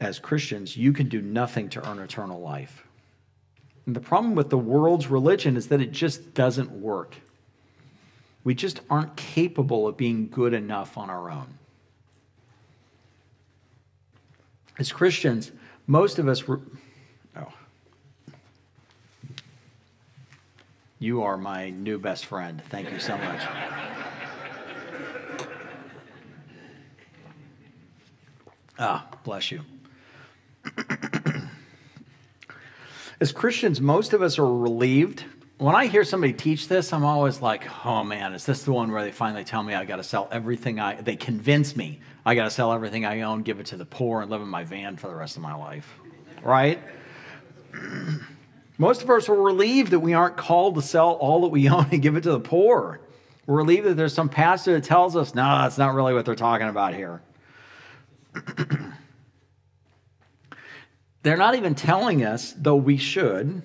as 0.00 0.18
Christians, 0.18 0.76
you 0.76 0.92
can 0.92 1.08
do 1.08 1.22
nothing 1.22 1.68
to 1.70 1.88
earn 1.88 2.00
eternal 2.00 2.40
life. 2.40 2.84
And 3.86 3.96
the 3.96 4.00
problem 4.00 4.34
with 4.34 4.50
the 4.50 4.58
world's 4.58 5.06
religion 5.06 5.56
is 5.56 5.68
that 5.68 5.80
it 5.80 5.92
just 5.92 6.34
doesn't 6.34 6.70
work. 6.70 7.16
We 8.44 8.54
just 8.54 8.80
aren't 8.90 9.16
capable 9.16 9.86
of 9.86 9.96
being 9.96 10.28
good 10.28 10.52
enough 10.52 10.98
on 10.98 11.08
our 11.10 11.30
own. 11.30 11.58
As 14.78 14.90
Christians, 14.90 15.52
most 15.86 16.18
of 16.18 16.28
us 16.28 16.48
were. 16.48 16.60
Oh. 17.36 17.52
You 20.98 21.22
are 21.22 21.36
my 21.36 21.70
new 21.70 21.98
best 21.98 22.26
friend. 22.26 22.62
Thank 22.68 22.90
you 22.90 22.98
so 22.98 23.16
much. 23.16 23.42
ah, 28.78 29.06
bless 29.24 29.52
you. 29.52 29.60
As 33.20 33.30
Christians, 33.30 33.80
most 33.80 34.12
of 34.12 34.22
us 34.22 34.38
are 34.38 34.52
relieved. 34.52 35.24
When 35.62 35.76
I 35.76 35.86
hear 35.86 36.02
somebody 36.02 36.32
teach 36.32 36.66
this, 36.66 36.92
I'm 36.92 37.04
always 37.04 37.40
like, 37.40 37.68
oh 37.86 38.02
man, 38.02 38.34
is 38.34 38.44
this 38.44 38.64
the 38.64 38.72
one 38.72 38.90
where 38.90 39.04
they 39.04 39.12
finally 39.12 39.44
tell 39.44 39.62
me 39.62 39.74
I 39.74 39.84
got 39.84 39.98
to 39.98 40.02
sell 40.02 40.26
everything 40.32 40.80
I, 40.80 41.00
they 41.00 41.14
convince 41.14 41.76
me 41.76 42.00
I 42.26 42.34
got 42.34 42.46
to 42.46 42.50
sell 42.50 42.72
everything 42.72 43.04
I 43.04 43.20
own, 43.20 43.44
give 43.44 43.60
it 43.60 43.66
to 43.66 43.76
the 43.76 43.84
poor, 43.84 44.22
and 44.22 44.28
live 44.28 44.42
in 44.42 44.48
my 44.48 44.64
van 44.64 44.96
for 44.96 45.06
the 45.06 45.14
rest 45.14 45.36
of 45.36 45.42
my 45.42 45.54
life? 45.54 45.88
Right? 46.42 46.80
Most 48.76 49.04
of 49.04 49.10
us 49.10 49.28
are 49.28 49.40
relieved 49.40 49.92
that 49.92 50.00
we 50.00 50.14
aren't 50.14 50.36
called 50.36 50.74
to 50.74 50.82
sell 50.82 51.10
all 51.12 51.42
that 51.42 51.50
we 51.50 51.68
own 51.68 51.86
and 51.92 52.02
give 52.02 52.16
it 52.16 52.22
to 52.22 52.32
the 52.32 52.40
poor. 52.40 53.00
We're 53.46 53.58
relieved 53.58 53.86
that 53.86 53.96
there's 53.96 54.14
some 54.14 54.28
pastor 54.28 54.72
that 54.72 54.82
tells 54.82 55.14
us, 55.14 55.32
no, 55.32 55.58
that's 55.58 55.78
not 55.78 55.94
really 55.94 56.12
what 56.12 56.26
they're 56.26 56.34
talking 56.34 56.66
about 56.66 56.92
here. 56.92 57.22
they're 61.22 61.36
not 61.36 61.54
even 61.54 61.76
telling 61.76 62.24
us, 62.24 62.52
though 62.58 62.74
we 62.74 62.96
should, 62.96 63.62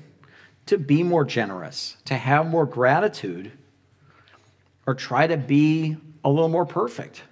to 0.68 0.78
be 0.78 1.04
more 1.04 1.26
generous, 1.26 1.98
to 2.06 2.16
have 2.16 2.48
more 2.48 2.66
gratitude, 2.66 3.52
or 4.86 4.94
try 4.94 5.28
to 5.28 5.38
be 5.38 5.98
a 6.24 6.30
little 6.30 6.50
more 6.50 6.66
perfect. 6.66 7.24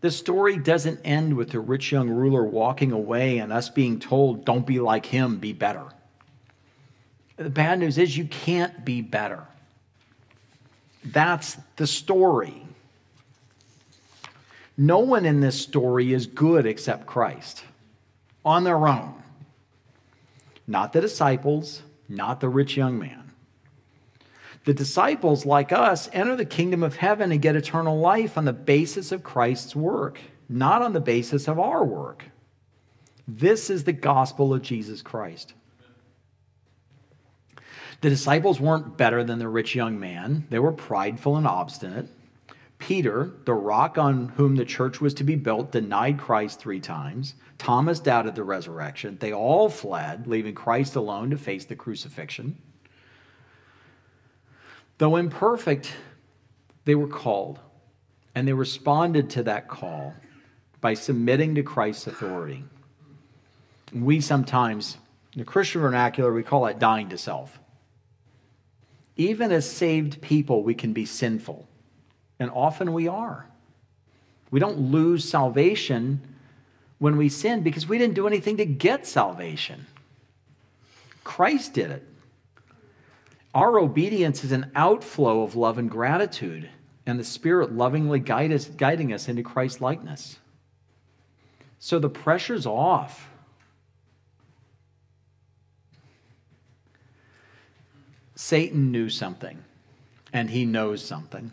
The 0.00 0.10
story 0.10 0.58
doesn't 0.58 1.00
end 1.04 1.34
with 1.34 1.50
the 1.50 1.60
rich 1.60 1.90
young 1.90 2.10
ruler 2.10 2.44
walking 2.44 2.92
away 2.92 3.38
and 3.38 3.52
us 3.52 3.70
being 3.70 3.98
told, 3.98 4.44
don't 4.44 4.66
be 4.66 4.78
like 4.78 5.06
him, 5.06 5.38
be 5.38 5.52
better. 5.52 5.84
The 7.36 7.50
bad 7.50 7.78
news 7.78 7.98
is 7.98 8.16
you 8.16 8.26
can't 8.26 8.84
be 8.84 9.00
better. 9.00 9.44
That's 11.04 11.56
the 11.76 11.86
story. 11.86 12.62
No 14.76 14.98
one 14.98 15.24
in 15.24 15.40
this 15.40 15.60
story 15.60 16.12
is 16.12 16.26
good 16.26 16.66
except 16.66 17.06
Christ 17.06 17.64
on 18.44 18.64
their 18.64 18.86
own. 18.86 19.23
Not 20.66 20.92
the 20.92 21.00
disciples, 21.00 21.82
not 22.08 22.40
the 22.40 22.48
rich 22.48 22.76
young 22.76 22.98
man. 22.98 23.32
The 24.64 24.74
disciples, 24.74 25.44
like 25.44 25.72
us, 25.72 26.08
enter 26.12 26.36
the 26.36 26.46
kingdom 26.46 26.82
of 26.82 26.96
heaven 26.96 27.30
and 27.30 27.42
get 27.42 27.54
eternal 27.54 27.98
life 27.98 28.38
on 28.38 28.46
the 28.46 28.52
basis 28.52 29.12
of 29.12 29.22
Christ's 29.22 29.76
work, 29.76 30.18
not 30.48 30.80
on 30.80 30.94
the 30.94 31.00
basis 31.00 31.48
of 31.48 31.58
our 31.58 31.84
work. 31.84 32.24
This 33.28 33.68
is 33.68 33.84
the 33.84 33.92
gospel 33.92 34.54
of 34.54 34.62
Jesus 34.62 35.02
Christ. 35.02 35.52
The 38.00 38.10
disciples 38.10 38.60
weren't 38.60 38.96
better 38.96 39.22
than 39.24 39.38
the 39.38 39.48
rich 39.48 39.74
young 39.74 39.98
man, 39.98 40.46
they 40.50 40.58
were 40.58 40.72
prideful 40.72 41.36
and 41.36 41.46
obstinate. 41.46 42.08
Peter, 42.84 43.32
the 43.46 43.54
rock 43.54 43.96
on 43.96 44.28
whom 44.36 44.56
the 44.56 44.64
church 44.66 45.00
was 45.00 45.14
to 45.14 45.24
be 45.24 45.36
built, 45.36 45.72
denied 45.72 46.18
Christ 46.18 46.60
three 46.60 46.80
times. 46.80 47.34
Thomas 47.56 47.98
doubted 47.98 48.34
the 48.34 48.44
resurrection. 48.44 49.16
They 49.18 49.32
all 49.32 49.70
fled, 49.70 50.26
leaving 50.26 50.54
Christ 50.54 50.94
alone 50.94 51.30
to 51.30 51.38
face 51.38 51.64
the 51.64 51.76
crucifixion. 51.76 52.58
Though 54.98 55.16
imperfect, 55.16 55.94
they 56.84 56.94
were 56.94 57.08
called, 57.08 57.58
and 58.34 58.46
they 58.46 58.52
responded 58.52 59.30
to 59.30 59.42
that 59.44 59.66
call 59.66 60.12
by 60.82 60.92
submitting 60.92 61.54
to 61.54 61.62
Christ's 61.62 62.08
authority. 62.08 62.64
We 63.94 64.20
sometimes, 64.20 64.98
in 65.32 65.38
the 65.38 65.46
Christian 65.46 65.80
vernacular, 65.80 66.34
we 66.34 66.42
call 66.42 66.66
it 66.66 66.78
dying 66.78 67.08
to 67.08 67.16
self. 67.16 67.58
Even 69.16 69.52
as 69.52 69.70
saved 69.70 70.20
people, 70.20 70.62
we 70.62 70.74
can 70.74 70.92
be 70.92 71.06
sinful, 71.06 71.66
and 72.44 72.52
often 72.52 72.92
we 72.92 73.08
are. 73.08 73.46
We 74.50 74.60
don't 74.60 74.78
lose 74.92 75.26
salvation 75.26 76.20
when 76.98 77.16
we 77.16 77.30
sin 77.30 77.62
because 77.62 77.88
we 77.88 77.96
didn't 77.96 78.14
do 78.14 78.26
anything 78.26 78.58
to 78.58 78.66
get 78.66 79.06
salvation. 79.06 79.86
Christ 81.24 81.72
did 81.72 81.90
it. 81.90 82.06
Our 83.54 83.78
obedience 83.78 84.44
is 84.44 84.52
an 84.52 84.70
outflow 84.74 85.42
of 85.42 85.56
love 85.56 85.78
and 85.78 85.90
gratitude, 85.90 86.68
and 87.06 87.18
the 87.18 87.24
Spirit 87.24 87.72
lovingly 87.72 88.20
guide 88.20 88.52
us, 88.52 88.66
guiding 88.66 89.10
us 89.10 89.26
into 89.26 89.42
Christ 89.42 89.80
likeness. 89.80 90.36
So 91.78 91.98
the 91.98 92.10
pressure's 92.10 92.66
off. 92.66 93.30
Satan 98.34 98.92
knew 98.92 99.08
something, 99.08 99.64
and 100.30 100.50
he 100.50 100.66
knows 100.66 101.02
something. 101.02 101.50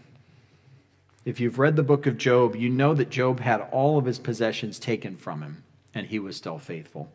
If 1.24 1.40
you've 1.40 1.60
read 1.60 1.76
the 1.76 1.84
book 1.84 2.08
of 2.08 2.18
Job, 2.18 2.56
you 2.56 2.70
know 2.70 2.96
that 2.96 3.12
Job 3.12 3.40
had 3.40 3.62
all 3.72 4.00
of 4.00 4.06
his 4.06 4.18
possessions 4.18 4.80
taken 4.80 5.18
from 5.18 5.42
him, 5.42 5.64
and 5.94 6.08
he 6.08 6.18
was 6.18 6.36
still 6.36 6.58
faithful. 6.58 7.12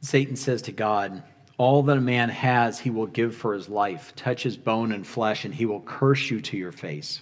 Satan 0.00 0.36
says 0.36 0.62
to 0.62 0.72
God, 0.72 1.22
All 1.58 1.82
that 1.82 1.98
a 1.98 2.00
man 2.00 2.30
has, 2.30 2.80
he 2.80 2.90
will 2.90 3.06
give 3.06 3.34
for 3.34 3.52
his 3.52 3.68
life. 3.68 4.14
Touch 4.16 4.42
his 4.42 4.56
bone 4.56 4.92
and 4.92 5.06
flesh, 5.06 5.44
and 5.44 5.54
he 5.54 5.66
will 5.66 5.82
curse 5.82 6.30
you 6.30 6.40
to 6.40 6.56
your 6.56 6.72
face. 6.72 7.20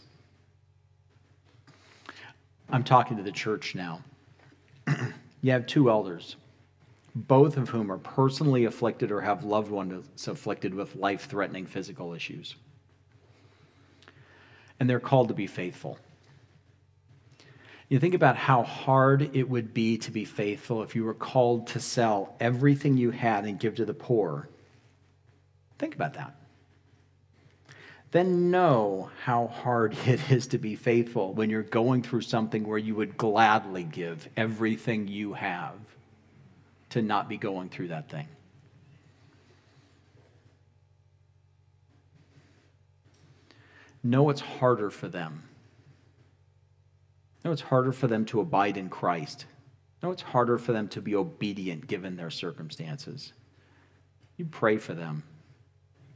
I'm 2.71 2.85
talking 2.85 3.17
to 3.17 3.23
the 3.23 3.33
church 3.33 3.75
now. 3.75 4.03
you 5.43 5.51
have 5.51 5.67
two 5.67 5.91
elders, 5.91 6.37
both 7.17 7.57
of 7.57 7.69
whom 7.69 7.91
are 7.91 7.99
personally 7.99 8.65
afflicted 8.65 9.11
or 9.11 9.21
have 9.21 9.43
loved 9.43 9.73
ones 9.73 10.29
afflicted 10.29 10.73
with 10.73 10.95
life 10.95 11.27
threatening 11.29 11.67
physical 11.67 12.15
issues 12.15 12.55
and 14.83 14.91
they're 14.91 14.99
called 14.99 15.29
to 15.29 15.35
be 15.35 15.47
faithful. 15.47 15.97
You 17.89 18.01
think 18.01 18.15
about 18.15 18.37
how 18.37 18.65
hard 18.65 19.31
it 19.33 19.49
would 19.49 19.73
be 19.73 19.97
to 19.99 20.11
be 20.11 20.25
faithful 20.25 20.83
if 20.83 20.97
you 20.97 21.05
were 21.05 21.15
called 21.15 21.69
to 21.69 21.79
sell 21.79 22.35
everything 22.41 22.97
you 22.97 23.13
had 23.13 23.45
and 23.45 23.61
give 23.61 23.77
to 23.77 23.85
the 23.85 23.95
poor. 23.95 24.49
Think 25.79 25.95
about 25.95 26.15
that. 26.15 26.35
Then 28.11 28.51
know 28.51 29.09
how 29.23 29.47
hard 29.47 29.97
it 30.05 30.33
is 30.33 30.49
to 30.49 30.59
be 30.59 30.75
faithful 30.75 31.33
when 31.33 31.49
you're 31.49 31.63
going 31.63 32.03
through 32.03 32.23
something 32.23 32.67
where 32.67 32.77
you 32.77 32.97
would 32.97 33.17
gladly 33.17 33.85
give 33.85 34.29
everything 34.37 35.07
you 35.07 35.35
have 35.35 35.77
to 36.91 37.03
not 37.03 37.29
be 37.29 37.37
going 37.37 37.69
through 37.69 37.89
that 37.89 38.11
thing. 38.11 38.27
Know 44.03 44.31
it's 44.31 44.41
harder 44.41 44.91
for 44.91 45.09
them. 45.09 45.45
Know 47.45 47.53
it's 47.53 47.63
harder 47.63 47.93
for 47.93 48.07
them 48.07 48.25
to 48.27 48.41
abide 48.41 48.77
in 48.77 48.89
Christ. 48.89 49.47
Know 50.03 50.11
it's 50.11 50.23
harder 50.23 50.59
for 50.59 50.73
them 50.73 50.89
to 50.89 51.01
be 51.01 51.15
obedient 51.15 51.87
given 51.87 52.17
their 52.17 52.31
circumstances. 52.31 53.33
You 54.37 54.45
pray 54.45 54.77
for 54.77 54.95
them. 54.95 55.23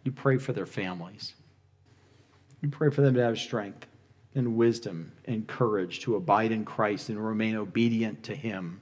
You 0.05 0.13
pray 0.13 0.39
for 0.39 0.53
their 0.53 0.67
families. 0.67 1.35
You 2.61 2.69
pray 2.69 2.91
for 2.91 3.03
them 3.03 3.15
to 3.15 3.23
have 3.23 3.39
strength 3.39 3.87
and 4.35 4.57
wisdom 4.57 5.13
and 5.25 5.47
courage 5.47 6.01
to 6.01 6.17
abide 6.17 6.53
in 6.53 6.65
Christ 6.65 7.09
and 7.09 7.25
remain 7.25 7.57
obedient 7.57 8.23
to 8.25 8.35
Him. 8.35 8.81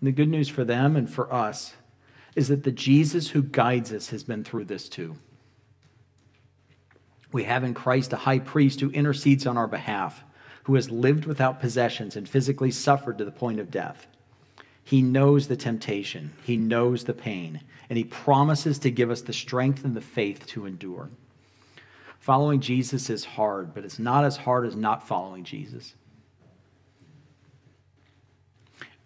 And 0.00 0.08
the 0.08 0.12
good 0.12 0.28
news 0.28 0.48
for 0.48 0.64
them 0.64 0.96
and 0.96 1.08
for 1.08 1.32
us 1.32 1.74
is 2.34 2.48
that 2.48 2.64
the 2.64 2.72
Jesus 2.72 3.30
who 3.30 3.42
guides 3.42 3.92
us 3.92 4.08
has 4.08 4.24
been 4.24 4.44
through 4.44 4.64
this 4.64 4.88
too. 4.88 5.16
We 7.32 7.44
have 7.44 7.64
in 7.64 7.74
Christ 7.74 8.12
a 8.12 8.18
high 8.18 8.38
priest 8.38 8.80
who 8.80 8.90
intercedes 8.90 9.46
on 9.46 9.56
our 9.56 9.66
behalf, 9.66 10.22
who 10.64 10.74
has 10.74 10.90
lived 10.90 11.24
without 11.24 11.60
possessions 11.60 12.14
and 12.14 12.28
physically 12.28 12.70
suffered 12.70 13.18
to 13.18 13.24
the 13.24 13.32
point 13.32 13.58
of 13.58 13.70
death. 13.70 14.06
He 14.84 15.00
knows 15.00 15.48
the 15.48 15.56
temptation, 15.56 16.32
He 16.44 16.56
knows 16.56 17.04
the 17.04 17.14
pain, 17.14 17.62
and 17.88 17.96
He 17.96 18.04
promises 18.04 18.78
to 18.80 18.90
give 18.90 19.10
us 19.10 19.22
the 19.22 19.32
strength 19.32 19.84
and 19.84 19.94
the 19.94 20.00
faith 20.00 20.46
to 20.48 20.66
endure. 20.66 21.10
Following 22.20 22.60
Jesus 22.60 23.10
is 23.10 23.24
hard, 23.24 23.74
but 23.74 23.84
it's 23.84 23.98
not 23.98 24.24
as 24.24 24.36
hard 24.36 24.66
as 24.66 24.76
not 24.76 25.08
following 25.08 25.42
Jesus. 25.42 25.94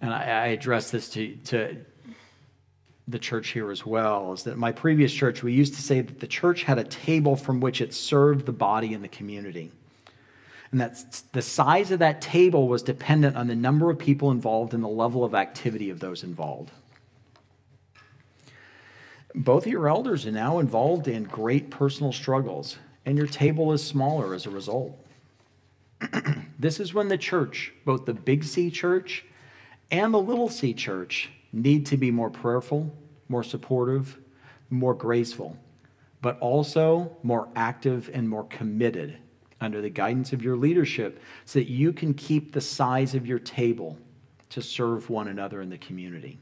And 0.00 0.12
I, 0.12 0.22
I 0.22 0.46
address 0.48 0.90
this 0.90 1.08
to, 1.10 1.36
to 1.46 1.76
the 3.08 3.18
church 3.18 3.48
here 3.48 3.70
as 3.70 3.86
well 3.86 4.32
is 4.32 4.42
that 4.44 4.56
my 4.56 4.72
previous 4.72 5.12
church, 5.12 5.42
we 5.42 5.52
used 5.52 5.74
to 5.74 5.82
say 5.82 6.00
that 6.00 6.18
the 6.18 6.26
church 6.26 6.64
had 6.64 6.78
a 6.78 6.84
table 6.84 7.36
from 7.36 7.60
which 7.60 7.80
it 7.80 7.94
served 7.94 8.46
the 8.46 8.52
body 8.52 8.94
and 8.94 9.04
the 9.04 9.08
community. 9.08 9.70
And 10.72 10.80
that 10.80 11.22
the 11.32 11.42
size 11.42 11.92
of 11.92 12.00
that 12.00 12.20
table 12.20 12.66
was 12.66 12.82
dependent 12.82 13.36
on 13.36 13.46
the 13.46 13.54
number 13.54 13.90
of 13.90 13.98
people 13.98 14.32
involved 14.32 14.74
and 14.74 14.82
the 14.82 14.88
level 14.88 15.24
of 15.24 15.34
activity 15.34 15.90
of 15.90 16.00
those 16.00 16.24
involved. 16.24 16.72
Both 19.34 19.66
of 19.66 19.72
your 19.72 19.88
elders 19.88 20.26
are 20.26 20.32
now 20.32 20.58
involved 20.58 21.06
in 21.06 21.24
great 21.24 21.70
personal 21.70 22.12
struggles, 22.12 22.78
and 23.04 23.16
your 23.16 23.26
table 23.26 23.72
is 23.72 23.84
smaller 23.84 24.34
as 24.34 24.46
a 24.46 24.50
result. 24.50 24.98
this 26.58 26.80
is 26.80 26.92
when 26.92 27.08
the 27.08 27.18
church, 27.18 27.72
both 27.84 28.06
the 28.06 28.14
big 28.14 28.42
C 28.42 28.70
church 28.70 29.24
and 29.90 30.12
the 30.12 30.20
little 30.20 30.48
c 30.48 30.74
church, 30.74 31.30
need 31.56 31.86
to 31.86 31.96
be 31.96 32.10
more 32.10 32.30
prayerful, 32.30 32.92
more 33.28 33.42
supportive, 33.42 34.18
more 34.70 34.94
graceful, 34.94 35.56
but 36.20 36.38
also 36.40 37.16
more 37.22 37.48
active 37.56 38.10
and 38.12 38.28
more 38.28 38.44
committed 38.44 39.18
under 39.60 39.80
the 39.80 39.90
guidance 39.90 40.32
of 40.32 40.42
your 40.42 40.56
leadership 40.56 41.20
so 41.44 41.58
that 41.58 41.70
you 41.70 41.92
can 41.92 42.12
keep 42.14 42.52
the 42.52 42.60
size 42.60 43.14
of 43.14 43.26
your 43.26 43.38
table 43.38 43.98
to 44.50 44.60
serve 44.60 45.08
one 45.08 45.28
another 45.28 45.62
in 45.62 45.70
the 45.70 45.78
community. 45.78 46.38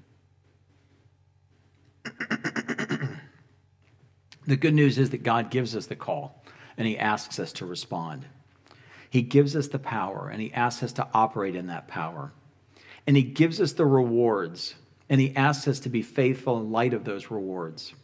the 4.47 4.57
good 4.57 4.75
news 4.75 4.99
is 4.99 5.11
that 5.11 5.23
God 5.23 5.51
gives 5.51 5.77
us 5.77 5.87
the 5.87 5.97
call 5.97 6.45
and 6.77 6.89
He 6.89 6.99
asks 6.99 7.39
us 7.39 7.53
to 7.55 7.67
respond. 7.67 8.27
He 9.09 9.23
gives 9.23 9.55
us 9.55 9.69
the 9.69 9.79
power 9.79 10.29
and 10.29 10.43
He 10.43 10.53
asks 10.53 10.83
us 10.83 10.93
to 10.95 11.07
operate 11.15 11.55
in 11.55 11.69
that 11.69 11.87
power. 11.87 12.33
And 13.07 13.17
He 13.17 13.23
gives 13.23 13.61
us 13.61 13.73
the 13.73 13.87
rewards 13.87 14.75
and 15.09 15.21
He 15.21 15.35
asks 15.37 15.69
us 15.69 15.81
to 15.81 15.89
be 15.89 16.03
faithful 16.03 16.59
in 16.59 16.71
light 16.71 16.95
of 16.95 17.05
those 17.05 17.31
rewards. 17.31 17.95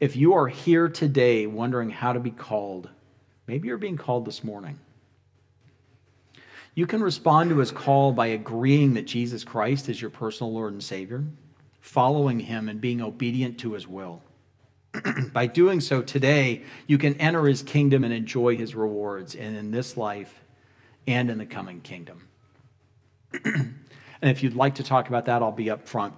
If 0.00 0.16
you 0.16 0.34
are 0.34 0.48
here 0.48 0.88
today 0.88 1.46
wondering 1.46 1.90
how 1.90 2.12
to 2.12 2.20
be 2.20 2.32
called, 2.32 2.90
maybe 3.46 3.68
you're 3.68 3.78
being 3.78 3.96
called 3.96 4.24
this 4.24 4.42
morning. 4.42 4.80
You 6.74 6.86
can 6.86 7.02
respond 7.02 7.50
to 7.50 7.58
his 7.58 7.70
call 7.70 8.12
by 8.12 8.28
agreeing 8.28 8.94
that 8.94 9.06
Jesus 9.06 9.44
Christ 9.44 9.88
is 9.88 10.00
your 10.00 10.10
personal 10.10 10.52
Lord 10.52 10.72
and 10.72 10.82
Savior, 10.82 11.22
following 11.80 12.40
him 12.40 12.68
and 12.68 12.80
being 12.80 13.02
obedient 13.02 13.58
to 13.58 13.74
his 13.74 13.86
will. 13.86 14.22
by 15.32 15.46
doing 15.46 15.80
so 15.80 16.02
today, 16.02 16.62
you 16.86 16.98
can 16.98 17.14
enter 17.20 17.44
his 17.46 17.62
kingdom 17.62 18.04
and 18.04 18.12
enjoy 18.12 18.56
his 18.56 18.74
rewards 18.74 19.34
and 19.34 19.56
in 19.56 19.70
this 19.70 19.96
life 19.96 20.40
and 21.06 21.30
in 21.30 21.38
the 21.38 21.46
coming 21.46 21.80
kingdom. 21.80 22.28
And 24.22 24.30
if 24.30 24.42
you'd 24.42 24.54
like 24.54 24.76
to 24.76 24.84
talk 24.84 25.08
about 25.08 25.26
that, 25.26 25.42
I'll 25.42 25.50
be 25.50 25.68
up 25.68 25.86
front. 25.86 26.14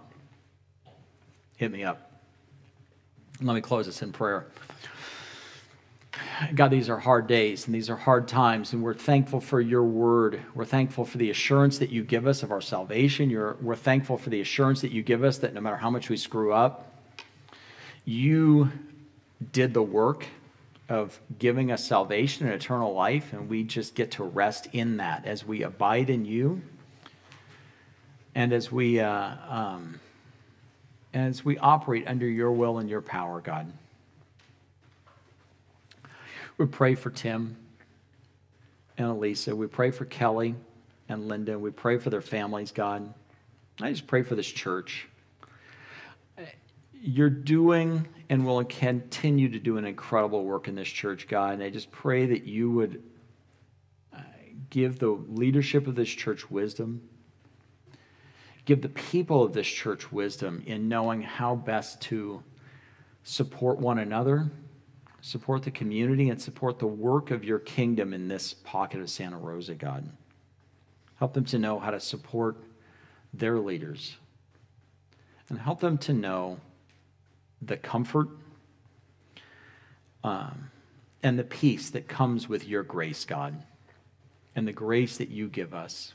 Hit 1.56 1.72
me 1.72 1.84
up. 1.84 2.12
Let 3.40 3.54
me 3.54 3.62
close 3.62 3.86
this 3.86 4.02
in 4.02 4.12
prayer. 4.12 4.46
God, 6.54 6.68
these 6.68 6.90
are 6.90 6.98
hard 6.98 7.26
days 7.26 7.66
and 7.66 7.74
these 7.74 7.88
are 7.88 7.96
hard 7.96 8.28
times, 8.28 8.72
and 8.72 8.82
we're 8.82 8.94
thankful 8.94 9.40
for 9.40 9.60
your 9.60 9.82
word. 9.82 10.42
We're 10.54 10.64
thankful 10.64 11.04
for 11.04 11.16
the 11.16 11.30
assurance 11.30 11.78
that 11.78 11.90
you 11.90 12.04
give 12.04 12.26
us 12.26 12.42
of 12.42 12.52
our 12.52 12.60
salvation. 12.60 13.30
You're, 13.30 13.56
we're 13.60 13.74
thankful 13.74 14.18
for 14.18 14.30
the 14.30 14.40
assurance 14.40 14.82
that 14.82 14.92
you 14.92 15.02
give 15.02 15.24
us 15.24 15.38
that 15.38 15.54
no 15.54 15.60
matter 15.60 15.76
how 15.76 15.90
much 15.90 16.10
we 16.10 16.16
screw 16.16 16.52
up, 16.52 16.92
you 18.04 18.70
did 19.52 19.74
the 19.74 19.82
work 19.82 20.26
of 20.88 21.20
giving 21.38 21.72
us 21.72 21.86
salvation 21.86 22.46
and 22.46 22.54
eternal 22.54 22.92
life, 22.92 23.32
and 23.32 23.48
we 23.48 23.62
just 23.62 23.94
get 23.94 24.10
to 24.12 24.24
rest 24.24 24.68
in 24.72 24.98
that 24.98 25.24
as 25.24 25.44
we 25.44 25.62
abide 25.62 26.10
in 26.10 26.24
you 26.24 26.62
and 28.34 28.52
as 28.52 28.70
we 28.70 29.00
uh, 29.00 29.34
um, 29.48 30.00
as 31.14 31.44
we 31.44 31.56
operate 31.58 32.06
under 32.06 32.26
your 32.26 32.52
will 32.52 32.78
and 32.78 32.90
your 32.90 33.00
power, 33.00 33.40
God. 33.40 33.72
We 36.58 36.66
pray 36.66 36.94
for 36.94 37.10
Tim 37.10 37.56
and 38.98 39.08
Elisa. 39.08 39.54
We 39.54 39.66
pray 39.66 39.90
for 39.90 40.04
Kelly 40.04 40.54
and 41.08 41.28
Linda. 41.28 41.58
We 41.58 41.70
pray 41.70 41.98
for 41.98 42.10
their 42.10 42.20
families, 42.20 42.72
God. 42.72 43.12
I 43.80 43.90
just 43.90 44.06
pray 44.06 44.22
for 44.22 44.34
this 44.34 44.46
church. 44.46 45.08
You're 47.00 47.30
doing 47.30 48.06
and 48.30 48.46
will 48.46 48.64
continue 48.64 49.48
to 49.50 49.58
do 49.58 49.76
an 49.78 49.84
incredible 49.84 50.44
work 50.44 50.68
in 50.68 50.74
this 50.74 50.88
church, 50.88 51.28
God. 51.28 51.54
And 51.54 51.62
I 51.62 51.70
just 51.70 51.90
pray 51.90 52.26
that 52.26 52.44
you 52.44 52.70
would 52.70 53.02
uh, 54.12 54.20
give 54.70 54.98
the 54.98 55.10
leadership 55.10 55.86
of 55.86 55.96
this 55.96 56.08
church 56.08 56.50
wisdom 56.50 57.02
Give 58.64 58.80
the 58.80 58.88
people 58.88 59.42
of 59.42 59.52
this 59.52 59.66
church 59.66 60.10
wisdom 60.10 60.62
in 60.66 60.88
knowing 60.88 61.22
how 61.22 61.54
best 61.54 62.00
to 62.02 62.42
support 63.22 63.78
one 63.78 63.98
another, 63.98 64.50
support 65.20 65.62
the 65.62 65.70
community, 65.70 66.30
and 66.30 66.40
support 66.40 66.78
the 66.78 66.86
work 66.86 67.30
of 67.30 67.44
your 67.44 67.58
kingdom 67.58 68.14
in 68.14 68.28
this 68.28 68.54
pocket 68.54 69.00
of 69.00 69.10
Santa 69.10 69.38
Rosa, 69.38 69.74
God. 69.74 70.08
Help 71.16 71.34
them 71.34 71.44
to 71.46 71.58
know 71.58 71.78
how 71.78 71.90
to 71.90 72.00
support 72.00 72.56
their 73.32 73.58
leaders 73.58 74.16
and 75.48 75.58
help 75.58 75.80
them 75.80 75.98
to 75.98 76.12
know 76.12 76.58
the 77.60 77.76
comfort 77.76 78.28
um, 80.22 80.70
and 81.22 81.38
the 81.38 81.44
peace 81.44 81.90
that 81.90 82.08
comes 82.08 82.48
with 82.48 82.66
your 82.66 82.82
grace, 82.82 83.24
God, 83.24 83.62
and 84.56 84.66
the 84.66 84.72
grace 84.72 85.16
that 85.18 85.28
you 85.28 85.48
give 85.48 85.74
us. 85.74 86.14